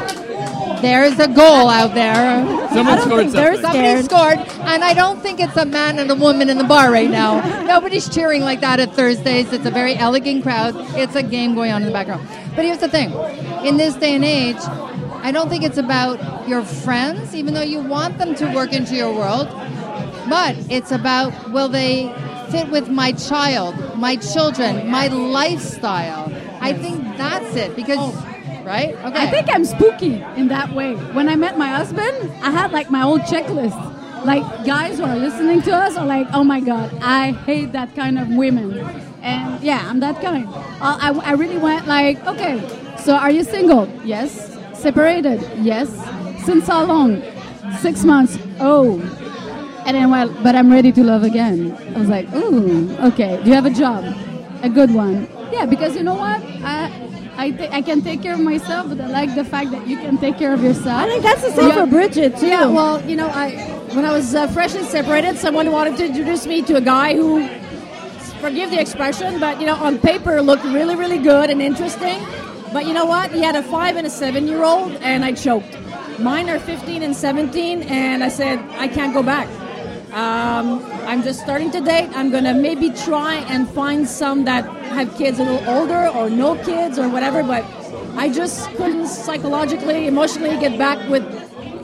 there's 0.82 1.18
a 1.18 1.28
goal 1.28 1.68
out 1.68 1.94
there. 1.94 2.44
Someone 2.68 2.86
I 2.86 2.96
don't 2.96 3.30
scored 3.30 3.30
something. 3.30 3.62
Somebody 3.62 4.02
scored, 4.02 4.38
and 4.66 4.84
I 4.84 4.92
don't 4.94 5.20
think 5.20 5.40
it's 5.40 5.56
a 5.56 5.64
man 5.64 5.98
and 5.98 6.10
a 6.10 6.14
woman 6.14 6.50
in 6.50 6.58
the 6.58 6.64
bar 6.64 6.90
right 6.92 7.10
now. 7.10 7.40
Nobody's 7.62 8.08
cheering 8.08 8.42
like 8.42 8.60
that 8.60 8.80
at 8.80 8.92
Thursdays. 8.94 9.52
It's 9.52 9.66
a 9.66 9.70
very 9.70 9.94
elegant 9.94 10.42
crowd. 10.42 10.74
It's 10.96 11.14
a 11.14 11.22
game 11.22 11.54
going 11.54 11.72
on 11.72 11.82
in 11.82 11.88
the 11.88 11.92
background. 11.92 12.28
But 12.54 12.64
here's 12.64 12.78
the 12.78 12.88
thing 12.88 13.12
in 13.64 13.76
this 13.76 13.94
day 13.94 14.14
and 14.14 14.24
age, 14.24 14.60
I 15.22 15.30
don't 15.30 15.48
think 15.48 15.62
it's 15.62 15.78
about 15.78 16.48
your 16.48 16.62
friends, 16.64 17.34
even 17.34 17.54
though 17.54 17.62
you 17.62 17.80
want 17.80 18.18
them 18.18 18.34
to 18.36 18.52
work 18.52 18.72
into 18.72 18.96
your 18.96 19.14
world, 19.14 19.48
but 20.28 20.56
it's 20.68 20.90
about 20.90 21.52
will 21.52 21.68
they 21.68 22.12
fit 22.50 22.68
with 22.68 22.88
my 22.90 23.12
child, 23.12 23.96
my 23.96 24.16
children, 24.16 24.90
my 24.90 25.06
lifestyle. 25.06 26.30
I 26.60 26.72
think 26.72 27.02
that's 27.16 27.56
it 27.56 27.74
because, 27.76 27.98
oh. 28.00 28.31
Right? 28.64 28.94
Okay. 28.94 29.22
I 29.22 29.30
think 29.30 29.48
I'm 29.52 29.64
spooky 29.64 30.22
in 30.36 30.48
that 30.48 30.72
way. 30.72 30.94
When 30.94 31.28
I 31.28 31.36
met 31.36 31.58
my 31.58 31.68
husband, 31.68 32.30
I 32.42 32.50
had 32.50 32.72
like 32.72 32.90
my 32.90 33.02
old 33.02 33.22
checklist. 33.22 33.76
Like 34.24 34.44
guys 34.64 34.98
who 34.98 35.04
are 35.04 35.16
listening 35.16 35.62
to 35.62 35.72
us 35.72 35.96
are 35.96 36.06
like, 36.06 36.28
oh 36.32 36.44
my 36.44 36.60
god, 36.60 36.92
I 37.02 37.32
hate 37.32 37.72
that 37.72 37.94
kind 37.96 38.18
of 38.18 38.28
women. 38.28 38.78
And 39.22 39.62
yeah, 39.62 39.88
I'm 39.88 40.00
that 40.00 40.20
kind. 40.20 40.46
Uh, 40.48 40.98
I, 41.00 41.10
I 41.24 41.32
really 41.32 41.58
went 41.58 41.86
like, 41.86 42.24
okay, 42.26 42.60
so 42.98 43.14
are 43.14 43.30
you 43.30 43.42
single? 43.42 43.88
Yes. 44.04 44.58
Separated? 44.74 45.42
Yes. 45.58 45.88
Since 46.44 46.66
how 46.68 46.84
long? 46.84 47.22
Six 47.80 48.04
months. 48.04 48.38
Oh. 48.60 49.00
And 49.86 49.96
then, 49.96 50.10
well, 50.10 50.28
but 50.42 50.54
I'm 50.54 50.70
ready 50.70 50.92
to 50.92 51.02
love 51.02 51.24
again. 51.24 51.72
I 51.94 51.98
was 51.98 52.08
like, 52.08 52.32
ooh, 52.32 52.96
okay. 53.08 53.40
Do 53.42 53.48
you 53.48 53.54
have 53.54 53.66
a 53.66 53.70
job? 53.70 54.04
A 54.62 54.68
good 54.68 54.94
one. 54.94 55.26
Yeah, 55.52 55.66
because 55.66 55.94
you 55.96 56.02
know 56.02 56.14
what? 56.14 56.40
I 56.64 56.90
I, 57.34 57.50
th- 57.50 57.70
I 57.70 57.80
can 57.80 58.02
take 58.02 58.22
care 58.22 58.34
of 58.34 58.40
myself, 58.40 58.88
but 58.90 59.00
I 59.00 59.06
like 59.06 59.34
the 59.34 59.44
fact 59.44 59.70
that 59.70 59.86
you 59.86 59.96
can 59.96 60.18
take 60.18 60.36
care 60.38 60.52
of 60.52 60.62
yourself. 60.62 61.00
I 61.02 61.06
think 61.08 61.22
that's 61.22 61.40
the 61.42 61.50
same 61.52 61.68
Yeah. 61.68 61.84
for 61.84 61.86
Bridget 61.90 62.36
too. 62.36 62.46
Yeah, 62.46 62.66
well, 62.66 63.00
you 63.08 63.16
know, 63.16 63.28
I 63.28 63.50
when 63.94 64.04
I 64.04 64.12
was 64.12 64.34
uh, 64.34 64.46
freshly 64.48 64.82
separated, 64.84 65.38
someone 65.38 65.70
wanted 65.72 65.96
to 65.98 66.06
introduce 66.06 66.46
me 66.46 66.60
to 66.62 66.76
a 66.76 66.80
guy 66.80 67.14
who, 67.14 67.46
forgive 68.40 68.70
the 68.70 68.80
expression, 68.80 69.40
but 69.40 69.60
you 69.60 69.66
know, 69.66 69.76
on 69.76 69.98
paper 69.98 70.40
looked 70.42 70.64
really, 70.64 70.94
really 70.94 71.18
good 71.18 71.48
and 71.50 71.62
interesting. 71.62 72.18
But 72.72 72.86
you 72.86 72.92
know 72.94 73.04
what? 73.06 73.30
He 73.32 73.42
had 73.42 73.56
a 73.56 73.62
five 73.62 73.96
and 73.96 74.06
a 74.06 74.10
seven-year-old, 74.10 74.92
and 75.02 75.24
I 75.24 75.32
choked. 75.32 75.76
Mine 76.18 76.48
are 76.50 76.58
15 76.58 77.02
and 77.02 77.14
17, 77.16 77.82
and 77.84 78.22
I 78.24 78.28
said 78.28 78.58
I 78.78 78.88
can't 78.88 79.12
go 79.14 79.22
back. 79.22 79.48
Um, 80.12 80.84
I'm 81.06 81.22
just 81.22 81.40
starting 81.40 81.70
to 81.70 81.80
date. 81.80 82.10
I'm 82.14 82.30
gonna 82.30 82.52
maybe 82.52 82.90
try 82.90 83.36
and 83.48 83.68
find 83.68 84.06
some 84.06 84.44
that 84.44 84.64
have 84.92 85.16
kids 85.16 85.38
a 85.38 85.44
little 85.44 85.66
older 85.68 86.08
or 86.08 86.28
no 86.28 86.54
kids 86.64 86.98
or 86.98 87.08
whatever. 87.08 87.42
But 87.42 87.64
I 88.16 88.28
just 88.28 88.68
couldn't 88.76 89.06
psychologically, 89.06 90.06
emotionally 90.06 90.58
get 90.58 90.78
back 90.78 91.08
with 91.08 91.24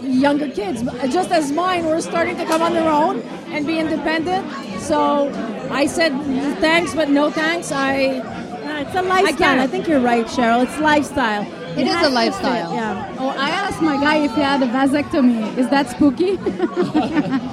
younger 0.03 0.51
kids. 0.51 0.83
Just 1.11 1.31
as 1.31 1.51
mine 1.53 1.87
were 1.87 2.03
starting 2.03 2.37
to 2.37 2.45
come 2.45 2.61
on 2.61 2.74
their 2.74 2.91
own 2.91 3.20
and 3.49 3.66
be 3.66 3.79
independent. 3.79 4.47
So 4.81 5.31
I 5.70 5.87
said 5.87 6.12
thanks, 6.61 6.95
but 6.95 7.09
no 7.09 7.31
thanks. 7.31 7.72
I 7.72 7.95
Yeah, 7.99 8.81
it's 8.81 8.95
a 8.95 9.03
lifestyle. 9.03 9.26
I, 9.26 9.57
can't. 9.57 9.70
think 9.70 9.89
you're 9.89 10.01
right, 10.01 10.26
Cheryl. 10.26 10.64
It's 10.64 10.79
lifestyle. 10.79 11.45
It 11.79 11.87
is 11.87 12.07
a 12.07 12.11
lifestyle. 12.11 12.72
Yeah. 12.74 13.16
Oh, 13.18 13.29
I 13.29 13.51
asked 13.51 13.81
my 13.83 13.97
guy 14.01 14.16
if 14.16 14.35
he 14.35 14.41
had 14.41 14.62
a 14.62 14.66
vasectomy. 14.66 15.57
Is 15.57 15.68
that 15.70 15.89
spooky? 15.91 16.39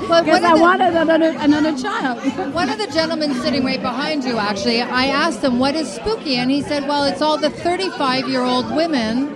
Because 0.05 0.43
I 0.43 0.55
the- 0.55 0.61
wanted 0.61 0.95
another 0.95 1.31
another 1.39 1.77
child. 1.77 2.19
One 2.53 2.69
of 2.69 2.77
the 2.77 2.87
gentlemen 2.87 3.33
sitting 3.35 3.63
right 3.65 3.81
behind 3.81 4.23
you, 4.23 4.37
actually, 4.37 4.81
I 4.81 5.05
asked 5.07 5.43
him, 5.43 5.59
what 5.59 5.75
is 5.75 5.91
spooky? 5.91 6.35
And 6.35 6.51
he 6.51 6.61
said, 6.61 6.87
well, 6.87 7.03
it's 7.05 7.21
all 7.21 7.37
the 7.37 7.49
35 7.49 8.29
year 8.29 8.41
old 8.41 8.73
women 8.75 9.27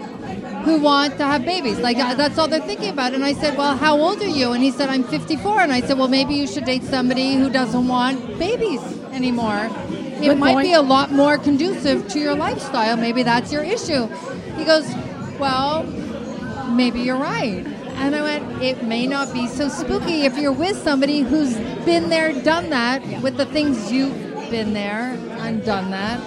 who 0.63 0.79
want 0.79 1.17
to 1.17 1.25
have 1.25 1.43
babies. 1.45 1.79
Like, 1.79 1.97
uh, 1.97 2.13
that's 2.15 2.37
all 2.37 2.47
they're 2.47 2.59
thinking 2.61 2.89
about. 2.89 3.13
And 3.13 3.23
I 3.25 3.33
said, 3.33 3.57
well, 3.57 3.75
how 3.77 3.97
old 3.97 4.21
are 4.21 4.27
you? 4.27 4.51
And 4.51 4.61
he 4.61 4.71
said, 4.71 4.89
I'm 4.89 5.03
54. 5.03 5.61
And 5.61 5.71
I 5.71 5.81
said, 5.81 5.97
well, 5.97 6.07
maybe 6.09 6.33
you 6.35 6.47
should 6.47 6.65
date 6.65 6.83
somebody 6.83 7.35
who 7.35 7.49
doesn't 7.49 7.87
want 7.87 8.37
babies 8.37 8.81
anymore. 9.11 9.69
It 10.21 10.21
Good 10.27 10.37
might 10.37 10.53
point. 10.55 10.67
be 10.67 10.73
a 10.73 10.81
lot 10.81 11.11
more 11.11 11.37
conducive 11.37 12.07
to 12.09 12.19
your 12.19 12.35
lifestyle. 12.35 12.97
Maybe 12.97 13.23
that's 13.23 13.51
your 13.53 13.63
issue. 13.63 14.07
He 14.59 14.65
goes, 14.65 14.87
well, 15.39 15.83
maybe 16.69 16.99
you're 16.99 17.17
right. 17.17 17.65
And 17.95 18.15
I 18.15 18.21
went, 18.21 18.61
it 18.61 18.83
may 18.83 19.07
not 19.07 19.33
be 19.33 19.47
so 19.47 19.69
spooky 19.69 20.23
if 20.25 20.37
you're 20.37 20.51
with 20.51 20.77
somebody 20.83 21.21
who's 21.21 21.55
been 21.85 22.09
there, 22.09 22.33
done 22.43 22.69
that, 22.69 23.01
with 23.23 23.37
the 23.37 23.45
things 23.45 23.91
you've 23.91 24.13
been 24.49 24.73
there 24.73 25.17
and 25.39 25.63
done 25.63 25.91
that 25.91 26.19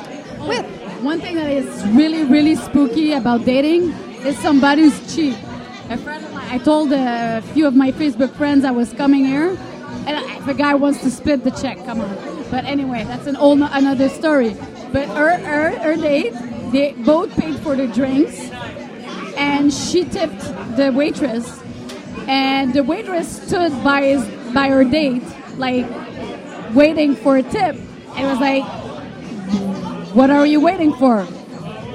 with. 0.46 0.64
One 1.02 1.20
thing 1.20 1.36
that 1.36 1.50
is 1.50 1.84
really, 1.88 2.24
really 2.24 2.54
spooky 2.54 3.12
about 3.12 3.44
dating 3.44 3.90
is 4.24 4.38
somebody 4.38 4.82
who's 4.82 5.14
cheap. 5.14 5.36
A 5.90 5.98
friend 5.98 6.24
of 6.24 6.32
mine, 6.32 6.48
I 6.50 6.58
told 6.58 6.92
a 6.92 7.42
few 7.52 7.66
of 7.66 7.74
my 7.74 7.92
Facebook 7.92 8.34
friends 8.36 8.64
I 8.64 8.70
was 8.70 8.92
coming 8.92 9.24
here, 9.24 9.56
and 10.06 10.40
if 10.40 10.48
a 10.48 10.54
guy 10.54 10.74
wants 10.74 11.02
to 11.02 11.10
split 11.10 11.44
the 11.44 11.50
check, 11.50 11.84
come 11.84 12.00
on. 12.00 12.44
But 12.50 12.64
anyway, 12.64 13.04
that's 13.04 13.26
an 13.26 13.36
old 13.36 13.60
another 13.60 14.08
story. 14.08 14.56
But 14.92 15.08
her, 15.08 15.38
her, 15.38 15.70
her 15.78 15.96
date, 15.96 16.34
they 16.72 16.92
both 16.94 17.36
paid 17.36 17.58
for 17.60 17.76
the 17.76 17.86
drinks, 17.86 18.50
and 19.36 19.72
she 19.72 20.04
tipped 20.04 20.40
the 20.76 20.90
waitress, 20.94 21.60
and 22.26 22.72
the 22.74 22.82
waitress 22.82 23.42
stood 23.46 23.72
by 23.84 24.02
his 24.02 24.24
by 24.52 24.68
her 24.68 24.84
date, 24.84 25.22
like 25.56 25.86
waiting 26.74 27.14
for 27.14 27.36
a 27.36 27.42
tip, 27.42 27.76
and 28.16 28.26
was 28.26 28.40
like, 28.40 28.64
"What 30.14 30.30
are 30.30 30.46
you 30.46 30.60
waiting 30.60 30.92
for?" 30.94 31.26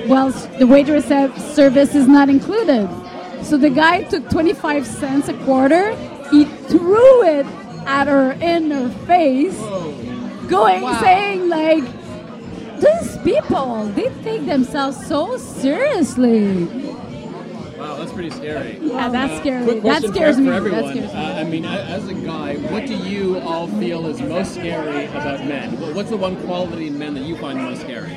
Well, 0.08 0.30
the 0.60 0.68
waitress 0.68 1.06
said 1.06 1.36
service 1.38 1.94
is 1.96 2.08
not 2.08 2.30
included. 2.30 2.88
So 3.44 3.58
the 3.58 3.70
guy 3.70 4.04
took 4.04 4.30
25 4.30 4.86
cents 4.86 5.28
a 5.28 5.34
quarter. 5.46 5.96
He 6.32 6.46
threw 6.46 7.24
it 7.24 7.46
at 7.86 8.08
her 8.08 8.32
in 8.42 8.72
her 8.72 8.90
face, 9.06 9.58
going 10.48 10.82
Wow. 10.84 11.00
saying 11.02 11.50
like, 11.50 11.84
"These 12.80 13.18
people, 13.24 13.86
they 13.96 14.10
take 14.24 14.46
themselves 14.46 15.06
so 15.08 15.38
seriously." 15.38 16.68
Wow, 17.80 17.96
that's 17.98 18.12
pretty 18.12 18.32
scary. 18.32 18.80
Yeah, 18.82 19.10
that's 19.10 19.34
Uh, 19.34 19.40
scary. 19.40 19.64
Quick 19.66 19.84
That 19.84 20.04
scares 20.04 20.36
for, 20.38 20.42
me. 20.42 20.58
for 20.60 20.70
That 20.70 20.86
scares 20.92 21.14
me. 21.14 21.20
Uh, 21.20 21.40
I 21.40 21.44
mean, 21.44 21.64
as 21.66 22.08
a 22.08 22.14
guy, 22.14 22.56
what 22.72 22.88
do 22.88 22.96
you 22.96 23.40
all 23.46 23.68
feel 23.68 24.08
is 24.08 24.20
most 24.22 24.56
scary 24.56 25.06
about 25.06 25.46
men? 25.46 25.70
What's 25.96 26.10
the 26.10 26.18
one 26.18 26.36
quality 26.38 26.88
in 26.88 26.98
men 26.98 27.14
that 27.14 27.24
you 27.24 27.36
find 27.38 27.62
most 27.62 27.82
scary? 27.82 28.12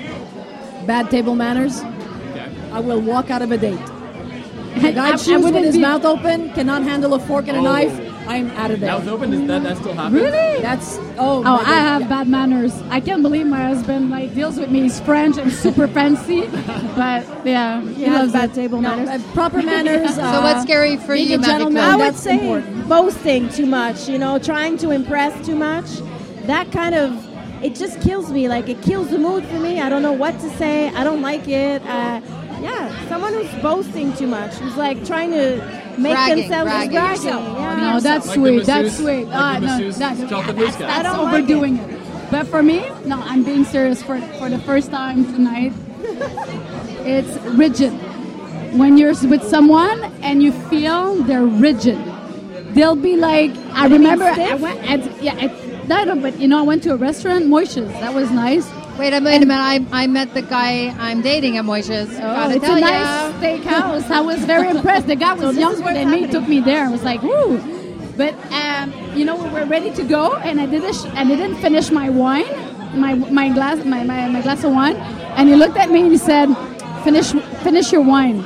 Bad 0.87 1.11
table 1.11 1.35
manners. 1.35 1.83
Okay. 1.83 2.47
I 2.73 2.81
will 2.81 3.01
walk 3.01 3.31
out 3.31 3.43
of 3.43 3.53
a 3.53 3.59
date. 3.59 3.79
A 4.77 4.93
guy 4.93 5.09
I- 5.09 5.13
I 5.13 5.17
chews 5.17 5.43
with 5.45 5.55
his 5.55 5.75
be- 5.77 5.83
mouth 5.83 6.05
open, 6.07 6.51
cannot 6.55 6.83
handle 6.83 7.13
a 7.15 7.19
fork 7.19 7.49
and 7.49 7.57
a 7.57 7.61
Oh. 7.61 7.65
knife. 7.65 8.01
I'm 8.31 8.51
out 8.53 8.71
of 8.71 8.81
there. 8.81 8.91
Mouth 8.91 9.09
open? 9.09 9.33
Is 9.33 9.47
that 9.49 9.63
that 9.65 9.77
still 9.79 9.93
happens? 9.95 10.15
Really? 10.23 10.63
That's 10.63 10.99
oh. 11.19 11.43
Oh, 11.45 11.57
I 11.57 11.65
God. 11.65 11.67
have 11.67 12.09
bad 12.09 12.29
manners. 12.29 12.73
I 12.89 13.01
can't 13.01 13.23
believe 13.23 13.47
my 13.47 13.63
husband 13.63 14.11
like 14.11 14.35
deals 14.35 14.57
with 14.57 14.71
me. 14.71 14.83
He's 14.83 15.01
French 15.01 15.37
and 15.37 15.53
super 15.53 15.89
fancy, 15.99 16.47
but 16.97 17.27
yeah, 17.45 17.81
he 17.83 17.95
He 17.95 18.05
has 18.05 18.21
loves 18.21 18.33
bad 18.33 18.55
table 18.55 18.81
No, 18.81 18.91
manners. 18.97 19.09
uh, 19.09 19.33
proper 19.33 19.63
manners. 19.63 20.15
So 20.21 20.23
uh, 20.23 20.43
what's 20.43 20.63
scary 20.63 20.97
for 20.97 21.15
being 21.15 21.31
you, 21.31 21.39
a 21.41 21.43
gentleman, 21.43 21.83
I 21.83 21.97
would 21.97 22.17
say 22.17 22.35
important. 22.35 22.89
boasting 22.89 23.49
too 23.49 23.67
much, 23.67 24.09
you 24.09 24.19
know, 24.19 24.39
trying 24.39 24.77
to 24.79 24.91
impress 24.91 25.35
too 25.47 25.57
much. 25.57 25.87
That 26.47 26.71
kind 26.73 26.95
of 26.95 27.11
it 27.65 27.75
just 27.75 28.01
kills 28.01 28.31
me. 28.31 28.49
Like 28.49 28.69
it 28.69 28.81
kills 28.83 29.11
the 29.11 29.19
mood 29.19 29.45
for 29.47 29.59
me. 29.59 29.81
I 29.81 29.89
don't 29.89 30.03
know 30.03 30.13
what 30.13 30.39
to 30.41 30.51
say. 30.57 30.89
I 30.91 31.05
don't 31.05 31.21
like 31.23 31.49
it. 31.49 31.83
Uh, 31.83 32.21
yeah, 32.63 33.09
someone 33.09 33.33
who's 33.33 33.51
boasting 33.63 34.13
too 34.15 34.27
much, 34.27 34.55
who's 34.55 34.77
like 34.77 35.05
trying 35.07 35.31
to 35.33 35.61
make 35.99 36.13
Bragging, 36.13 36.37
themselves 36.49 36.71
bragging. 36.71 36.93
bragging. 36.93 37.25
Yeah. 37.25 37.77
No, 37.95 38.01
that's 38.01 38.27
Like 38.27 38.37
the 38.37 38.41
sweet. 38.43 38.67
That's 38.67 38.97
sweet. 38.97 39.25
like 39.25 39.29
Ah, 39.33 39.61
the 39.61 39.67
no, 39.67 39.91
that's, 39.91 40.21
chocolate 40.31 40.57
that's, 40.57 40.77
that's 40.77 40.99
I 40.99 41.03
don't 41.03 41.25
like 41.25 41.35
overdoing 41.35 41.77
it. 41.79 42.01
But 42.31 42.47
for 42.47 42.63
me, 42.63 42.89
no, 43.05 43.17
I'm 43.21 43.43
being 43.43 43.65
serious 43.65 44.03
for 44.03 44.21
for 44.39 44.49
the 44.49 44.59
first 44.61 44.91
time 44.91 45.25
tonight. 45.33 45.73
it's 47.05 47.37
rigid. 47.57 47.93
When 48.77 48.97
you're 48.99 49.15
with 49.29 49.43
someone 49.43 50.05
and 50.23 50.43
you 50.43 50.53
feel 50.71 51.17
they're 51.25 51.45
rigid, 51.45 51.99
they'll 52.75 52.95
be 52.97 53.17
like. 53.17 53.51
I 53.73 53.87
remember 53.89 54.25
I 54.25 54.55
went. 54.55 54.79
At, 54.89 55.23
yeah, 55.23 55.35
at, 55.35 55.89
no, 55.89 56.05
no, 56.05 56.15
but 56.21 56.39
you 56.39 56.47
know, 56.47 56.59
I 56.61 56.63
went 56.63 56.83
to 56.85 56.93
a 56.93 56.97
restaurant, 56.97 57.47
Moishes. 57.47 57.89
That 58.01 58.15
was 58.15 58.31
nice. 58.31 58.69
Wait 59.01 59.15
a 59.15 59.21
minute, 59.23 59.45
a 59.45 59.47
minute. 59.47 59.89
I, 59.91 60.03
I 60.03 60.07
met 60.07 60.35
the 60.35 60.43
guy 60.43 60.95
I'm 60.99 61.23
dating 61.23 61.57
at 61.57 61.65
Moishes. 61.65 62.09
Oh, 62.23 62.51
it's 62.51 62.63
a 62.63 62.69
ya. 62.69 62.81
nice 62.81 63.33
steakhouse. 63.41 64.11
I 64.11 64.21
was 64.21 64.45
very 64.45 64.69
impressed. 64.69 65.07
The 65.07 65.17
guy 65.17 65.33
was 65.41 65.55
is 65.55 65.59
younger 65.59 65.95
than 65.95 66.11
me. 66.11 66.27
Took 66.27 66.47
me 66.47 66.61
there. 66.61 66.85
I 66.85 66.91
was 66.91 67.03
like, 67.03 67.23
woo. 67.23 67.57
But 68.19 68.35
um, 68.53 68.93
you 69.17 69.25
know, 69.25 69.43
we 69.43 69.49
were 69.49 69.65
ready 69.65 69.91
to 69.95 70.05
go, 70.05 70.37
and 70.37 70.61
I 70.61 70.67
didn't. 70.67 70.93
Sh- 70.93 71.07
I 71.15 71.25
didn't 71.25 71.57
finish 71.63 71.91
my 71.91 72.11
wine, 72.11 72.45
my 72.95 73.15
my 73.15 73.49
glass, 73.49 73.83
my, 73.87 74.05
my, 74.05 74.29
my 74.29 74.43
glass 74.43 74.65
of 74.65 74.73
wine. 74.73 74.97
And 75.39 75.49
he 75.49 75.55
looked 75.55 75.79
at 75.79 75.91
me 75.91 76.03
and 76.03 76.13
he 76.13 76.19
said, 76.19 76.55
"Finish, 77.03 77.33
finish 77.65 77.93
your 77.93 78.03
wine." 78.03 78.45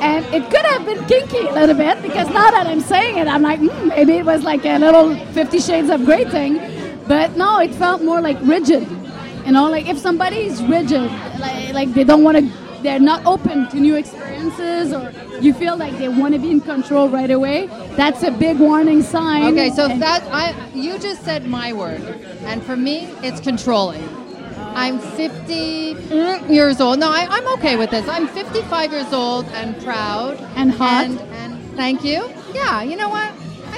And 0.00 0.24
it 0.32 0.48
could 0.50 0.64
have 0.64 0.86
been 0.86 1.04
kinky 1.04 1.46
a 1.46 1.52
little 1.52 1.76
bit 1.76 2.00
because 2.00 2.28
now 2.28 2.50
that 2.50 2.66
I'm 2.66 2.80
saying 2.80 3.18
it, 3.18 3.28
I'm 3.28 3.42
like, 3.42 3.58
hmm, 3.58 3.88
maybe 3.88 4.14
it 4.14 4.24
was 4.24 4.44
like 4.44 4.64
a 4.64 4.78
little 4.78 5.14
Fifty 5.34 5.60
Shades 5.60 5.90
of 5.90 6.06
Grey 6.06 6.24
thing. 6.24 6.73
But 7.06 7.36
no, 7.36 7.58
it 7.60 7.74
felt 7.74 8.02
more 8.02 8.20
like 8.20 8.38
rigid. 8.42 8.88
You 9.44 9.52
know, 9.52 9.68
like 9.68 9.86
if 9.88 9.98
somebody 9.98 10.38
is 10.46 10.62
rigid, 10.62 11.10
like, 11.38 11.72
like 11.74 11.94
they 11.94 12.04
don't 12.04 12.22
want 12.22 12.38
to, 12.38 12.50
they're 12.82 12.98
not 12.98 13.24
open 13.26 13.68
to 13.70 13.76
new 13.78 13.96
experiences, 13.96 14.92
or 14.92 15.12
you 15.40 15.52
feel 15.52 15.76
like 15.76 15.96
they 15.98 16.08
want 16.08 16.32
to 16.34 16.40
be 16.40 16.50
in 16.50 16.60
control 16.60 17.08
right 17.08 17.30
away, 17.30 17.66
that's 17.96 18.22
a 18.22 18.30
big 18.30 18.58
warning 18.58 19.02
sign. 19.02 19.52
Okay, 19.52 19.70
so 19.70 19.84
And- 19.90 20.00
that 20.00 20.22
I 20.32 20.54
you 20.74 20.98
just 20.98 21.22
said 21.24 21.46
my 21.46 21.72
word, 21.72 22.00
and 22.44 22.62
for 22.62 22.76
me, 22.76 23.08
it's 23.22 23.40
controlling. 23.40 24.02
I'm 24.76 24.98
50 24.98 25.94
mm, 25.94 26.48
years 26.50 26.80
old. 26.80 26.98
No, 26.98 27.08
I, 27.08 27.26
I'm 27.30 27.46
okay 27.58 27.76
with 27.76 27.90
this. 27.90 28.08
I'm 28.08 28.26
55 28.26 28.92
years 28.92 29.12
old 29.12 29.44
and 29.54 29.80
proud 29.84 30.40
And 30.56 30.72
hot. 30.72 31.04
And, 31.04 31.20
and 31.20 31.76
thank 31.76 32.02
you. 32.04 32.28
Yeah, 32.52 32.82
you 32.82 32.96
know 32.96 33.08
what? 33.08 33.32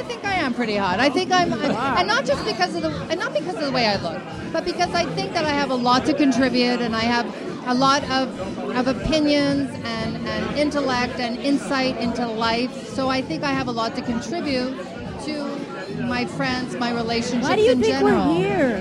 I 0.07 0.09
think 0.09 0.25
I 0.25 0.35
am 0.35 0.55
pretty 0.55 0.77
hot. 0.77 1.01
I 1.01 1.11
think 1.11 1.33
I'm, 1.33 1.53
and 1.53 2.07
not 2.07 2.25
just 2.25 2.45
because 2.45 2.77
of 2.77 2.83
the, 2.83 2.91
and 3.11 3.19
not 3.19 3.35
because 3.35 3.57
of 3.57 3.63
the 3.63 3.73
way 3.73 3.87
I 3.87 3.97
look, 3.97 4.23
but 4.53 4.65
because 4.65 4.95
I 4.95 5.05
think 5.17 5.33
that 5.33 5.45
I 5.45 5.51
have 5.51 5.71
a 5.71 5.75
lot 5.75 6.05
to 6.07 6.15
contribute, 6.15 6.81
and 6.81 6.95
I 6.95 7.01
have 7.01 7.27
a 7.67 7.75
lot 7.75 8.05
of 8.05 8.29
of 8.77 8.87
opinions 8.87 9.69
and, 9.85 10.17
and 10.29 10.57
intellect 10.57 11.19
and 11.19 11.37
insight 11.39 11.97
into 11.97 12.25
life. 12.25 12.87
So 12.91 13.09
I 13.09 13.21
think 13.21 13.43
I 13.43 13.51
have 13.51 13.67
a 13.67 13.73
lot 13.73 13.97
to 13.97 14.03
contribute 14.03 14.77
to 15.25 15.45
my 16.05 16.25
friends, 16.25 16.77
my 16.77 16.93
relationships 16.93 17.49
Why 17.49 17.57
do 17.57 17.63
you 17.63 17.73
in 17.73 17.81
think 17.81 17.99
general. 17.99 18.29
we're 18.29 18.37
here? 18.37 18.79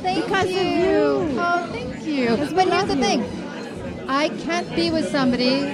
Thank 0.00 0.24
Because 0.24 0.46
of 0.46 0.52
you. 0.52 0.62
you. 0.62 1.36
Oh, 1.38 1.68
thank 1.70 2.02
you. 2.06 2.28
But 2.54 2.68
here's 2.68 2.86
the 2.86 2.96
you. 2.96 3.02
thing. 3.02 4.08
I 4.08 4.30
can't 4.30 4.74
be 4.74 4.90
with 4.90 5.10
somebody, 5.10 5.64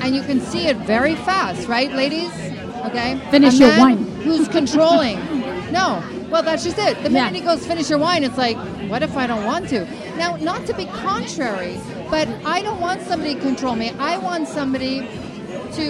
and 0.00 0.14
you 0.14 0.22
can 0.22 0.40
see 0.40 0.68
it 0.68 0.76
very 0.76 1.16
fast, 1.16 1.66
right, 1.66 1.90
ladies? 1.92 2.30
Okay. 2.86 3.18
Finish 3.32 3.54
A 3.54 3.58
your 3.58 3.78
wine. 3.78 4.07
Who's 4.28 4.48
controlling? 4.48 5.18
No, 5.70 6.02
Well, 6.30 6.42
that's 6.42 6.64
just 6.64 6.78
it. 6.78 6.96
The 7.02 7.10
minute 7.10 7.34
Yeah. 7.34 7.40
he 7.40 7.40
goes, 7.42 7.66
finish 7.66 7.90
your 7.90 7.98
wine, 7.98 8.24
it's 8.24 8.38
like, 8.38 8.56
what 8.90 9.02
if 9.02 9.14
I 9.18 9.26
don't 9.26 9.44
want 9.44 9.68
to? 9.68 9.84
Now, 10.16 10.36
not 10.36 10.64
to 10.66 10.72
be 10.74 10.86
contrary, 10.86 11.78
but 12.10 12.26
I 12.44 12.62
don't 12.62 12.80
want 12.80 13.02
somebody 13.02 13.34
to 13.34 13.40
control 13.40 13.76
me. 13.76 13.90
I 13.98 14.16
want 14.16 14.48
somebody 14.48 15.06
to 15.74 15.86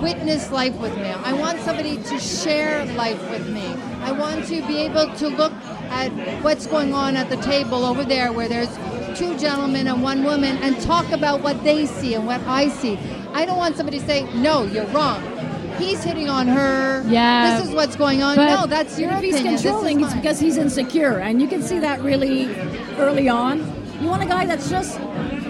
witness 0.00 0.50
life 0.50 0.74
with 0.80 0.96
me. 0.96 1.10
I 1.10 1.34
want 1.34 1.60
somebody 1.60 1.98
to 2.02 2.18
share 2.18 2.86
life 3.04 3.20
with 3.30 3.46
me. 3.50 3.66
I 4.00 4.12
want 4.12 4.46
to 4.46 4.66
be 4.66 4.78
able 4.78 5.06
to 5.16 5.28
look 5.28 5.52
at 5.90 6.08
what's 6.42 6.66
going 6.66 6.94
on 6.94 7.16
at 7.16 7.28
the 7.28 7.36
table 7.36 7.84
over 7.84 8.04
there 8.04 8.32
where 8.32 8.48
there's 8.48 8.72
two 9.18 9.38
gentlemen 9.38 9.86
and 9.86 10.02
one 10.02 10.24
woman 10.24 10.56
and 10.58 10.80
talk 10.80 11.10
about 11.12 11.42
what 11.42 11.62
they 11.62 11.84
see 11.84 12.14
and 12.14 12.26
what 12.26 12.40
I 12.46 12.68
see. 12.68 12.98
I 13.34 13.44
don't 13.44 13.58
want 13.58 13.76
somebody 13.76 13.98
to 14.00 14.06
say, 14.06 14.22
no, 14.34 14.64
you're 14.64 14.86
wrong. 14.86 15.22
He's 15.78 16.02
hitting 16.02 16.28
on 16.28 16.46
her. 16.48 17.02
Yeah. 17.06 17.58
This 17.58 17.68
is 17.68 17.74
what's 17.74 17.96
going 17.96 18.22
on. 18.22 18.36
But 18.36 18.54
no, 18.54 18.66
that's 18.66 18.98
your 18.98 19.12
if 19.12 19.20
he's 19.20 19.34
opinion. 19.34 19.54
Is 19.54 19.62
controlling, 19.62 20.00
it's 20.02 20.14
because 20.14 20.38
he's 20.38 20.56
insecure, 20.56 21.18
and 21.18 21.40
you 21.40 21.48
can 21.48 21.62
see 21.62 21.78
that 21.80 22.00
really 22.02 22.54
early 22.96 23.28
on. 23.28 23.60
You 24.00 24.08
want 24.08 24.22
a 24.22 24.26
guy 24.26 24.46
that's 24.46 24.68
just 24.68 24.98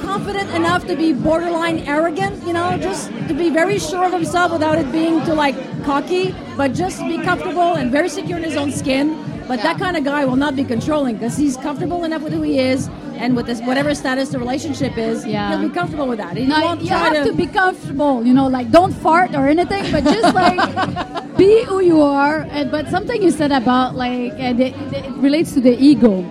confident 0.00 0.50
enough 0.50 0.86
to 0.86 0.96
be 0.96 1.12
borderline 1.12 1.78
arrogant, 1.80 2.46
you 2.46 2.52
know, 2.52 2.76
just 2.76 3.08
to 3.28 3.34
be 3.34 3.48
very 3.48 3.78
sure 3.78 4.04
of 4.04 4.12
himself 4.12 4.52
without 4.52 4.78
it 4.78 4.90
being 4.92 5.24
too 5.24 5.32
like 5.32 5.56
cocky, 5.84 6.34
but 6.56 6.74
just 6.74 7.00
be 7.00 7.16
comfortable 7.22 7.74
and 7.74 7.90
very 7.90 8.08
secure 8.10 8.36
in 8.36 8.44
his 8.44 8.56
own 8.56 8.70
skin. 8.70 9.16
But 9.48 9.62
that 9.62 9.78
kind 9.78 9.96
of 9.96 10.04
guy 10.04 10.24
will 10.24 10.36
not 10.36 10.54
be 10.54 10.64
controlling 10.64 11.16
because 11.16 11.36
he's 11.36 11.56
comfortable 11.56 12.04
enough 12.04 12.22
with 12.22 12.32
who 12.32 12.42
he 12.42 12.58
is 12.58 12.88
and 13.22 13.36
with 13.36 13.46
this 13.46 13.60
whatever 13.60 13.94
status 13.94 14.30
the 14.30 14.38
relationship 14.38 14.98
is. 14.98 15.24
Yeah. 15.24 15.50
he'll 15.50 15.68
be 15.68 15.74
comfortable 15.74 16.08
with 16.08 16.18
that. 16.18 16.36
He 16.36 16.46
No, 16.46 16.74
you 16.74 16.88
have 16.88 17.24
to 17.24 17.32
be 17.32 17.46
comfortable, 17.46 18.26
you 18.26 18.34
know, 18.34 18.48
like 18.48 18.70
don't 18.70 18.92
fart 18.92 19.34
or 19.34 19.46
anything, 19.46 19.90
but 19.92 20.02
just 20.04 20.34
like 20.42 21.36
be 21.36 21.62
who 21.64 21.80
you 21.80 22.00
are. 22.02 22.40
And, 22.50 22.70
but 22.70 22.88
something 22.88 23.22
you 23.22 23.30
said 23.30 23.52
about 23.52 23.94
like, 23.94 24.32
and 24.38 24.60
it, 24.60 24.74
it 24.92 25.10
relates 25.12 25.52
to 25.52 25.60
the 25.60 25.76
ego. 25.78 26.22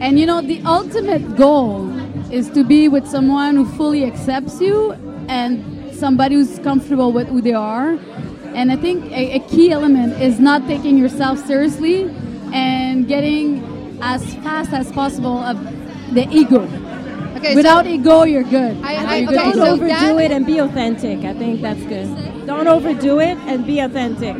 And 0.00 0.20
you 0.20 0.26
know, 0.26 0.42
the 0.42 0.60
ultimate 0.66 1.36
goal 1.36 1.90
is 2.30 2.50
to 2.50 2.62
be 2.62 2.88
with 2.88 3.06
someone 3.06 3.56
who 3.56 3.64
fully 3.64 4.04
accepts 4.04 4.60
you 4.60 4.92
and 5.28 5.94
somebody 5.94 6.34
who's 6.34 6.58
comfortable 6.58 7.10
with 7.10 7.28
who 7.28 7.40
they 7.40 7.54
are. 7.54 7.98
And 8.54 8.70
I 8.70 8.76
think 8.76 9.10
a, 9.10 9.36
a 9.36 9.40
key 9.48 9.72
element 9.72 10.20
is 10.20 10.38
not 10.38 10.66
taking 10.66 10.98
yourself 10.98 11.38
seriously 11.46 12.04
and 12.52 13.08
getting 13.08 13.64
as 14.02 14.34
fast 14.36 14.72
as 14.72 14.92
possible 14.92 15.38
of 15.38 15.56
the 16.14 16.26
ego. 16.30 16.62
Okay, 17.36 17.50
so- 17.50 17.54
Without 17.56 17.86
ego, 17.86 18.22
you're 18.24 18.42
good. 18.44 18.76
I- 18.82 18.94
I- 18.94 19.22
okay, 19.24 19.34
Don't 19.34 19.54
so 19.54 19.66
overdo 19.72 19.88
Dan- 19.88 20.18
it 20.18 20.30
and 20.30 20.46
be 20.46 20.58
authentic. 20.58 21.24
I 21.24 21.34
think 21.34 21.60
that's 21.60 21.82
good. 21.82 22.08
Don't 22.46 22.66
overdo 22.68 23.18
it 23.20 23.36
and 23.46 23.66
be 23.66 23.80
authentic. 23.80 24.36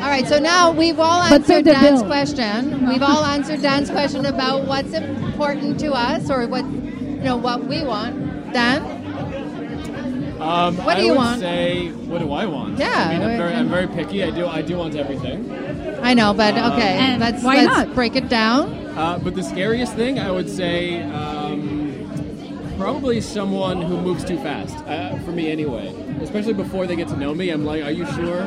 All 0.00 0.08
right, 0.08 0.26
so 0.28 0.38
now 0.38 0.70
we've 0.70 1.00
all 1.00 1.22
answered 1.22 1.64
Dan's 1.64 2.00
bill. 2.02 2.06
question. 2.08 2.86
We've 2.88 3.02
all 3.02 3.24
answered 3.24 3.60
Dan's 3.62 3.90
question 3.90 4.26
about 4.26 4.64
what's 4.66 4.92
important 4.94 5.78
to 5.80 5.92
us 5.92 6.30
or 6.30 6.46
what 6.46 6.64
you 6.64 7.24
know 7.24 7.36
what 7.36 7.64
we 7.66 7.82
want. 7.82 8.14
Dan, 8.52 8.80
Um, 10.40 10.76
What 10.78 10.94
do 10.96 11.00
I 11.00 11.04
you 11.04 11.08
would 11.10 11.16
want? 11.16 11.40
Say, 11.40 11.88
what 11.90 12.20
do 12.20 12.32
I 12.32 12.46
want? 12.46 12.78
Yeah, 12.78 12.86
I 12.94 13.12
mean, 13.18 13.22
I'm 13.28 13.36
very, 13.38 13.54
I'm 13.54 13.68
very 13.68 13.88
picky. 13.88 14.22
I 14.22 14.30
do, 14.30 14.46
I 14.46 14.62
do 14.62 14.76
want 14.76 14.94
everything. 14.94 15.50
I 16.02 16.14
know, 16.14 16.32
but 16.32 16.54
okay, 16.54 16.96
And 16.98 17.20
let's 17.20 17.42
why 17.42 17.56
let's 17.56 17.66
not? 17.66 17.94
break 17.94 18.14
it 18.16 18.28
down. 18.28 18.72
Uh, 18.96 19.18
but 19.22 19.34
the 19.34 19.42
scariest 19.42 19.94
thing, 19.94 20.18
I 20.18 20.30
would 20.30 20.48
say, 20.48 21.02
um, 21.02 22.74
probably 22.78 23.20
someone 23.20 23.82
who 23.82 24.00
moves 24.00 24.24
too 24.24 24.36
fast. 24.38 24.76
Uh, 24.86 25.18
for 25.24 25.32
me, 25.32 25.50
anyway. 25.50 25.88
Especially 26.22 26.52
before 26.52 26.86
they 26.86 26.94
get 26.96 27.08
to 27.08 27.16
know 27.16 27.34
me, 27.34 27.50
I'm 27.50 27.64
like, 27.64 27.82
are 27.82 27.90
you 27.90 28.06
sure? 28.12 28.46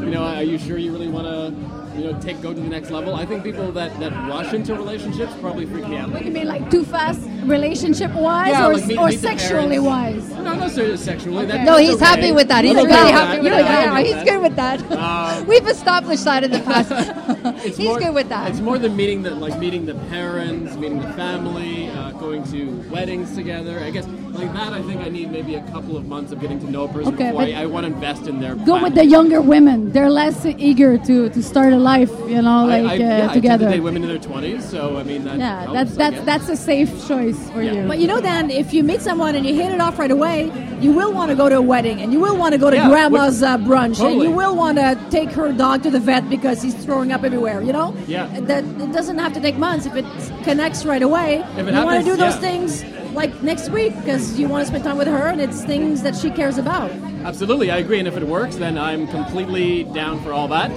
You 0.00 0.06
know, 0.10 0.22
are 0.24 0.42
you 0.42 0.58
sure 0.58 0.78
you 0.78 0.92
really 0.92 1.08
want 1.08 1.26
to, 1.26 1.81
you 1.96 2.04
know, 2.12 2.20
take 2.20 2.40
go 2.40 2.52
to 2.54 2.60
the 2.60 2.68
next 2.68 2.90
level? 2.90 3.14
I 3.14 3.24
think 3.26 3.42
people 3.44 3.70
that 3.72 3.98
that 4.00 4.12
rush 4.28 4.52
into 4.52 4.74
relationships 4.74 5.32
probably 5.40 5.66
freak 5.66 5.86
me 5.88 5.96
out. 5.96 6.10
What 6.10 6.20
do 6.20 6.24
you 6.26 6.32
mean, 6.32 6.46
like 6.48 6.70
too 6.70 6.84
fast, 6.84 7.20
relationship 7.44 8.12
wise, 8.14 8.48
Yeah, 8.52 8.68
or, 8.68 8.74
like 8.74 8.86
meet- 8.86 8.98
or 8.98 9.08
meet 9.08 9.20
sexually 9.20 9.78
parents. 9.78 10.28
wise? 10.28 10.30
Not 10.44 10.58
necessarily 10.58 10.96
sexually. 10.96 11.46
That, 11.46 11.64
No, 11.64 11.76
he's 11.76 11.94
okay. 11.96 12.04
happy 12.04 12.32
with 12.32 12.48
that. 12.48 12.64
He's 12.64 12.74
really 12.74 12.88
happy 12.90 13.40
with 13.40 13.52
that. 13.52 13.88
happy 13.92 14.12
He's 14.12 14.24
good 14.24 14.42
with 14.42 14.56
that. 14.56 14.78
Um, 14.92 15.46
We've 15.46 15.66
established 15.66 16.24
that 16.24 16.44
in 16.44 16.50
the 16.50 16.60
past. 16.60 16.90
It's 17.64 17.76
He's 17.76 17.86
more- 17.86 17.98
good 17.98 18.14
with 18.14 18.28
that. 18.28 18.50
It's 18.50 18.60
more 18.60 18.78
than 18.78 18.96
meeting 18.96 19.22
the 19.22 19.34
like 19.34 19.58
meeting 19.58 19.86
the 19.86 19.94
parents, 20.10 20.76
meeting 20.76 21.00
the 21.00 21.12
family, 21.14 21.88
uh, 21.90 22.10
going 22.12 22.42
to 22.52 22.66
weddings 22.90 23.34
together. 23.34 23.78
I 23.80 23.90
guess 23.90 24.06
like 24.30 24.52
that. 24.54 24.72
I 24.72 24.82
think 24.82 25.00
I 25.00 25.08
need 25.08 25.30
maybe 25.30 25.54
a 25.56 25.62
couple 25.70 25.96
of 25.96 26.06
months 26.06 26.32
of 26.32 26.40
getting 26.40 26.58
to 26.60 26.70
know 26.70 26.84
a 26.84 26.88
person 26.88 27.14
Okay, 27.14 27.26
before 27.30 27.42
but 27.46 27.54
I, 27.54 27.62
I 27.62 27.66
want 27.66 27.86
to 27.86 27.92
invest 27.92 28.26
in 28.26 28.40
their. 28.40 28.54
Go 28.54 28.82
with 28.82 28.94
the 28.94 29.04
younger 29.04 29.40
women. 29.40 29.92
They're 29.92 30.10
less 30.10 30.44
eager 30.46 30.98
to, 30.98 31.28
to 31.28 31.42
start 31.42 31.72
a 31.72 31.76
life, 31.82 32.10
you 32.28 32.40
know, 32.40 32.68
I- 32.68 32.80
like 32.80 33.00
I, 33.00 33.04
uh, 33.04 33.08
yeah, 33.08 33.16
I 33.16 33.18
tend 33.20 33.28
to 33.30 33.34
together. 33.40 33.68
date 33.68 33.80
women 33.80 34.02
in 34.02 34.08
their 34.08 34.18
twenties, 34.18 34.64
so 34.64 34.96
I 34.96 35.02
mean 35.02 35.24
that. 35.24 35.38
yeah, 35.38 35.62
helps, 35.64 35.74
that's 35.74 35.96
that's 35.96 36.20
that's 36.24 36.48
a 36.48 36.56
safe 36.56 36.90
choice 37.06 37.50
for 37.50 37.62
Yeah. 37.62 37.72
you. 37.74 37.88
But 37.88 37.98
you 37.98 38.06
know, 38.06 38.20
Dan, 38.20 38.50
if 38.50 38.72
you 38.72 38.82
meet 38.82 39.02
someone 39.02 39.34
and 39.34 39.44
you 39.46 39.54
hit 39.54 39.72
it 39.72 39.80
off 39.80 39.98
right 39.98 40.10
away, 40.10 40.50
you 40.80 40.92
will 40.92 41.12
want 41.12 41.30
to 41.30 41.36
go 41.36 41.48
to 41.48 41.56
a 41.58 41.62
wedding 41.62 42.00
and 42.00 42.12
you 42.12 42.20
will 42.20 42.36
want 42.36 42.52
to 42.52 42.58
go 42.58 42.70
to 42.70 42.76
Yeah, 42.76 42.88
grandma's 42.88 43.42
uh, 43.42 43.58
brunch 43.58 44.00
and 44.04 44.22
you 44.22 44.30
will 44.30 44.56
want 44.56 44.78
to 44.78 44.98
take 45.10 45.30
her 45.32 45.52
dog 45.52 45.82
to 45.82 45.90
the 45.90 46.00
vet 46.00 46.28
because 46.30 46.62
he's 46.62 46.74
throwing 46.74 47.12
up 47.12 47.22
everywhere, 47.24 47.60
you 47.62 47.72
know? 47.72 47.94
Yeah. 48.06 48.26
That 48.40 48.64
it 48.64 48.92
doesn't 48.92 49.18
have 49.18 49.32
to 49.34 49.40
take 49.40 49.56
months 49.56 49.86
if 49.86 49.94
it 49.94 50.04
connects 50.44 50.84
right 50.84 51.02
away. 51.02 51.44
If 51.56 51.66
it 51.68 51.74
you 51.74 51.84
want 51.84 52.04
to 52.04 52.10
do 52.10 52.16
those 52.16 52.34
yeah. 52.34 52.40
things 52.48 52.84
like 53.14 53.42
next 53.42 53.68
week 53.70 53.94
because 53.96 54.38
you 54.40 54.48
want 54.48 54.62
to 54.62 54.66
spend 54.66 54.82
time 54.84 54.96
with 54.98 55.06
her 55.08 55.26
and 55.28 55.40
it's 55.40 55.62
things 55.64 56.02
that 56.02 56.16
she 56.16 56.30
cares 56.30 56.58
about. 56.58 56.90
Absolutely, 57.24 57.70
I 57.70 57.76
agree. 57.78 57.98
And 57.98 58.08
if 58.08 58.16
it 58.16 58.26
works, 58.26 58.56
then 58.56 58.76
I'm 58.78 59.06
completely 59.08 59.84
down 59.84 60.20
for 60.24 60.32
all 60.32 60.48
that. 60.48 60.70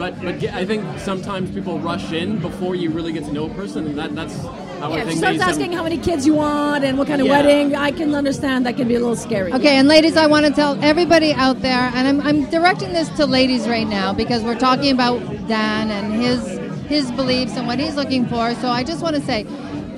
But 0.00 0.12
but 0.22 0.38
ge- 0.40 0.46
I 0.60 0.64
think 0.64 0.82
sometimes 0.98 1.50
people 1.50 1.78
rush 1.78 2.10
in 2.12 2.38
before 2.38 2.74
you 2.74 2.88
really 2.90 3.12
get 3.12 3.24
to 3.26 3.32
know 3.34 3.44
a 3.50 3.54
person, 3.62 3.80
and 3.88 3.98
that 3.98 4.14
that's 4.16 4.34
how 4.80 4.90
I 4.92 4.96
Yeah, 4.96 4.96
if 4.96 5.00
she 5.00 5.06
think 5.08 5.18
starts 5.18 5.22
maybe 5.22 5.38
some- 5.40 5.48
asking 5.50 5.72
how 5.78 5.82
many 5.82 5.98
kids 5.98 6.26
you 6.26 6.32
want 6.32 6.84
and 6.86 6.96
what 6.96 7.06
kind 7.06 7.20
of 7.20 7.26
Yeah. 7.26 7.36
wedding, 7.36 7.76
I 7.76 7.90
can 7.90 8.14
understand 8.14 8.64
that 8.64 8.78
can 8.78 8.88
be 8.88 8.94
a 8.94 8.98
little 9.04 9.14
scary. 9.28 9.52
Okay, 9.52 9.76
and 9.76 9.86
ladies, 9.88 10.16
I 10.16 10.26
want 10.26 10.46
to 10.46 10.52
tell 10.52 10.78
everybody 10.80 11.34
out 11.34 11.60
there, 11.60 11.84
and 11.94 12.08
I'm, 12.08 12.18
I'm 12.28 12.40
directing 12.56 12.94
this 12.94 13.10
to 13.18 13.26
ladies 13.26 13.68
right 13.68 13.86
now 13.86 14.14
because 14.14 14.42
we're 14.42 14.62
talking 14.68 14.90
about 14.98 15.18
Dan 15.48 15.90
and 15.90 16.06
his 16.14 16.40
his 16.88 17.10
beliefs 17.12 17.56
and 17.58 17.66
what 17.68 17.78
he's 17.78 17.94
looking 17.94 18.24
for. 18.32 18.54
So 18.62 18.68
I 18.68 18.82
just 18.82 19.00
want 19.02 19.14
to 19.16 19.22
say, 19.22 19.44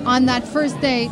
on 0.05 0.25
that 0.25 0.43
first 0.45 0.79
date, 0.81 1.09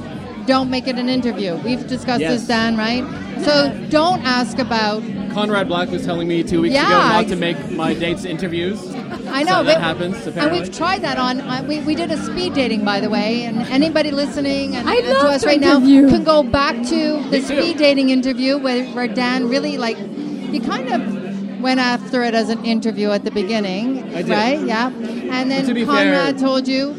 don't 0.48 0.70
make 0.70 0.86
it 0.92 0.98
an 0.98 1.08
interview. 1.08 1.56
We've 1.64 1.88
discussed 1.88 2.20
Yes. 2.22 2.32
this, 2.42 2.48
Dan, 2.48 2.76
right? 2.78 3.04
So 3.46 3.72
don't 3.90 4.22
ask 4.26 4.60
about. 4.60 5.02
Conrad 5.34 5.68
Black 5.68 5.90
was 5.90 6.04
telling 6.06 6.28
me 6.28 6.44
two 6.44 6.62
weeks 6.62 6.74
Yeah, 6.76 6.88
ago 6.88 7.22
not 7.22 7.28
to 7.30 7.36
make 7.36 7.72
my 7.72 7.94
dates 7.94 8.26
interviews. 8.26 8.80
I 9.28 9.44
know 9.44 9.60
So 9.60 9.64
that 9.64 9.76
but- 9.76 9.82
happens, 9.82 10.28
and 10.28 10.52
we've 10.52 10.72
tried 10.76 11.02
that 11.04 11.18
on. 11.18 11.42
Uh, 11.42 11.64
we, 11.68 11.80
we 11.82 11.96
did 11.96 12.12
a 12.12 12.18
speed 12.18 12.54
dating, 12.54 12.84
by 12.84 13.00
the 13.00 13.10
way, 13.10 13.44
and 13.44 13.60
anybody 13.68 14.12
listening 14.12 14.76
and, 14.76 14.90
I'd 14.90 15.06
and 15.06 15.20
to 15.20 15.28
us 15.28 15.42
to 15.42 15.48
right 15.48 15.60
now 15.60 15.80
can 15.80 16.24
go 16.24 16.44
back 16.44 16.76
to 16.88 17.24
the 17.30 17.42
speed 17.42 17.78
dating 17.78 18.10
interview 18.10 18.58
where, 18.58 18.86
where 18.88 19.08
Dan 19.08 19.48
really 19.50 19.78
like 19.78 19.98
he 19.98 20.60
kind 20.60 20.92
of 20.92 21.62
went 21.62 21.80
after 21.80 22.24
it 22.24 22.34
as 22.34 22.50
an 22.50 22.66
interview 22.66 23.12
at 23.12 23.24
the 23.24 23.32
beginning, 23.32 24.04
I 24.16 24.22
did. 24.24 24.30
right? 24.30 24.60
Yeah, 24.62 24.88
and 24.88 25.50
then 25.50 25.66
to 25.66 25.74
be 25.74 25.86
Conrad 25.86 26.38
fair- 26.40 26.48
told 26.48 26.68
you. 26.68 26.96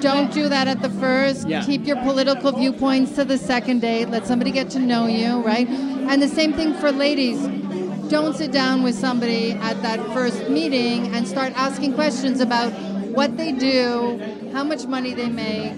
Don't 0.00 0.32
do 0.32 0.48
that 0.48 0.68
at 0.68 0.80
the 0.80 0.90
first. 0.90 1.48
Yeah. 1.48 1.64
Keep 1.64 1.84
your 1.84 1.96
political 1.96 2.52
viewpoints 2.52 3.16
to 3.16 3.24
the 3.24 3.36
second 3.36 3.80
date. 3.80 4.08
Let 4.08 4.28
somebody 4.28 4.52
get 4.52 4.70
to 4.70 4.78
know 4.78 5.06
you, 5.08 5.42
right? 5.42 5.66
And 6.08 6.22
the 6.22 6.28
same 6.28 6.52
thing 6.54 6.74
for 6.74 6.90
ladies 6.90 7.40
don't 8.08 8.34
sit 8.34 8.50
down 8.52 8.82
with 8.82 8.94
somebody 8.94 9.52
at 9.52 9.82
that 9.82 10.00
first 10.14 10.48
meeting 10.48 11.14
and 11.14 11.28
start 11.28 11.52
asking 11.54 11.92
questions 11.94 12.40
about 12.40 12.72
what 13.12 13.36
they 13.36 13.52
do, 13.52 14.18
how 14.52 14.64
much 14.64 14.86
money 14.86 15.12
they 15.14 15.28
make. 15.28 15.74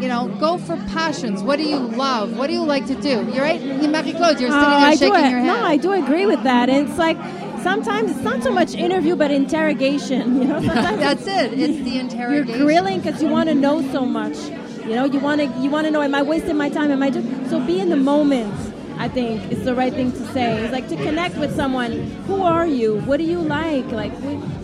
You 0.00 0.08
know, 0.08 0.28
go 0.40 0.58
for 0.58 0.76
passions. 0.88 1.42
What 1.42 1.56
do 1.58 1.64
you 1.64 1.78
love? 1.78 2.36
What 2.36 2.46
do 2.48 2.54
you 2.54 2.64
like 2.64 2.86
to 2.86 2.94
do? 2.94 3.30
You're 3.32 3.42
right, 3.44 3.60
Marie 3.62 4.12
Claude. 4.12 4.40
You're 4.40 4.50
sitting 4.50 4.52
Oh, 4.52 4.80
there 4.80 4.88
I 4.88 4.96
shaking 4.96 5.14
do, 5.24 5.28
your 5.30 5.38
head. 5.40 5.46
No, 5.46 5.64
I 5.64 5.76
do 5.76 5.92
agree 5.92 6.26
with 6.26 6.42
that. 6.42 6.68
And 6.68 6.88
it's 6.88 6.98
like 6.98 7.16
sometimes 7.62 8.10
it's 8.10 8.20
not 8.20 8.42
so 8.42 8.50
much 8.50 8.74
interview, 8.74 9.14
but 9.14 9.30
interrogation. 9.30 10.36
You 10.42 10.48
know, 10.48 10.60
sometimes 10.62 10.98
That's 11.06 11.26
it. 11.26 11.52
It's 11.58 11.84
the 11.84 11.98
interrogation 11.98 12.48
you're 12.48 12.64
grilling 12.64 13.00
because 13.00 13.22
you 13.22 13.28
want 13.28 13.48
to 13.50 13.54
know 13.54 13.82
so 13.92 14.04
much. 14.06 14.36
You 14.86 14.96
know, 14.96 15.04
you 15.04 15.20
want 15.20 15.40
to 15.40 15.46
you 15.60 15.70
want 15.70 15.84
to 15.86 15.90
know. 15.92 16.02
Am 16.02 16.14
I 16.14 16.22
wasting 16.22 16.56
my 16.56 16.68
time? 16.70 16.90
Am 16.90 17.02
I 17.02 17.10
just 17.10 17.28
so 17.50 17.60
be 17.60 17.78
in 17.78 17.90
the 17.90 17.96
moment? 17.96 18.52
I 18.98 19.08
think 19.08 19.50
it's 19.50 19.64
the 19.64 19.74
right 19.74 19.92
thing 19.92 20.12
to 20.12 20.24
say. 20.32 20.62
It's 20.62 20.72
like 20.72 20.88
to 20.88 20.96
connect 20.96 21.36
with 21.36 21.54
someone. 21.56 21.92
Who 22.26 22.42
are 22.42 22.66
you? 22.66 23.00
What 23.00 23.16
do 23.18 23.24
you 23.24 23.38
like? 23.40 23.86
Like, 23.90 24.12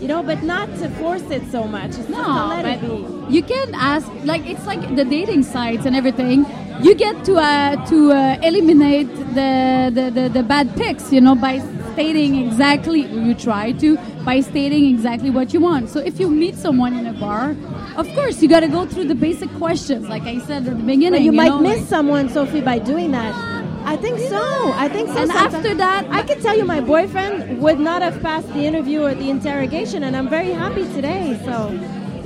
you 0.01 0.07
know, 0.07 0.23
but 0.23 0.43
not 0.43 0.67
to 0.77 0.89
force 0.91 1.23
it 1.29 1.43
so 1.51 1.65
much. 1.65 1.91
It's 1.97 2.09
No, 2.09 2.47
let 2.49 2.63
but 2.63 2.83
it 2.83 3.27
be. 3.29 3.35
you 3.35 3.43
can 3.43 3.73
ask 3.75 4.07
like 4.23 4.45
it's 4.45 4.65
like 4.65 4.95
the 4.95 5.05
dating 5.05 5.43
sites 5.43 5.85
and 5.85 5.95
everything. 5.95 6.45
You 6.81 6.95
get 6.95 7.25
to 7.25 7.35
uh, 7.37 7.85
to 7.87 8.11
uh, 8.13 8.39
eliminate 8.41 9.13
the, 9.35 9.91
the, 9.93 10.09
the, 10.11 10.29
the 10.29 10.43
bad 10.43 10.73
picks, 10.77 11.11
you 11.11 11.19
know, 11.19 11.35
by 11.35 11.59
stating 11.93 12.35
exactly 12.47 13.01
you 13.01 13.33
try 13.33 13.73
to 13.73 13.97
by 14.23 14.39
stating 14.39 14.85
exactly 14.85 15.29
what 15.29 15.53
you 15.53 15.59
want. 15.59 15.89
So 15.89 15.99
if 15.99 16.19
you 16.19 16.29
meet 16.29 16.55
someone 16.55 16.93
in 16.97 17.05
a 17.07 17.13
bar, 17.13 17.55
of 17.97 18.07
course 18.15 18.41
you 18.41 18.47
got 18.47 18.61
to 18.61 18.69
go 18.69 18.85
through 18.85 19.05
the 19.05 19.15
basic 19.15 19.49
questions, 19.55 20.07
like 20.07 20.23
I 20.23 20.39
said 20.39 20.65
at 20.67 20.77
the 20.77 20.83
beginning. 20.83 21.11
But 21.11 21.21
you, 21.23 21.31
might 21.33 21.49
know, 21.49 21.59
miss 21.59 21.79
like- 21.79 21.89
someone, 21.89 22.29
Sophie, 22.29 22.61
by 22.61 22.79
doing 22.79 23.11
that. 23.11 23.58
I 23.91 23.95
think 23.97 24.17
so. 24.33 24.43
I 24.85 24.87
think 24.95 25.07
so. 25.09 25.17
And 25.17 25.31
sometimes. 25.31 25.53
after 25.55 25.73
that- 25.83 26.05
I 26.19 26.21
can 26.29 26.39
tell 26.45 26.55
you, 26.59 26.65
my 26.75 26.81
boyfriend 26.93 27.59
would 27.63 27.79
not 27.89 28.01
have 28.07 28.17
passed 28.21 28.49
the 28.53 28.63
interview 28.69 28.99
or 29.07 29.13
the 29.15 29.29
interrogation, 29.29 30.03
and 30.03 30.15
I'm 30.17 30.29
very 30.29 30.51
happy 30.63 30.85
today. 30.97 31.23
So 31.45 31.55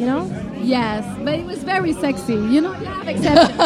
You 0.01 0.07
know? 0.11 0.23
Yes, 0.75 1.03
but 1.25 1.33
it 1.41 1.45
was 1.45 1.59
very 1.73 1.93
sexy. 1.93 2.33
You 2.53 2.61
know, 2.65 2.73
you 2.83 2.87
have 2.97 3.07
exceptions. 3.07 3.57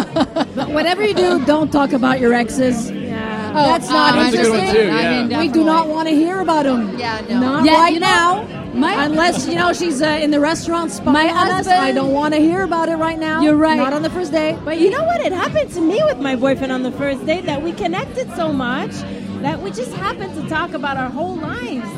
But 0.60 0.68
whatever 0.78 1.02
you 1.10 1.14
do, 1.14 1.30
don't 1.46 1.72
talk 1.72 1.92
about 1.94 2.20
your 2.20 2.34
exes. 2.34 2.92
Yeah. 2.92 3.54
Oh, 3.56 3.66
That's 3.72 3.90
not 3.90 4.14
uh, 4.14 4.24
That's 4.24 4.34
a 4.36 4.38
good 4.42 4.50
one, 4.52 4.60
interesting. 4.60 4.90
too, 4.90 4.98
I 5.02 5.04
mean, 5.24 5.40
We 5.40 5.48
do 5.48 5.64
not 5.64 5.88
want 5.88 6.06
to 6.10 6.16
hear 6.24 6.38
about 6.42 6.64
them. 6.70 6.82
Yeah, 7.00 7.22
no. 7.30 7.40
Not 7.40 7.66
Yeah, 7.66 7.80
right 7.82 7.94
you 7.94 8.02
know, 8.02 8.08
now. 8.08 8.57
My- 8.74 9.06
Unless 9.06 9.48
you 9.48 9.56
know 9.56 9.74
she's 9.74 10.02
uh, 10.02 10.20
in 10.22 10.32
the 10.32 10.40
restaurant 10.40 10.92
spying 10.92 11.14
My 11.14 11.30
on 11.30 11.48
us. 11.48 11.52
husband- 11.58 11.80
I 11.80 11.92
don't 11.92 12.14
want 12.14 12.34
to 12.34 12.40
hear 12.40 12.64
about 12.64 12.90
it 12.90 12.96
right 12.98 13.20
now. 13.20 13.42
You're 13.42 13.56
right. 13.56 13.78
Not 13.78 13.94
on 13.94 14.02
the 14.02 14.10
first 14.10 14.32
day. 14.32 14.58
But 14.64 14.80
you 14.80 14.90
know 14.90 15.04
what? 15.04 15.22
It 15.22 15.32
happened 15.32 15.72
to 15.74 15.82
me 15.82 16.02
with 16.06 16.20
my 16.20 16.36
boyfriend 16.36 16.72
on 16.72 16.84
the 16.84 16.92
first 16.92 17.26
date 17.26 17.46
that 17.46 17.62
we 17.62 17.72
connected 17.74 18.34
so 18.36 18.52
much 18.52 18.92
that 19.42 19.62
we 19.62 19.72
just 19.72 19.94
happened 19.94 20.34
to 20.36 20.48
talk 20.50 20.74
about 20.74 20.98
our 20.98 21.10
whole 21.10 21.36
lives. 21.36 21.90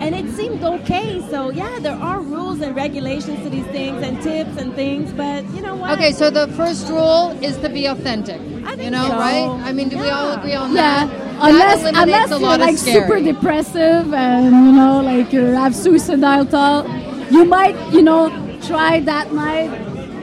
And 0.00 0.14
it 0.14 0.30
seemed 0.36 0.62
okay. 0.62 1.20
So, 1.28 1.50
yeah, 1.50 1.78
there 1.80 1.96
are 1.96 2.20
rules 2.20 2.60
and 2.60 2.74
regulations 2.76 3.42
to 3.42 3.50
these 3.50 3.66
things 3.66 4.00
and 4.02 4.22
tips 4.22 4.56
and 4.56 4.72
things. 4.74 5.12
But 5.12 5.44
you 5.50 5.60
know 5.60 5.74
what? 5.74 5.90
Okay, 5.92 6.12
so 6.12 6.30
the 6.30 6.46
first 6.48 6.88
rule 6.88 7.36
is 7.42 7.56
to 7.58 7.68
be 7.68 7.86
authentic. 7.86 8.40
I 8.64 8.70
think 8.76 8.82
you 8.84 8.90
know, 8.90 9.08
so. 9.08 9.18
right? 9.18 9.48
I 9.64 9.72
mean, 9.72 9.88
do 9.88 9.98
we 9.98 10.08
all 10.08 10.32
agree 10.34 10.54
on 10.54 10.74
yeah, 10.74 11.06
that? 11.06 11.27
Unless 11.40 11.84
unless 11.84 12.30
you're 12.30 12.58
like 12.58 12.78
scary. 12.78 13.00
super 13.06 13.20
depressive 13.22 14.12
and 14.14 14.44
you 14.46 14.72
know 14.72 15.00
like 15.02 15.32
you 15.32 15.40
have 15.44 15.74
suicidal 15.74 16.44
thought, 16.44 16.86
you 17.30 17.44
might 17.44 17.76
you 17.92 18.02
know 18.02 18.28
try 18.62 19.00
that 19.00 19.32
night 19.32 19.70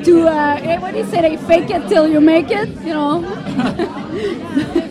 to 0.04 0.28
uh, 0.28 0.60
eh, 0.62 0.78
what 0.80 0.92
do 0.94 1.00
you 1.00 1.06
say? 1.06 1.22
They 1.22 1.38
fake 1.38 1.70
it 1.72 1.88
till 1.88 2.08
you 2.08 2.22
make 2.22 2.52
it. 2.52 2.70
You 2.82 2.94
know. 2.94 3.22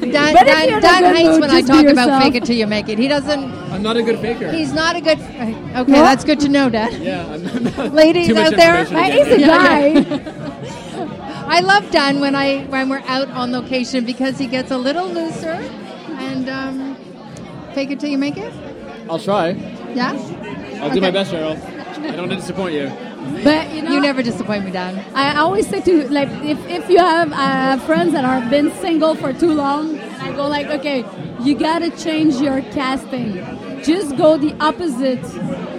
Dan, 0.05 0.35
But 0.35 0.45
Dan, 0.47 0.69
you're 0.69 0.79
in 0.79 0.85
a 0.85 0.89
Dan 0.89 1.15
hates 1.15 1.29
mood, 1.31 1.41
when 1.41 1.51
I 1.51 1.63
talk 1.63 1.87
about 1.87 2.23
fake 2.23 2.35
it 2.35 2.45
till 2.45 2.57
you 2.57 2.67
make 2.67 2.89
it. 2.89 2.99
He 2.99 3.09
doesn't. 3.09 3.45
I'm 3.73 3.83
not 3.83 3.97
a 3.97 4.03
good 4.03 4.19
faker. 4.19 4.51
He's 4.53 4.73
not 4.73 4.97
a 4.97 5.01
good. 5.01 5.19
Okay, 5.19 5.53
What? 5.75 5.87
that's 5.87 6.25
good 6.25 6.41
to 6.41 6.49
know, 6.49 6.69
Dan. 6.69 7.01
yeah, 7.03 7.27
I'm 7.33 7.65
not, 7.65 7.95
Ladies 7.95 8.31
out 8.37 8.55
there, 8.57 8.81
information 8.81 8.97
again. 8.97 9.27
he's 9.27 9.37
a 9.37 9.41
Yeah, 9.41 10.03
guy. 10.03 11.45
I 11.47 11.61
love 11.61 11.91
Dan 11.91 12.21
when 12.21 12.35
I 12.35 12.65
when 12.65 12.89
we're 12.89 13.03
out 13.07 13.29
on 13.31 13.53
location 13.53 14.05
because 14.05 14.39
he 14.39 14.47
gets 14.47 14.71
a 14.71 14.79
little 14.79 15.07
looser 15.09 15.51
and 15.51 15.84
fake 17.75 17.91
it 17.91 18.01
till 18.01 18.11
you 18.11 18.19
make 18.19 18.37
it. 18.37 18.53
I'll 19.11 19.19
try. 19.19 19.51
Yeah, 19.95 20.13
I'll 20.81 20.91
do 20.91 21.01
my 21.01 21.11
best, 21.11 21.33
Cheryl. 21.33 21.57
I 22.05 22.17
don't 22.17 22.29
want 22.29 22.31
to 22.31 22.37
disappoint 22.37 22.75
you. 22.75 22.91
But 23.43 23.73
you 23.73 23.83
know, 23.83 23.93
you 23.93 24.01
never 24.01 24.23
disappoint 24.23 24.65
me, 24.65 24.71
Dan. 24.71 24.99
I 25.15 25.37
always 25.37 25.67
say 25.69 25.81
to 25.81 26.09
like 26.11 26.29
if, 26.45 26.59
if 26.69 26.89
you 26.91 26.99
have 26.99 27.33
uh, 27.33 27.79
friends 27.87 28.13
that 28.13 28.25
are 28.25 28.41
been 28.51 28.71
single 28.77 29.15
for 29.15 29.33
too 29.33 29.53
long, 29.53 29.99
I 29.99 30.33
go 30.33 30.47
like, 30.47 30.67
okay, 30.67 31.05
you 31.41 31.55
gotta 31.55 31.91
change 31.91 32.37
your 32.37 32.61
casting. 32.73 33.35
Just 33.83 34.17
go 34.17 34.37
the 34.37 34.55
opposite 34.61 35.25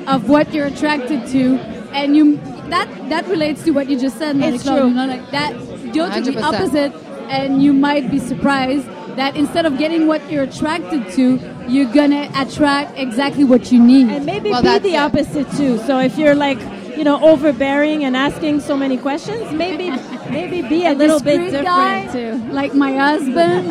of 0.07 0.29
what 0.29 0.53
you're 0.53 0.67
attracted 0.67 1.27
to, 1.27 1.59
and 1.93 2.15
you 2.15 2.37
that 2.69 2.87
that 3.09 3.27
relates 3.27 3.63
to 3.63 3.71
what 3.71 3.89
you 3.89 3.99
just 3.99 4.17
said. 4.17 4.35
It's 4.37 4.65
Marie-Claude, 4.65 4.79
true. 4.79 4.87
You 4.89 4.95
know, 4.95 5.05
like 5.07 5.31
that. 5.31 5.53
Go 5.93 6.11
to 6.11 6.21
the 6.21 6.31
100%. 6.31 6.43
opposite, 6.43 6.93
and 7.29 7.63
you 7.63 7.73
might 7.73 8.11
be 8.11 8.19
surprised 8.19 8.87
that 9.15 9.35
instead 9.35 9.65
of 9.65 9.77
getting 9.77 10.07
what 10.07 10.29
you're 10.31 10.43
attracted 10.43 11.09
to, 11.13 11.39
you're 11.67 11.91
gonna 11.91 12.29
attract 12.35 12.97
exactly 12.97 13.43
what 13.43 13.71
you 13.71 13.81
need. 13.81 14.09
And 14.09 14.25
maybe 14.25 14.51
Well, 14.51 14.61
be 14.61 14.79
the 14.79 14.95
it. 14.95 14.97
opposite 14.97 15.49
too. 15.51 15.77
So 15.79 15.99
if 15.99 16.17
you're 16.17 16.35
like, 16.35 16.59
you 16.97 17.03
know, 17.03 17.19
overbearing 17.21 18.05
and 18.05 18.15
asking 18.15 18.61
so 18.61 18.77
many 18.77 18.97
questions, 18.97 19.51
maybe 19.51 19.91
maybe 20.29 20.61
be 20.61 20.85
a, 20.85 20.93
little 21.03 21.19
bit 21.19 21.39
different 21.39 21.65
guy, 21.65 22.07
too. 22.07 22.35
like 22.51 22.73
my 22.73 22.93
husband. 22.93 23.67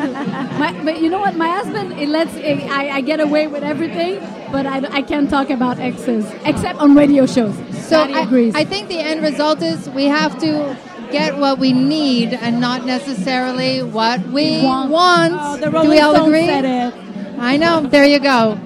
my, 0.59 0.73
but 0.85 1.01
you 1.01 1.09
know 1.09 1.21
what? 1.21 1.35
My 1.37 1.49
husband, 1.49 1.93
it 1.99 2.09
lets 2.09 2.35
it, 2.37 2.59
I, 2.71 2.97
I 2.97 3.01
get 3.01 3.21
away 3.21 3.47
with 3.47 3.63
everything, 3.63 4.21
but 4.53 4.67
I, 4.67 4.79
I 4.99 5.03
can't 5.03 5.29
talk 5.31 5.49
about 5.51 5.79
exes 5.79 6.31
except 6.45 6.79
on 6.81 6.95
radio 6.95 7.25
shows. 7.27 7.55
So 7.87 8.01
I, 8.03 8.21
agrees. 8.23 8.55
I 8.55 8.65
think 8.65 8.89
the 8.89 8.99
end 8.99 9.23
result 9.23 9.63
is 9.63 9.89
we 9.91 10.05
have 10.05 10.39
to 10.41 10.77
get 11.15 11.39
what 11.39 11.59
we 11.59 11.73
need 11.73 12.35
and 12.35 12.61
not 12.61 12.85
necessarily 12.85 13.83
what 13.83 14.21
we 14.29 14.63
Want. 14.63 14.91
want. 14.91 15.33
Oh, 15.39 15.83
Do 15.83 15.89
we 15.89 16.01
all 16.01 16.17
agree? 16.27 16.51
I 17.51 17.57
know. 17.57 17.87
There 17.87 18.05
you 18.05 18.21
go. 18.21 18.59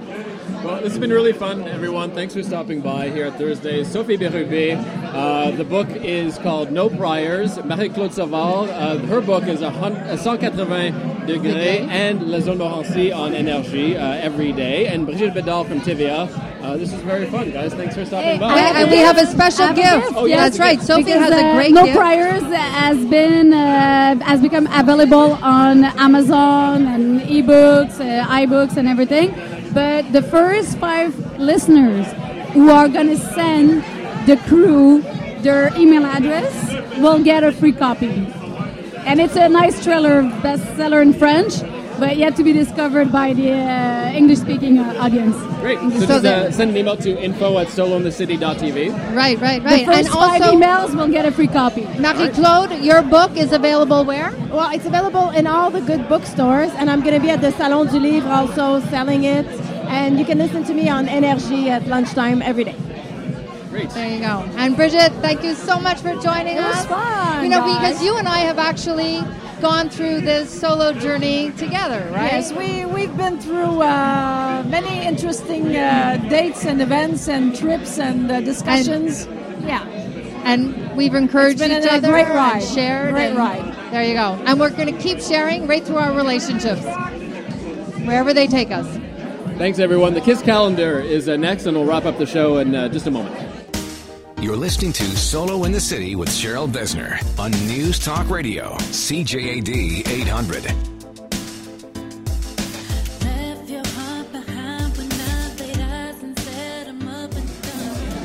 Well, 0.69 0.83
this 0.83 0.91
has 0.93 0.99
been 0.99 1.11
really 1.11 1.33
fun, 1.33 1.66
everyone. 1.66 2.11
Thanks 2.11 2.35
for 2.35 2.43
stopping 2.43 2.83
by 2.83 3.09
here 3.09 3.25
at 3.25 3.39
Thursday. 3.39 3.85
Sophie 3.85 4.19
Berube. 4.19 4.77
Uh, 5.14 5.51
the 5.53 5.64
book 5.64 5.89
is 5.89 6.37
called 6.37 6.71
No 6.71 6.91
Priors. 6.91 7.57
Marie-Claude 7.64 8.12
Savard. 8.12 8.69
Uh, 8.69 8.99
her 9.07 9.23
book 9.23 9.45
is 9.45 9.62
a 9.62 9.71
hun- 9.71 9.97
a 9.97 10.19
180 10.19 10.93
degrés 11.27 11.89
and 11.89 12.23
La 12.31 12.41
Zone 12.41 12.59
Morancy 12.59 13.11
on 13.11 13.33
Energy 13.35 13.97
uh, 13.97 14.12
every 14.12 14.53
day. 14.53 14.89
And 14.89 15.07
Brigitte 15.07 15.33
Bédard 15.33 15.69
from 15.69 15.81
TVA. 15.81 16.29
Uh, 16.62 16.77
this 16.77 16.93
is 16.93 17.01
very 17.01 17.25
fun, 17.31 17.51
guys. 17.51 17.73
Thanks 17.73 17.95
for 17.95 18.05
stopping 18.05 18.33
Hey, 18.33 18.39
by. 18.39 18.49
I 18.53 18.59
have 18.59 18.77
And 18.77 18.91
we 18.91 18.99
have 18.99 19.16
a 19.16 19.25
special 19.27 19.64
I 19.64 19.66
have 19.69 19.79
a 19.79 19.81
gift. 19.81 20.07
gift, 20.09 20.19
Oh, 20.19 20.27
yeah, 20.27 20.37
That's 20.37 20.59
right. 20.59 20.77
gift. 20.77 20.87
Sophie 20.87 21.05
because 21.05 21.21
has 21.23 21.33
uh, 21.33 21.47
a 21.47 21.55
great 21.55 21.73
No 21.73 21.85
gift. 21.87 21.97
Priors 21.97 22.43
has 22.43 23.07
been 23.07 23.55
uh, 23.55 24.19
has 24.23 24.43
become 24.43 24.66
available 24.71 25.39
on 25.41 25.85
Amazon 25.99 26.87
and 26.89 27.23
ebooks, 27.23 28.01
uh, 28.01 28.27
iBooks, 28.29 28.77
and 28.77 28.87
everything. 28.87 29.33
But 29.73 30.12
the 30.12 30.23
first 30.23 30.79
five 30.79 31.14
listeners 31.39 32.07
who 32.53 32.71
are 32.71 32.89
going 32.89 33.09
to 33.09 33.19
send 33.19 33.83
the 34.27 34.37
crew 34.49 35.03
their 35.43 35.75
email 35.77 36.05
address 36.05 36.99
will 36.99 37.23
get 37.23 37.45
a 37.45 37.53
free 37.53 37.73
copy. 37.73 38.09
And 39.07 39.21
it's 39.21 39.37
a 39.37 39.49
nice 39.49 39.79
thriller 39.83 40.23
bestseller 40.23 41.01
in 41.03 41.12
French, 41.12 41.62
but 41.99 42.16
yet 42.16 42.36
to 42.36 42.44
be 42.44 42.53
discovered 42.53 43.11
by 43.12 43.32
the 43.34 43.53
uh, 43.53 44.12
English-speaking 44.12 44.78
uh, 44.78 44.94
audience. 45.05 45.36
Great. 45.61 45.78
So, 45.80 45.90
So 46.01 46.07
just 46.07 46.24
uh, 46.24 46.51
send 46.53 46.70
an 46.70 46.76
email 46.76 46.96
to 46.99 47.11
info 47.20 47.59
at 47.59 47.68
solointhecity.tv. 47.68 49.14
Right, 49.14 49.38
right, 49.40 49.40
right. 49.40 49.62
The 49.62 49.68
right. 49.68 49.86
first 49.86 49.99
And 49.99 50.09
five 50.09 50.42
also, 50.42 50.55
emails 50.57 50.94
will 50.96 51.09
get 51.09 51.24
a 51.26 51.32
free 51.32 51.49
copy. 51.49 51.84
Marie 51.99 52.28
Claude, 52.30 52.72
your 52.82 53.03
book 53.03 53.36
is 53.36 53.53
available 53.53 54.05
where? 54.05 54.30
Well, 54.51 54.70
it's 54.74 54.86
available 54.86 55.30
in 55.30 55.46
all 55.46 55.70
the 55.70 55.80
good 55.80 56.09
bookstores, 56.09 56.70
and 56.78 56.90
I'm 56.90 57.01
going 57.01 57.14
to 57.14 57.20
be 57.20 57.30
at 57.30 57.40
the 57.40 57.53
Salon 57.53 57.86
du 57.88 57.99
Livre 57.99 58.28
also 58.30 58.80
selling 58.88 59.24
it. 59.24 59.46
And 59.88 60.18
you 60.18 60.24
can 60.24 60.38
listen 60.38 60.64
to 60.64 60.74
me 60.74 60.88
on 60.88 61.09
Energy 61.09 61.70
at 61.70 61.86
lunchtime 61.86 62.42
every 62.42 62.64
day. 62.64 62.76
Great. 63.70 63.90
There 63.90 64.09
you 64.14 64.20
go. 64.20 64.44
And 64.57 64.76
Bridget, 64.76 65.12
thank 65.20 65.42
you 65.44 65.55
so 65.55 65.78
much 65.78 65.99
for 66.01 66.14
joining 66.16 66.57
It 66.57 66.62
was 66.62 66.76
us. 66.76 66.86
fun, 66.86 67.44
You 67.44 67.51
know, 67.51 67.61
guys. 67.61 67.76
because 67.78 68.05
you 68.05 68.16
and 68.16 68.26
I 68.28 68.38
have 68.40 68.59
actually 68.59 69.22
gone 69.61 69.89
through 69.91 70.21
this 70.23 70.49
solo 70.61 70.93
journey 70.93 71.51
together, 71.53 72.01
right? 72.13 72.33
Yes, 72.33 72.53
we, 72.53 72.85
we've 72.87 73.15
been 73.17 73.39
through 73.41 73.83
uh, 73.83 74.65
many 74.69 75.07
interesting 75.07 75.77
uh, 75.77 76.17
dates 76.29 76.65
and 76.65 76.81
events 76.83 77.29
and 77.29 77.55
trips 77.57 77.99
and 77.99 78.31
uh, 78.31 78.41
discussions. 78.41 79.27
yeah. 79.65 79.85
And 80.45 80.97
we've 80.97 81.15
encouraged 81.15 81.61
It's 81.61 81.69
been 81.69 81.83
each 81.83 81.89
a 81.91 81.95
other 81.95 82.09
great 82.11 82.27
and 82.27 82.35
ride. 82.35 82.63
shared. 82.63 83.13
Great 83.13 83.29
and 83.31 83.39
ride. 83.39 83.75
There 83.93 84.03
you 84.05 84.15
go. 84.15 84.41
And 84.47 84.59
we're 84.59 84.71
going 84.71 84.95
to 84.95 84.99
keep 85.01 85.21
sharing 85.21 85.67
right 85.67 85.85
through 85.85 85.97
our 85.99 86.13
relationships, 86.15 86.83
wherever 88.07 88.33
they 88.33 88.47
take 88.47 88.71
us. 88.71 88.87
Thanks, 89.59 89.79
everyone. 89.79 90.15
The 90.15 90.21
Kiss 90.21 90.41
calendar 90.41 91.01
is 91.01 91.29
uh, 91.29 91.37
next, 91.37 91.67
and 91.67 91.77
we'll 91.77 91.85
wrap 91.87 92.05
up 92.05 92.17
the 92.19 92.27
show 92.27 92.59
in 92.59 92.75
uh, 92.75 92.89
just 92.89 93.07
a 93.07 93.11
moment. 93.11 93.35
You're 94.41 94.57
listening 94.57 94.93
to 94.93 95.05
Solo 95.16 95.64
in 95.64 95.72
the 95.72 95.80
City 95.80 96.14
with 96.14 96.28
Cheryl 96.28 96.70
Besner 96.70 97.18
on 97.41 97.51
News 97.66 97.99
Talk 97.99 98.30
Radio, 98.30 98.76
CJAD 98.76 100.07
800. 100.09 100.97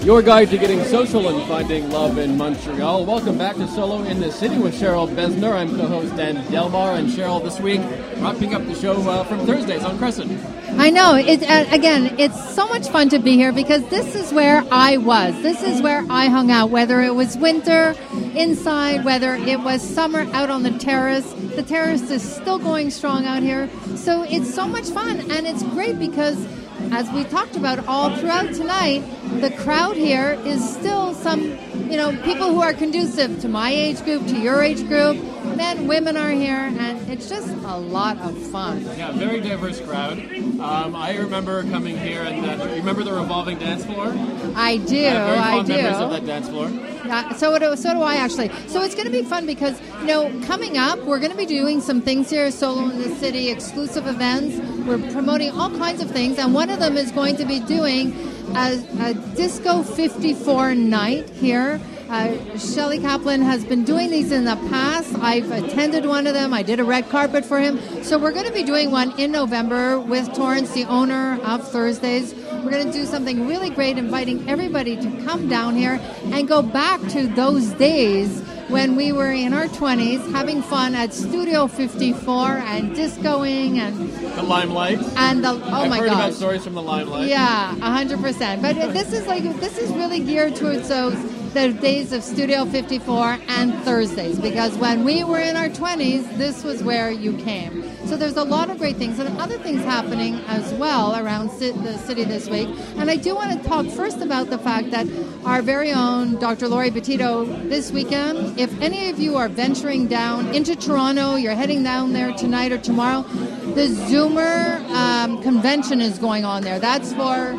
Your 0.03 0.21
guide 0.21 0.49
to 0.49 0.57
getting 0.57 0.83
social 0.83 1.29
and 1.29 1.47
finding 1.47 1.89
love 1.89 2.17
in 2.17 2.35
Montreal. 2.35 3.05
Welcome 3.05 3.37
back 3.37 3.55
to 3.55 3.65
Solo 3.69 4.03
in 4.03 4.19
the 4.19 4.33
City 4.33 4.57
with 4.57 4.77
Cheryl 4.77 5.07
Besner. 5.07 5.53
I'm 5.53 5.73
co-host 5.77 6.13
Dan 6.17 6.35
Delmar, 6.51 6.95
and 6.95 7.07
Cheryl 7.07 7.41
this 7.41 7.57
week 7.61 7.79
wrapping 8.17 8.53
up 8.53 8.65
the 8.65 8.75
show 8.75 8.95
uh, 9.09 9.23
from 9.23 9.45
Thursdays 9.45 9.81
on 9.81 9.97
Crescent. 9.97 10.29
I 10.77 10.89
know. 10.89 11.15
It 11.15 11.41
uh, 11.43 11.67
again. 11.73 12.19
It's 12.19 12.53
so 12.53 12.67
much 12.67 12.89
fun 12.89 13.07
to 13.09 13.19
be 13.19 13.37
here 13.37 13.53
because 13.53 13.87
this 13.87 14.13
is 14.13 14.33
where 14.33 14.65
I 14.71 14.97
was. 14.97 15.41
This 15.41 15.63
is 15.63 15.81
where 15.81 16.05
I 16.09 16.25
hung 16.27 16.51
out. 16.51 16.69
Whether 16.69 17.01
it 17.01 17.15
was 17.15 17.37
winter 17.37 17.95
inside, 18.35 19.05
whether 19.05 19.35
it 19.35 19.61
was 19.61 19.81
summer 19.81 20.27
out 20.33 20.49
on 20.49 20.63
the 20.63 20.77
terrace. 20.79 21.31
The 21.55 21.63
terrace 21.63 22.11
is 22.11 22.23
still 22.23 22.59
going 22.59 22.91
strong 22.91 23.25
out 23.25 23.41
here. 23.41 23.69
So 23.95 24.23
it's 24.23 24.53
so 24.53 24.67
much 24.67 24.89
fun, 24.89 25.31
and 25.31 25.47
it's 25.47 25.63
great 25.63 25.97
because, 25.97 26.45
as 26.91 27.09
we 27.11 27.23
talked 27.23 27.55
about 27.55 27.87
all 27.87 28.15
throughout 28.15 28.53
tonight, 28.53 29.01
the 29.39 29.51
crowd 29.51 29.95
here 29.95 30.39
is 30.45 30.61
still 30.73 31.13
some, 31.13 31.41
you 31.89 31.97
know, 31.97 32.11
people 32.23 32.53
who 32.53 32.61
are 32.61 32.73
conducive 32.73 33.39
to 33.41 33.47
my 33.47 33.71
age 33.71 34.03
group, 34.03 34.25
to 34.27 34.39
your 34.39 34.61
age 34.61 34.87
group. 34.87 35.17
Men, 35.43 35.87
women 35.87 36.17
are 36.17 36.31
here, 36.31 36.55
and 36.55 37.09
it's 37.09 37.29
just 37.29 37.49
a 37.49 37.77
lot 37.77 38.17
of 38.19 38.37
fun. 38.47 38.81
Yeah, 38.97 39.11
very 39.11 39.41
diverse 39.41 39.79
crowd. 39.81 40.17
Um, 40.59 40.95
I 40.95 41.17
remember 41.17 41.63
coming 41.63 41.97
here, 41.97 42.23
and 42.23 42.43
that. 42.43 42.69
you 42.69 42.75
remember 42.77 43.03
the 43.03 43.13
revolving 43.13 43.59
dance 43.59 43.85
floor? 43.85 44.07
I 44.55 44.77
do. 44.77 45.05
I 45.05 45.59
I 45.59 45.63
do. 45.63 45.73
memories 45.73 45.97
of 45.97 46.09
that 46.11 46.25
dance 46.25 46.49
floor. 46.49 46.71
Uh, 47.09 47.33
so 47.33 47.59
do, 47.59 47.75
so 47.75 47.93
do 47.93 48.01
I 48.01 48.15
actually. 48.15 48.49
So 48.67 48.81
it's 48.81 48.95
going 48.95 49.05
to 49.05 49.11
be 49.11 49.23
fun 49.23 49.45
because 49.45 49.79
you 50.01 50.07
know 50.07 50.41
coming 50.45 50.77
up 50.77 50.99
we're 50.99 51.19
going 51.19 51.31
to 51.31 51.37
be 51.37 51.45
doing 51.45 51.81
some 51.81 52.01
things 52.01 52.29
here, 52.29 52.49
solo 52.49 52.89
in 52.89 53.01
the 53.01 53.13
city, 53.15 53.49
exclusive 53.49 54.07
events. 54.07 54.57
We're 54.87 55.11
promoting 55.11 55.51
all 55.51 55.69
kinds 55.69 56.01
of 56.01 56.09
things, 56.09 56.39
and 56.39 56.53
one 56.53 56.69
of 56.69 56.79
them 56.79 56.95
is 56.97 57.11
going 57.11 57.35
to 57.37 57.45
be 57.45 57.59
doing 57.59 58.13
a, 58.55 58.81
a 59.01 59.13
disco 59.35 59.83
54 59.83 60.75
night 60.75 61.29
here 61.29 61.81
Uh, 62.09 62.57
Shelley 62.57 62.99
Kaplan 62.99 63.41
has 63.41 63.63
been 63.65 63.83
doing 63.83 64.11
these 64.11 64.31
in 64.31 64.45
the 64.45 64.55
past. 64.69 65.15
I've 65.19 65.49
attended 65.51 66.05
one 66.05 66.27
of 66.27 66.33
them. 66.33 66.53
I 66.53 66.61
did 66.61 66.79
a 66.79 66.83
red 66.83 67.09
carpet 67.09 67.43
for 67.45 67.59
him. 67.59 67.79
So 68.03 68.19
we're 68.19 68.33
going 68.33 68.45
to 68.45 68.51
be 68.53 68.63
doing 68.63 68.91
one 68.91 69.17
in 69.19 69.31
November 69.31 69.99
with 69.99 70.31
Torrance, 70.33 70.71
the 70.73 70.83
owner 70.85 71.39
of 71.43 71.67
Thursdays. 71.67 72.33
We're 72.63 72.71
going 72.71 72.85
to 72.85 72.93
do 72.93 73.05
something 73.05 73.47
really 73.47 73.69
great, 73.69 73.97
inviting 73.97 74.47
everybody 74.47 74.95
to 74.95 75.23
come 75.25 75.47
down 75.49 75.75
here 75.75 75.99
and 76.25 76.47
go 76.47 76.61
back 76.61 77.01
to 77.09 77.27
those 77.27 77.69
days 77.73 78.41
when 78.69 78.95
we 78.95 79.11
were 79.11 79.31
in 79.31 79.53
our 79.53 79.65
20s 79.65 80.31
having 80.31 80.61
fun 80.61 80.95
at 80.95 81.13
Studio 81.13 81.67
54 81.67 82.47
and 82.59 82.95
discoing 82.95 83.79
and 83.79 84.09
The 84.37 84.43
limelight. 84.43 84.99
and 85.17 85.43
the 85.43 85.49
oh 85.49 85.61
I've 85.63 85.89
my 85.89 85.97
heard 85.99 86.07
about 86.07 86.33
stories 86.33 86.63
from 86.63 86.73
the 86.73 86.81
limelight. 86.81 87.27
Yeah, 87.27 87.75
hundred 87.79 88.21
percent. 88.21 88.61
But 88.61 88.75
this 88.93 89.11
is 89.11 89.27
like 89.27 89.43
this 89.59 89.77
is 89.77 89.91
really 89.91 90.21
geared 90.21 90.55
towards 90.55 90.87
those 90.87 91.13
the 91.53 91.71
days 91.71 92.11
of 92.13 92.23
Studio 92.23 92.65
54 92.65 93.37
and 93.47 93.75
Thursdays 93.83 94.39
because 94.39 94.75
when 94.77 95.03
we 95.03 95.23
were 95.23 95.39
in 95.39 95.55
our 95.55 95.69
20s, 95.69 96.35
this 96.35 96.63
was 96.63 96.81
where 96.83 97.11
you 97.11 97.37
came. 97.37 97.83
So 98.07 98.17
there's 98.17 98.37
a 98.37 98.43
lot 98.43 98.71
of 98.71 98.79
great 98.79 98.97
things 98.97 99.19
and 99.19 99.39
other 99.39 99.59
things 99.59 99.83
happening 99.83 100.35
as 100.47 100.73
well 100.73 101.15
around 101.15 101.49
the 101.59 101.97
city 101.99 102.23
this 102.23 102.49
week. 102.49 102.67
And 102.97 103.11
I 103.11 103.17
do 103.17 103.35
want 103.35 103.61
to 103.61 103.69
talk 103.69 103.85
first 103.85 104.21
about 104.21 104.49
the 104.49 104.57
fact 104.57 104.89
that 104.91 105.07
our 105.45 105.61
very 105.61 105.91
own 105.91 106.39
Dr. 106.39 106.67
Laurie 106.67 106.89
Betito 106.89 107.45
this 107.69 107.91
weekend, 107.91 108.59
if 108.59 108.73
any 108.81 109.09
of 109.11 109.19
you 109.19 109.37
are 109.37 109.47
venturing 109.47 110.07
down 110.07 110.47
into 110.55 110.75
Toronto, 110.75 111.35
you're 111.35 111.53
heading 111.53 111.83
down 111.83 112.13
there 112.13 112.33
tonight 112.33 112.71
or 112.71 112.79
tomorrow, 112.79 113.21
the 113.21 113.89
Zoomer 114.09 114.79
um, 114.89 115.41
convention 115.43 116.01
is 116.01 116.17
going 116.17 116.45
on 116.45 116.63
there. 116.63 116.79
That's 116.79 117.13
for 117.13 117.53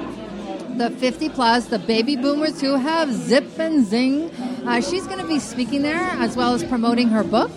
the 0.79 0.91
50 0.91 1.29
plus, 1.31 1.67
the 1.67 1.79
baby 1.79 2.17
boomers 2.17 2.61
who 2.61 2.75
have 2.75 3.13
zip 3.13 3.59
and 3.59 3.85
zing. 3.85 4.31
Uh, 4.67 4.81
she's 4.81 5.07
going 5.07 5.21
to 5.21 5.27
be 5.27 5.39
speaking 5.39 5.83
there 5.83 6.01
as 6.01 6.37
well 6.37 6.55
as 6.55 6.65
promoting 6.65 7.09
her 7.09 7.23
book. 7.23 7.51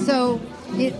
So, 0.00 0.40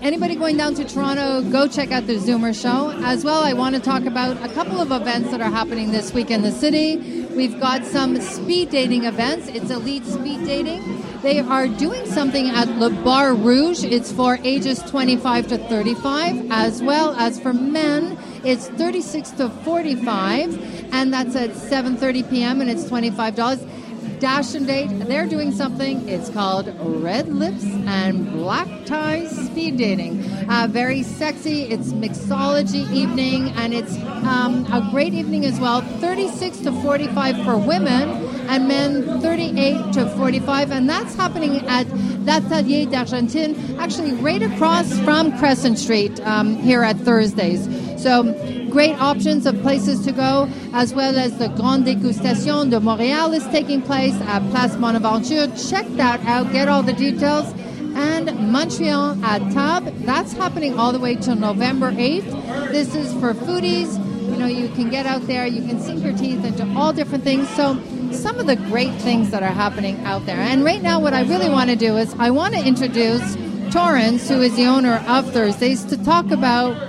anybody 0.03 0.35
going 0.35 0.57
down 0.57 0.75
to 0.75 0.85
Toronto, 0.85 1.43
go 1.51 1.69
check 1.69 1.91
out 1.93 2.07
the 2.07 2.17
Zoomer 2.17 2.55
show. 2.59 2.91
As 3.05 3.25
well, 3.25 3.43
I 3.43 3.53
want 3.53 3.75
to 3.75 3.81
talk 3.81 4.05
about 4.05 4.43
a 4.45 4.53
couple 4.53 4.81
of 4.81 4.93
events 4.93 5.31
that 5.31 5.41
are 5.41 5.51
happening 5.51 5.93
this 5.93 6.13
week 6.13 6.31
in 6.31 6.43
the 6.43 6.53
city. 6.53 7.27
We've 7.35 7.59
got 7.61 7.85
some 7.85 8.21
speed 8.21 8.71
dating 8.71 9.05
events. 9.05 9.49
It's 9.49 9.71
elite 9.71 10.05
speed 10.05 10.45
dating. 10.45 11.03
They 11.23 11.41
are 11.41 11.67
doing 11.67 12.07
something 12.07 12.49
at 12.49 12.69
Le 12.79 12.91
Bar 12.91 13.35
Rouge. 13.35 13.85
It's 13.85 14.13
for 14.13 14.39
ages 14.45 14.81
25 14.83 15.49
to 15.49 15.59
35, 15.59 16.51
as 16.51 16.83
well 16.83 17.15
as 17.15 17.41
for 17.41 17.53
men. 17.53 18.17
It's 18.49 18.67
36 18.67 19.33
to 19.33 19.51
45, 19.51 20.95
and 20.95 21.13
that's 21.13 21.37
at 21.37 21.51
7:30 21.51 22.31
p.m. 22.31 22.63
and 22.63 22.71
it's 22.71 22.85
$25. 22.85 24.21
Dash 24.21 24.55
and 24.55 24.67
Date, 24.67 24.89
they're 25.07 25.27
doing 25.27 25.53
something. 25.53 26.09
It's 26.09 26.31
called 26.31 26.75
Red 26.81 27.29
Lips 27.29 27.65
and 27.65 28.33
Black 28.33 28.67
Ties 28.87 29.31
Speed 29.49 29.77
Dating. 29.77 30.25
Uh, 30.49 30.67
very 30.67 31.03
sexy. 31.03 31.65
It's 31.65 31.93
mixology 31.93 32.91
evening, 32.91 33.51
and 33.51 33.75
it's 33.75 33.95
um, 34.25 34.65
a 34.73 34.89
great 34.93 35.13
evening 35.13 35.45
as 35.45 35.61
well. 35.61 35.83
36 35.83 36.61
to 36.61 36.73
45 36.81 37.45
for 37.45 37.59
women, 37.59 38.09
and 38.49 38.67
men 38.67 39.21
38 39.21 39.93
to 39.93 40.09
45, 40.17 40.73
and 40.73 40.89
that's 40.89 41.15
happening 41.15 41.67
at 41.69 41.87
L'Atelier 42.25 42.87
d'Argentine, 42.87 43.79
actually 43.79 44.15
right 44.15 44.43
across 44.43 44.99
from 45.01 45.39
Crescent 45.39 45.79
Street 45.79 46.19
um, 46.21 46.57
here 46.57 46.83
at 46.83 46.97
Thursdays. 46.97 47.88
So 47.99 48.33
great 48.71 48.95
options 49.01 49.45
of 49.45 49.61
places 49.61 50.05
to 50.05 50.13
go, 50.13 50.49
as 50.73 50.95
well 50.95 51.19
as 51.19 51.37
the 51.39 51.49
Grande 51.49 51.87
Dégustation 51.87 52.71
de 52.71 52.79
Montréal 52.79 53.35
is 53.35 53.45
taking 53.49 53.83
place 53.83 54.15
at 54.23 54.49
Place 54.51 54.77
Bonaventure. 54.77 55.49
Check 55.69 55.87
that 55.97 56.21
out, 56.25 56.53
get 56.53 56.69
all 56.69 56.83
the 56.83 56.93
details. 56.93 57.53
And 57.97 58.53
Montreal 58.53 59.17
à 59.17 59.39
Table, 59.53 59.93
that's 60.07 60.33
happening 60.33 60.79
all 60.79 60.93
the 60.93 61.01
way 61.01 61.17
till 61.17 61.35
November 61.35 61.91
8th. 61.91 62.71
This 62.71 62.95
is 62.95 63.13
for 63.15 63.35
foodies. 63.35 63.99
You 64.31 64.37
know, 64.37 64.47
you 64.47 64.69
can 64.69 64.91
get 64.91 65.05
out 65.07 65.27
there, 65.27 65.47
you 65.47 65.67
can 65.67 65.81
sink 65.81 66.05
your 66.05 66.17
teeth 66.17 66.45
into 66.45 66.65
all 66.79 66.93
different 66.93 67.25
things. 67.25 67.49
So, 67.51 67.81
some 68.13 68.39
of 68.39 68.47
the 68.47 68.57
great 68.57 68.95
things 69.01 69.31
that 69.31 69.43
are 69.43 69.53
happening 69.53 69.99
out 70.05 70.25
there. 70.27 70.37
And 70.37 70.65
right 70.65 70.83
now, 70.83 71.01
what 71.01 71.15
I 71.15 71.23
really 71.23 71.49
want 71.49 71.71
to 71.71 71.77
do 71.77 71.97
is 71.97 72.15
I 72.19 72.31
want 72.31 72.55
to 72.55 72.65
introduce 72.65 73.37
Torrance, 73.73 74.29
who 74.29 74.41
is 74.41 74.55
the 74.55 74.67
owner 74.67 75.05
of 75.09 75.31
Thursdays, 75.33 75.85
to 75.87 76.03
talk 76.05 76.31
about 76.31 76.88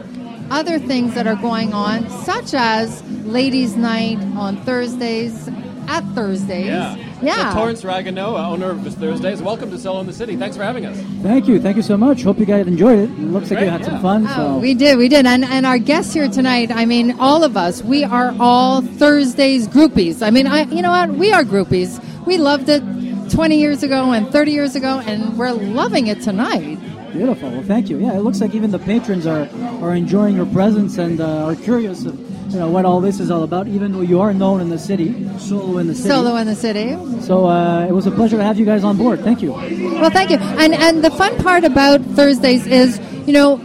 other 0.52 0.80
things 0.80 1.14
that 1.16 1.28
are 1.28 1.36
going 1.36 1.74
on, 1.74 2.10
such 2.24 2.54
as 2.54 3.04
Ladies' 3.26 3.76
Night 3.76 4.18
on 4.36 4.58
Thursdays 4.64 5.50
at 5.88 6.04
Thursdays. 6.14 6.68
Yeah. 6.68 7.10
Yeah. 7.22 7.52
So 7.52 7.60
Torrance 7.60 7.82
Ragano, 7.84 8.40
owner 8.40 8.72
of 8.72 8.94
Thursdays, 8.96 9.42
welcome 9.42 9.70
to 9.72 9.78
Solo 9.78 10.00
in 10.00 10.08
the 10.08 10.14
City. 10.14 10.38
Thanks 10.38 10.56
for 10.56 10.64
having 10.64 10.86
us. 10.86 10.98
Thank 11.22 11.48
you. 11.48 11.60
Thank 11.60 11.76
you 11.76 11.84
so 11.84 11.98
much. 11.98 12.24
Hope 12.24 12.40
you 12.40 12.46
guys 12.46 12.66
enjoyed 12.66 13.00
it. 13.00 13.10
It 13.10 13.20
looks 13.20 13.52
like 13.52 13.60
you 13.60 13.70
had 13.70 13.82
yeah. 13.82 13.88
some 13.88 14.02
fun. 14.02 14.26
Oh, 14.30 14.36
so 14.36 14.58
we 14.60 14.74
did, 14.74 14.98
we 14.98 15.10
did. 15.10 15.26
And, 15.26 15.44
and 15.44 15.66
our 15.66 15.78
guests 15.78 16.14
here 16.14 16.30
tonight, 16.30 16.72
I 16.72 16.86
mean, 16.86 17.20
all 17.20 17.44
of 17.44 17.58
us, 17.58 17.84
we 17.84 18.04
are 18.04 18.34
all 18.40 18.82
Thursdays 18.82 19.68
groupies. 19.68 20.26
I 20.26 20.30
mean, 20.30 20.48
I, 20.48 20.64
you 20.64 20.82
know 20.82 20.92
what? 20.92 21.10
We 21.10 21.34
are 21.34 21.44
groupies. 21.44 22.02
We 22.26 22.38
loved 22.38 22.70
it 22.70 22.84
20 23.32 23.60
years 23.60 23.84
ago 23.84 24.14
and 24.14 24.32
30 24.32 24.52
years 24.52 24.76
ago, 24.76 25.02
and 25.06 25.38
we're 25.38 25.52
loving 25.52 26.08
it 26.08 26.22
tonight. 26.22 26.80
Beautiful. 27.12 27.50
Well, 27.50 27.64
thank 27.64 27.90
you. 27.90 28.00
Yeah, 28.00 28.14
it 28.14 28.20
looks 28.20 28.42
like 28.42 28.54
even 28.56 28.72
the 28.72 28.80
patrons 28.80 29.26
are, 29.26 29.50
are 29.82 29.94
enjoying 29.96 30.36
your 30.36 30.46
presence 30.48 30.98
and 30.98 31.20
uh, 31.20 31.46
are 31.46 31.56
curious 31.56 32.06
of 32.06 32.18
you 32.52 32.60
know 32.60 32.70
what 32.70 32.86
all 32.86 33.00
this 33.00 33.20
is 33.20 33.30
all 33.30 33.44
about. 33.44 33.68
Even 33.68 33.92
though 33.92 34.02
you 34.02 34.20
are 34.20 34.34
known 34.34 34.62
in 34.62 34.70
the 34.70 34.80
city, 34.80 35.28
solo 35.38 35.78
in 35.78 35.88
the 35.88 35.96
city. 35.96 36.10
Solo 36.10 36.36
in 36.36 36.48
the 36.48 36.56
City. 36.56 36.98
So 37.22 37.48
uh, 37.48 37.86
it 37.86 37.92
was 37.92 38.08
a 38.08 38.12
pleasure 38.12 38.38
to 38.38 38.44
have 38.44 38.58
you 38.58 38.66
guys 38.66 38.84
on 38.84 38.98
board. 38.98 39.22
Thank 39.22 39.42
you. 39.42 39.52
Well, 39.52 40.10
thank 40.10 40.30
you. 40.32 40.38
And 40.38 40.74
and 40.74 41.04
the 41.04 41.12
fun 41.12 41.38
part 41.38 41.64
about 41.64 42.02
Thursdays 42.02 42.66
is, 42.66 43.00
you 43.28 43.34
know, 43.34 43.58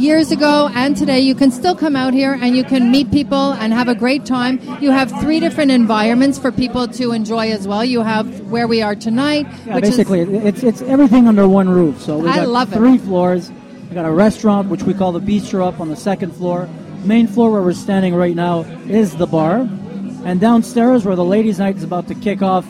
years 0.00 0.32
ago 0.32 0.70
and 0.74 0.96
today, 0.96 1.20
you 1.20 1.34
can 1.34 1.50
still 1.50 1.74
come 1.74 1.94
out 1.94 2.14
here 2.14 2.32
and 2.40 2.56
you 2.56 2.64
can 2.64 2.90
meet 2.90 3.10
people 3.10 3.52
and 3.52 3.72
have 3.72 3.86
a 3.88 3.94
great 3.94 4.24
time. 4.24 4.58
You 4.80 4.90
have 4.90 5.10
three 5.20 5.40
different 5.40 5.70
environments 5.70 6.38
for 6.38 6.50
people 6.50 6.88
to 6.88 7.12
enjoy 7.12 7.50
as 7.52 7.68
well. 7.68 7.84
You 7.84 8.00
have 8.00 8.40
where 8.50 8.66
we 8.66 8.80
are 8.80 8.94
tonight, 8.94 9.46
Yeah, 9.66 9.74
which 9.76 9.84
basically, 9.84 10.20
is 10.20 10.28
it- 10.30 10.46
it's 10.46 10.62
it's 10.62 10.82
everything 10.82 11.28
under 11.28 11.46
one 11.46 11.68
roof. 11.68 12.00
So 12.00 12.18
we 12.18 12.28
I 12.28 12.36
got 12.36 12.48
love 12.48 12.72
it. 12.72 12.76
three 12.76 12.96
floors. 12.98 13.52
We 13.90 13.94
got 13.94 14.06
a 14.06 14.10
restaurant, 14.10 14.68
which 14.68 14.84
we 14.84 14.94
call 14.94 15.12
the 15.12 15.20
Bistro, 15.20 15.66
up 15.66 15.80
on 15.80 15.88
the 15.88 15.96
second 15.96 16.32
floor. 16.34 16.66
Main 17.04 17.26
floor 17.26 17.50
where 17.50 17.62
we're 17.62 17.72
standing 17.72 18.14
right 18.14 18.36
now 18.36 18.64
is 18.88 19.16
the 19.16 19.26
bar, 19.26 19.68
and 20.24 20.40
downstairs 20.40 21.04
where 21.04 21.16
the 21.16 21.24
ladies' 21.24 21.58
night 21.58 21.76
is 21.76 21.82
about 21.84 22.08
to 22.08 22.14
kick 22.14 22.40
off, 22.42 22.64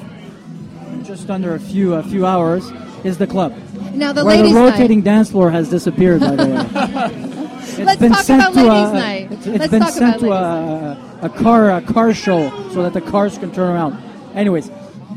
in 0.92 1.04
just 1.04 1.30
under 1.30 1.54
a 1.54 1.60
few 1.60 1.94
a 1.94 2.02
few 2.02 2.26
hours, 2.26 2.72
is 3.04 3.18
the 3.18 3.26
club. 3.26 3.54
now 3.94 4.12
the 4.12 4.24
where 4.24 4.36
ladies' 4.36 4.52
the 4.52 4.60
night. 4.60 4.70
rotating 4.70 5.02
dance 5.02 5.30
floor 5.30 5.50
has 5.50 5.68
disappeared, 5.70 6.20
by 6.20 6.36
the 6.36 6.46
way. 6.46 7.36
It's 7.60 7.78
Let's 7.78 8.00
been 8.00 8.12
talk 8.12 8.22
sent 8.22 8.42
about 8.42 8.54
to 8.54 8.68
ladies' 8.68 8.90
a, 8.90 8.94
night. 8.94 9.32
It's, 9.32 9.46
it's 9.46 9.58
Let's 9.58 9.70
been 9.70 9.80
talk 9.80 9.90
sent 9.90 10.22
about 10.22 11.00
to 11.20 11.24
a, 11.24 11.26
a 11.26 11.28
car 11.30 11.70
a 11.70 11.80
car 11.82 12.12
show 12.12 12.50
so 12.72 12.82
that 12.82 12.92
the 12.92 13.00
cars 13.00 13.38
can 13.38 13.52
turn 13.52 13.70
around. 13.70 13.96
Anyways, 14.34 14.70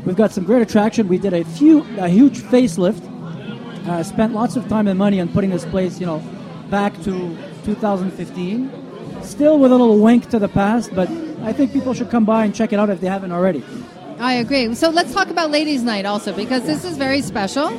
we've 0.06 0.16
got 0.16 0.30
some 0.30 0.44
great 0.44 0.62
attraction. 0.62 1.08
We 1.08 1.18
did 1.18 1.32
a 1.32 1.44
few 1.44 1.84
a 1.98 2.08
huge 2.08 2.40
facelift. 2.40 3.02
Uh, 3.88 4.02
spent 4.02 4.32
lots 4.32 4.56
of 4.56 4.66
time 4.68 4.86
and 4.88 4.98
money 4.98 5.20
on 5.20 5.28
putting 5.28 5.50
this 5.50 5.64
place, 5.66 6.00
you 6.00 6.06
know, 6.06 6.22
back 6.70 6.94
to 7.02 7.36
2015. 7.64 8.70
Still 9.22 9.58
with 9.58 9.72
a 9.72 9.76
little 9.76 9.98
wink 9.98 10.30
to 10.30 10.38
the 10.38 10.48
past, 10.48 10.94
but 10.94 11.08
I 11.42 11.52
think 11.52 11.72
people 11.72 11.92
should 11.92 12.10
come 12.10 12.24
by 12.24 12.44
and 12.44 12.54
check 12.54 12.72
it 12.72 12.78
out 12.78 12.88
if 12.88 13.00
they 13.00 13.08
haven't 13.08 13.32
already. 13.32 13.62
I 14.18 14.34
agree. 14.34 14.74
So 14.74 14.90
let's 14.90 15.12
talk 15.12 15.28
about 15.28 15.50
ladies' 15.50 15.82
night 15.82 16.06
also 16.06 16.34
because 16.34 16.64
this 16.64 16.84
is 16.84 16.96
very 16.96 17.20
special. 17.20 17.70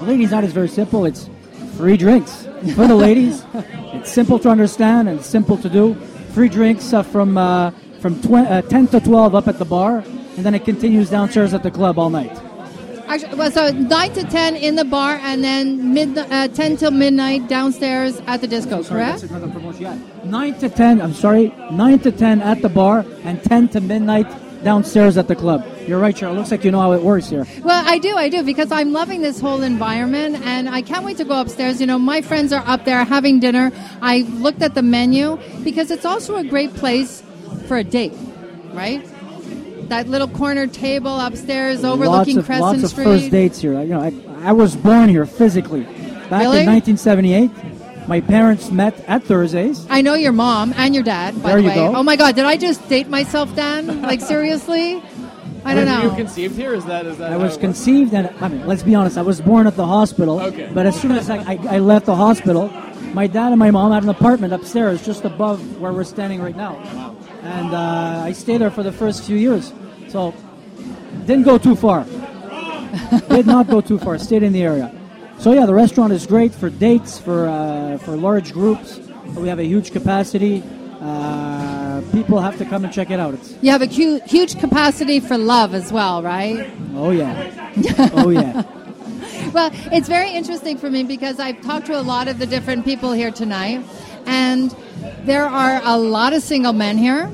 Ladies' 0.00 0.30
night 0.30 0.44
is 0.44 0.52
very 0.52 0.68
simple. 0.68 1.04
It's 1.04 1.28
free 1.76 1.96
drinks 1.96 2.44
for 2.74 2.86
the 2.86 2.94
ladies. 2.94 3.44
it's 3.54 4.10
simple 4.10 4.38
to 4.40 4.48
understand 4.48 5.08
and 5.08 5.22
simple 5.22 5.56
to 5.58 5.68
do. 5.68 5.94
Free 6.34 6.48
drinks 6.48 6.92
uh, 6.92 7.02
from 7.02 7.36
uh, 7.36 7.70
from 8.00 8.20
tw- 8.20 8.48
uh, 8.50 8.62
10 8.62 8.88
to 8.88 9.00
12 9.00 9.34
up 9.34 9.46
at 9.46 9.58
the 9.58 9.64
bar, 9.64 9.98
and 10.36 10.44
then 10.44 10.54
it 10.54 10.64
continues 10.64 11.10
downstairs 11.10 11.54
at 11.54 11.62
the 11.62 11.70
club 11.70 11.98
all 11.98 12.10
night. 12.10 12.32
Actually, 13.06 13.34
well, 13.34 13.50
so 13.50 13.70
nine 13.70 14.10
to 14.14 14.24
ten 14.24 14.56
in 14.56 14.74
the 14.74 14.86
bar, 14.86 15.20
and 15.22 15.44
then 15.44 15.92
mid 15.92 16.16
uh, 16.16 16.48
ten 16.48 16.78
till 16.78 16.90
midnight 16.90 17.46
downstairs 17.46 18.22
at 18.26 18.40
the 18.40 18.46
disco. 18.46 18.82
Sorry, 18.82 19.02
correct? 19.02 19.20
that's 19.20 19.30
another 19.30 19.52
promotion. 19.52 19.82
Yeah. 19.82 19.98
9 20.24 20.58
to 20.60 20.68
10, 20.70 21.02
I'm 21.02 21.12
sorry, 21.12 21.52
9 21.70 21.98
to 21.98 22.12
10 22.12 22.40
at 22.40 22.62
the 22.62 22.70
bar, 22.70 23.04
and 23.24 23.42
10 23.42 23.68
to 23.70 23.80
midnight 23.82 24.26
downstairs 24.64 25.16
at 25.16 25.28
the 25.28 25.34
club. 25.36 25.66
You're 25.86 25.98
right, 25.98 26.14
Cheryl. 26.14 26.34
Looks 26.36 26.50
like 26.50 26.64
you 26.64 26.70
know 26.70 26.80
how 26.80 26.92
it 26.92 27.02
works 27.02 27.28
here. 27.28 27.46
Well, 27.62 27.84
I 27.86 27.98
do, 27.98 28.16
I 28.16 28.28
do, 28.28 28.42
because 28.44 28.70
I'm 28.70 28.92
loving 28.92 29.20
this 29.22 29.40
whole 29.40 29.62
environment, 29.62 30.36
and 30.44 30.68
I 30.68 30.82
can't 30.82 31.04
wait 31.04 31.16
to 31.18 31.24
go 31.24 31.40
upstairs. 31.40 31.80
You 31.80 31.86
know, 31.86 31.98
my 31.98 32.22
friends 32.22 32.52
are 32.52 32.62
up 32.66 32.84
there 32.84 33.04
having 33.04 33.40
dinner. 33.40 33.72
I 34.00 34.20
looked 34.20 34.62
at 34.62 34.74
the 34.74 34.82
menu 34.82 35.38
because 35.64 35.90
it's 35.90 36.04
also 36.04 36.36
a 36.36 36.44
great 36.44 36.74
place 36.74 37.22
for 37.66 37.76
a 37.76 37.84
date, 37.84 38.12
right? 38.72 39.04
That 39.88 40.08
little 40.08 40.28
corner 40.28 40.66
table 40.66 41.18
upstairs 41.20 41.84
overlooking 41.84 42.36
lots 42.36 42.36
of, 42.36 42.46
Crescent 42.46 42.62
lots 42.62 42.82
of 42.84 42.90
Street. 42.90 43.04
first 43.04 43.30
dates 43.30 43.60
here. 43.60 43.72
You 43.82 43.88
know, 43.88 44.00
I, 44.00 44.12
I 44.48 44.52
was 44.52 44.76
born 44.76 45.08
here 45.08 45.26
physically. 45.26 45.82
Back 46.30 46.42
Really? 46.42 46.60
in 46.60 46.66
1978, 46.66 47.50
my 48.08 48.20
parents 48.20 48.70
met 48.70 48.98
at 49.06 49.24
Thursdays. 49.24 49.86
I 49.88 50.02
know 50.02 50.14
your 50.14 50.32
mom 50.32 50.74
and 50.76 50.94
your 50.94 51.04
dad, 51.04 51.40
by 51.42 51.50
There 51.50 51.56
the 51.56 51.62
you 51.62 51.68
way. 51.68 51.74
go. 51.74 51.96
Oh 51.96 52.02
my 52.02 52.16
God, 52.16 52.34
did 52.34 52.44
I 52.44 52.56
just 52.56 52.88
date 52.88 53.08
myself, 53.08 53.54
Dan? 53.54 54.02
Like 54.02 54.20
seriously? 54.20 55.02
I 55.64 55.74
don't 55.74 55.86
know. 55.86 55.96
Were 55.98 56.02
you 56.04 56.10
know. 56.10 56.16
conceived 56.16 56.56
here? 56.56 56.74
Is 56.74 56.84
that 56.86 57.06
is 57.06 57.18
that? 57.18 57.32
I 57.32 57.36
was 57.36 57.56
conceived, 57.56 58.12
and 58.14 58.28
I 58.40 58.48
mean, 58.48 58.66
let's 58.66 58.82
be 58.82 58.94
honest, 58.94 59.16
I 59.16 59.22
was 59.22 59.40
born 59.40 59.66
at 59.66 59.76
the 59.76 59.86
hospital. 59.86 60.40
Okay. 60.40 60.70
But 60.74 60.86
as 60.86 61.00
soon 61.00 61.12
as 61.12 61.30
I, 61.30 61.38
I, 61.38 61.76
I 61.76 61.78
left 61.78 62.06
the 62.06 62.16
hospital, 62.16 62.68
my 63.14 63.28
dad 63.28 63.52
and 63.52 63.58
my 63.58 63.70
mom 63.70 63.92
had 63.92 64.02
an 64.02 64.08
apartment 64.08 64.52
upstairs, 64.52 65.04
just 65.04 65.24
above 65.24 65.80
where 65.80 65.92
we're 65.92 66.04
standing 66.04 66.42
right 66.42 66.56
now. 66.56 66.74
Wow. 66.74 67.16
And 67.42 67.74
uh, 67.74 68.22
I 68.24 68.32
stayed 68.32 68.60
there 68.60 68.70
for 68.70 68.82
the 68.82 68.92
first 68.92 69.24
few 69.24 69.36
years. 69.36 69.72
So, 70.08 70.34
didn't 71.26 71.44
go 71.44 71.58
too 71.58 71.76
far. 71.76 72.04
Did 73.28 73.46
not 73.46 73.68
go 73.68 73.80
too 73.80 73.98
far. 73.98 74.18
Stayed 74.18 74.42
in 74.42 74.52
the 74.52 74.62
area. 74.62 74.92
So 75.42 75.50
yeah, 75.52 75.66
the 75.66 75.74
restaurant 75.74 76.12
is 76.12 76.24
great 76.24 76.54
for 76.54 76.70
dates, 76.70 77.18
for 77.18 77.48
uh, 77.48 77.98
for 77.98 78.16
large 78.16 78.52
groups. 78.52 79.00
We 79.34 79.48
have 79.48 79.58
a 79.58 79.64
huge 79.64 79.90
capacity. 79.90 80.62
Uh, 81.00 82.00
people 82.12 82.38
have 82.38 82.58
to 82.58 82.64
come 82.64 82.84
and 82.84 82.92
check 82.92 83.10
it 83.10 83.18
out. 83.18 83.34
It's 83.34 83.56
You 83.60 83.72
have 83.72 83.82
a 83.82 83.88
hu- 83.88 84.20
huge 84.24 84.60
capacity 84.60 85.18
for 85.18 85.36
love 85.36 85.74
as 85.74 85.90
well, 85.90 86.22
right? 86.22 86.70
oh 86.94 87.10
yeah, 87.10 88.10
oh 88.14 88.30
yeah. 88.30 88.62
Well, 89.52 89.70
it's 89.90 90.08
very 90.08 90.30
interesting 90.30 90.78
for 90.78 90.88
me 90.88 91.02
because 91.02 91.40
I've 91.40 91.60
talked 91.60 91.86
to 91.86 91.98
a 91.98 92.00
lot 92.00 92.28
of 92.28 92.38
the 92.38 92.46
different 92.46 92.84
people 92.84 93.10
here 93.10 93.32
tonight, 93.32 93.84
and 94.26 94.70
there 95.24 95.44
are 95.44 95.80
a 95.82 95.98
lot 95.98 96.32
of 96.34 96.42
single 96.42 96.72
men 96.72 96.96
here, 96.96 97.26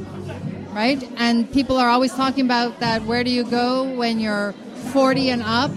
right? 0.72 0.98
And 1.18 1.52
people 1.52 1.76
are 1.76 1.90
always 1.90 2.14
talking 2.14 2.46
about 2.46 2.80
that 2.80 3.02
where 3.04 3.22
do 3.22 3.30
you 3.30 3.44
go 3.44 3.84
when 3.94 4.18
you're 4.18 4.54
40 4.92 5.28
and 5.28 5.42
up 5.42 5.70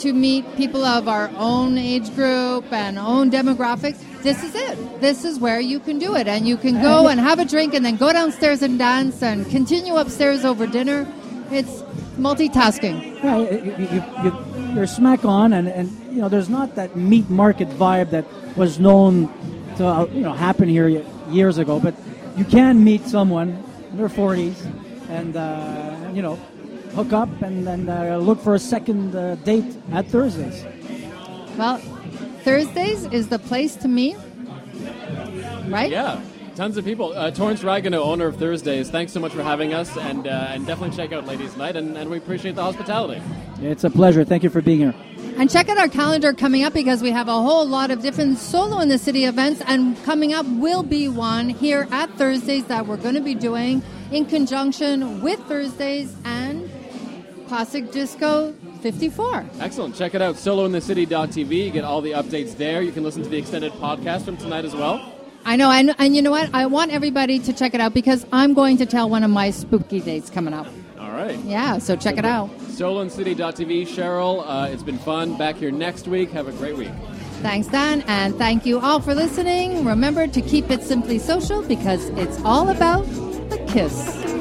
to 0.00 0.12
meet 0.12 0.56
people 0.56 0.84
of 0.84 1.08
our 1.08 1.30
own 1.36 1.76
age 1.76 2.14
group 2.14 2.72
and 2.72 2.98
own 2.98 3.30
demographics? 3.30 3.98
This 4.22 4.42
is 4.42 4.54
it. 4.54 5.00
This 5.00 5.24
is 5.24 5.38
where 5.38 5.60
you 5.60 5.80
can 5.80 5.98
do 5.98 6.14
it. 6.16 6.26
And 6.26 6.46
you 6.46 6.56
can 6.56 6.80
go 6.82 7.08
and 7.08 7.20
have 7.20 7.38
a 7.38 7.44
drink 7.44 7.74
and 7.74 7.84
then 7.84 7.96
go 7.96 8.12
downstairs 8.12 8.62
and 8.62 8.78
dance 8.78 9.22
and 9.22 9.48
continue 9.50 9.96
upstairs 9.96 10.44
over 10.44 10.66
dinner. 10.66 11.06
It's 11.50 11.82
multitasking. 12.16 12.96
You, 13.24 13.84
you, 13.84 14.04
you, 14.24 14.74
you're 14.74 14.86
smack 14.86 15.24
on, 15.24 15.52
and, 15.52 15.68
and 15.68 15.90
you 16.12 16.20
know 16.20 16.28
there's 16.28 16.48
not 16.48 16.74
that 16.76 16.96
meat 16.96 17.28
market 17.28 17.68
vibe 17.70 18.10
that 18.10 18.24
was 18.56 18.78
known 18.78 19.28
to 19.76 19.86
uh, 19.86 20.04
you 20.06 20.20
know 20.20 20.32
happen 20.32 20.68
here 20.68 21.04
years 21.30 21.58
ago. 21.58 21.80
But 21.80 21.94
you 22.36 22.44
can 22.44 22.84
meet 22.84 23.06
someone 23.06 23.62
in 23.90 23.96
their 23.96 24.08
40s, 24.08 24.54
and 25.08 25.36
uh, 25.36 26.10
you 26.12 26.22
know 26.22 26.38
hook 26.94 27.12
up 27.12 27.28
and 27.42 27.66
then 27.66 27.88
uh, 27.88 28.16
look 28.16 28.40
for 28.40 28.54
a 28.54 28.58
second 28.58 29.14
uh, 29.14 29.36
date 29.36 29.76
at 29.92 30.06
Thursdays. 30.06 30.64
Well, 31.56 31.78
Thursdays 32.42 33.04
is 33.06 33.28
the 33.28 33.38
place 33.38 33.76
to 33.76 33.88
meet, 33.88 34.16
right? 35.68 35.90
Yeah, 35.90 36.20
tons 36.56 36.76
of 36.76 36.84
people. 36.84 37.12
Uh, 37.12 37.30
Torrance 37.30 37.62
Ragueneau, 37.62 38.02
owner 38.02 38.26
of 38.26 38.36
Thursdays, 38.36 38.90
thanks 38.90 39.12
so 39.12 39.20
much 39.20 39.32
for 39.32 39.42
having 39.42 39.74
us, 39.74 39.96
and 39.96 40.26
uh, 40.26 40.48
and 40.48 40.66
definitely 40.66 40.96
check 40.96 41.12
out 41.12 41.26
Ladies 41.26 41.56
Night, 41.56 41.76
and, 41.76 41.96
and 41.96 42.10
we 42.10 42.16
appreciate 42.18 42.54
the 42.54 42.62
hospitality. 42.62 43.20
It's 43.60 43.84
a 43.84 43.90
pleasure. 43.90 44.24
Thank 44.24 44.42
you 44.42 44.50
for 44.50 44.62
being 44.62 44.78
here. 44.78 44.94
And 45.36 45.50
check 45.50 45.68
out 45.68 45.78
our 45.78 45.88
calendar 45.88 46.32
coming 46.32 46.64
up 46.64 46.72
because 46.74 47.02
we 47.02 47.10
have 47.12 47.28
a 47.28 47.32
whole 47.32 47.66
lot 47.66 47.90
of 47.90 48.02
different 48.02 48.38
solo 48.38 48.80
in 48.80 48.88
the 48.88 48.98
city 48.98 49.24
events, 49.24 49.62
and 49.66 50.02
coming 50.04 50.32
up 50.32 50.46
will 50.46 50.82
be 50.82 51.08
one 51.08 51.48
here 51.48 51.86
at 51.90 52.10
Thursdays 52.14 52.64
that 52.66 52.86
we're 52.86 52.96
going 52.96 53.14
to 53.14 53.20
be 53.20 53.34
doing 53.34 53.82
in 54.10 54.24
conjunction 54.26 55.22
with 55.22 55.38
Thursdays 55.46 56.14
and 56.24 56.49
Classic 57.50 57.90
Disco 57.90 58.52
54. 58.80 59.44
Excellent. 59.58 59.96
Check 59.96 60.14
it 60.14 60.22
out, 60.22 60.36
solointhecity.tv. 60.36 61.64
You 61.64 61.70
get 61.72 61.82
all 61.82 62.00
the 62.00 62.12
updates 62.12 62.56
there. 62.56 62.80
You 62.80 62.92
can 62.92 63.02
listen 63.02 63.24
to 63.24 63.28
the 63.28 63.38
extended 63.38 63.72
podcast 63.72 64.24
from 64.24 64.36
tonight 64.36 64.64
as 64.64 64.72
well. 64.72 65.12
I 65.44 65.56
know, 65.56 65.68
and, 65.68 65.92
and 65.98 66.14
you 66.14 66.22
know 66.22 66.30
what? 66.30 66.48
I 66.54 66.66
want 66.66 66.92
everybody 66.92 67.40
to 67.40 67.52
check 67.52 67.74
it 67.74 67.80
out 67.80 67.92
because 67.92 68.24
I'm 68.32 68.54
going 68.54 68.76
to 68.76 68.86
tell 68.86 69.10
one 69.10 69.24
of 69.24 69.32
my 69.32 69.50
spooky 69.50 69.98
dates 69.98 70.30
coming 70.30 70.54
up. 70.54 70.68
All 71.00 71.10
right. 71.10 71.36
Yeah, 71.40 71.78
so 71.78 71.96
check 71.96 72.18
it 72.18 72.24
out. 72.24 72.50
Soloincity.tv. 72.68 73.82
Cheryl, 73.82 74.44
uh, 74.46 74.68
it's 74.70 74.84
been 74.84 74.98
fun. 74.98 75.36
Back 75.36 75.56
here 75.56 75.72
next 75.72 76.06
week. 76.06 76.30
Have 76.30 76.46
a 76.46 76.52
great 76.52 76.76
week. 76.76 76.92
Thanks, 77.42 77.66
Dan, 77.66 78.02
and 78.02 78.36
thank 78.36 78.64
you 78.64 78.78
all 78.78 79.00
for 79.00 79.12
listening. 79.12 79.84
Remember 79.84 80.28
to 80.28 80.40
keep 80.40 80.70
it 80.70 80.84
simply 80.84 81.18
social 81.18 81.62
because 81.62 82.10
it's 82.10 82.40
all 82.44 82.68
about 82.68 83.02
the 83.50 83.58
kiss. 83.66 84.39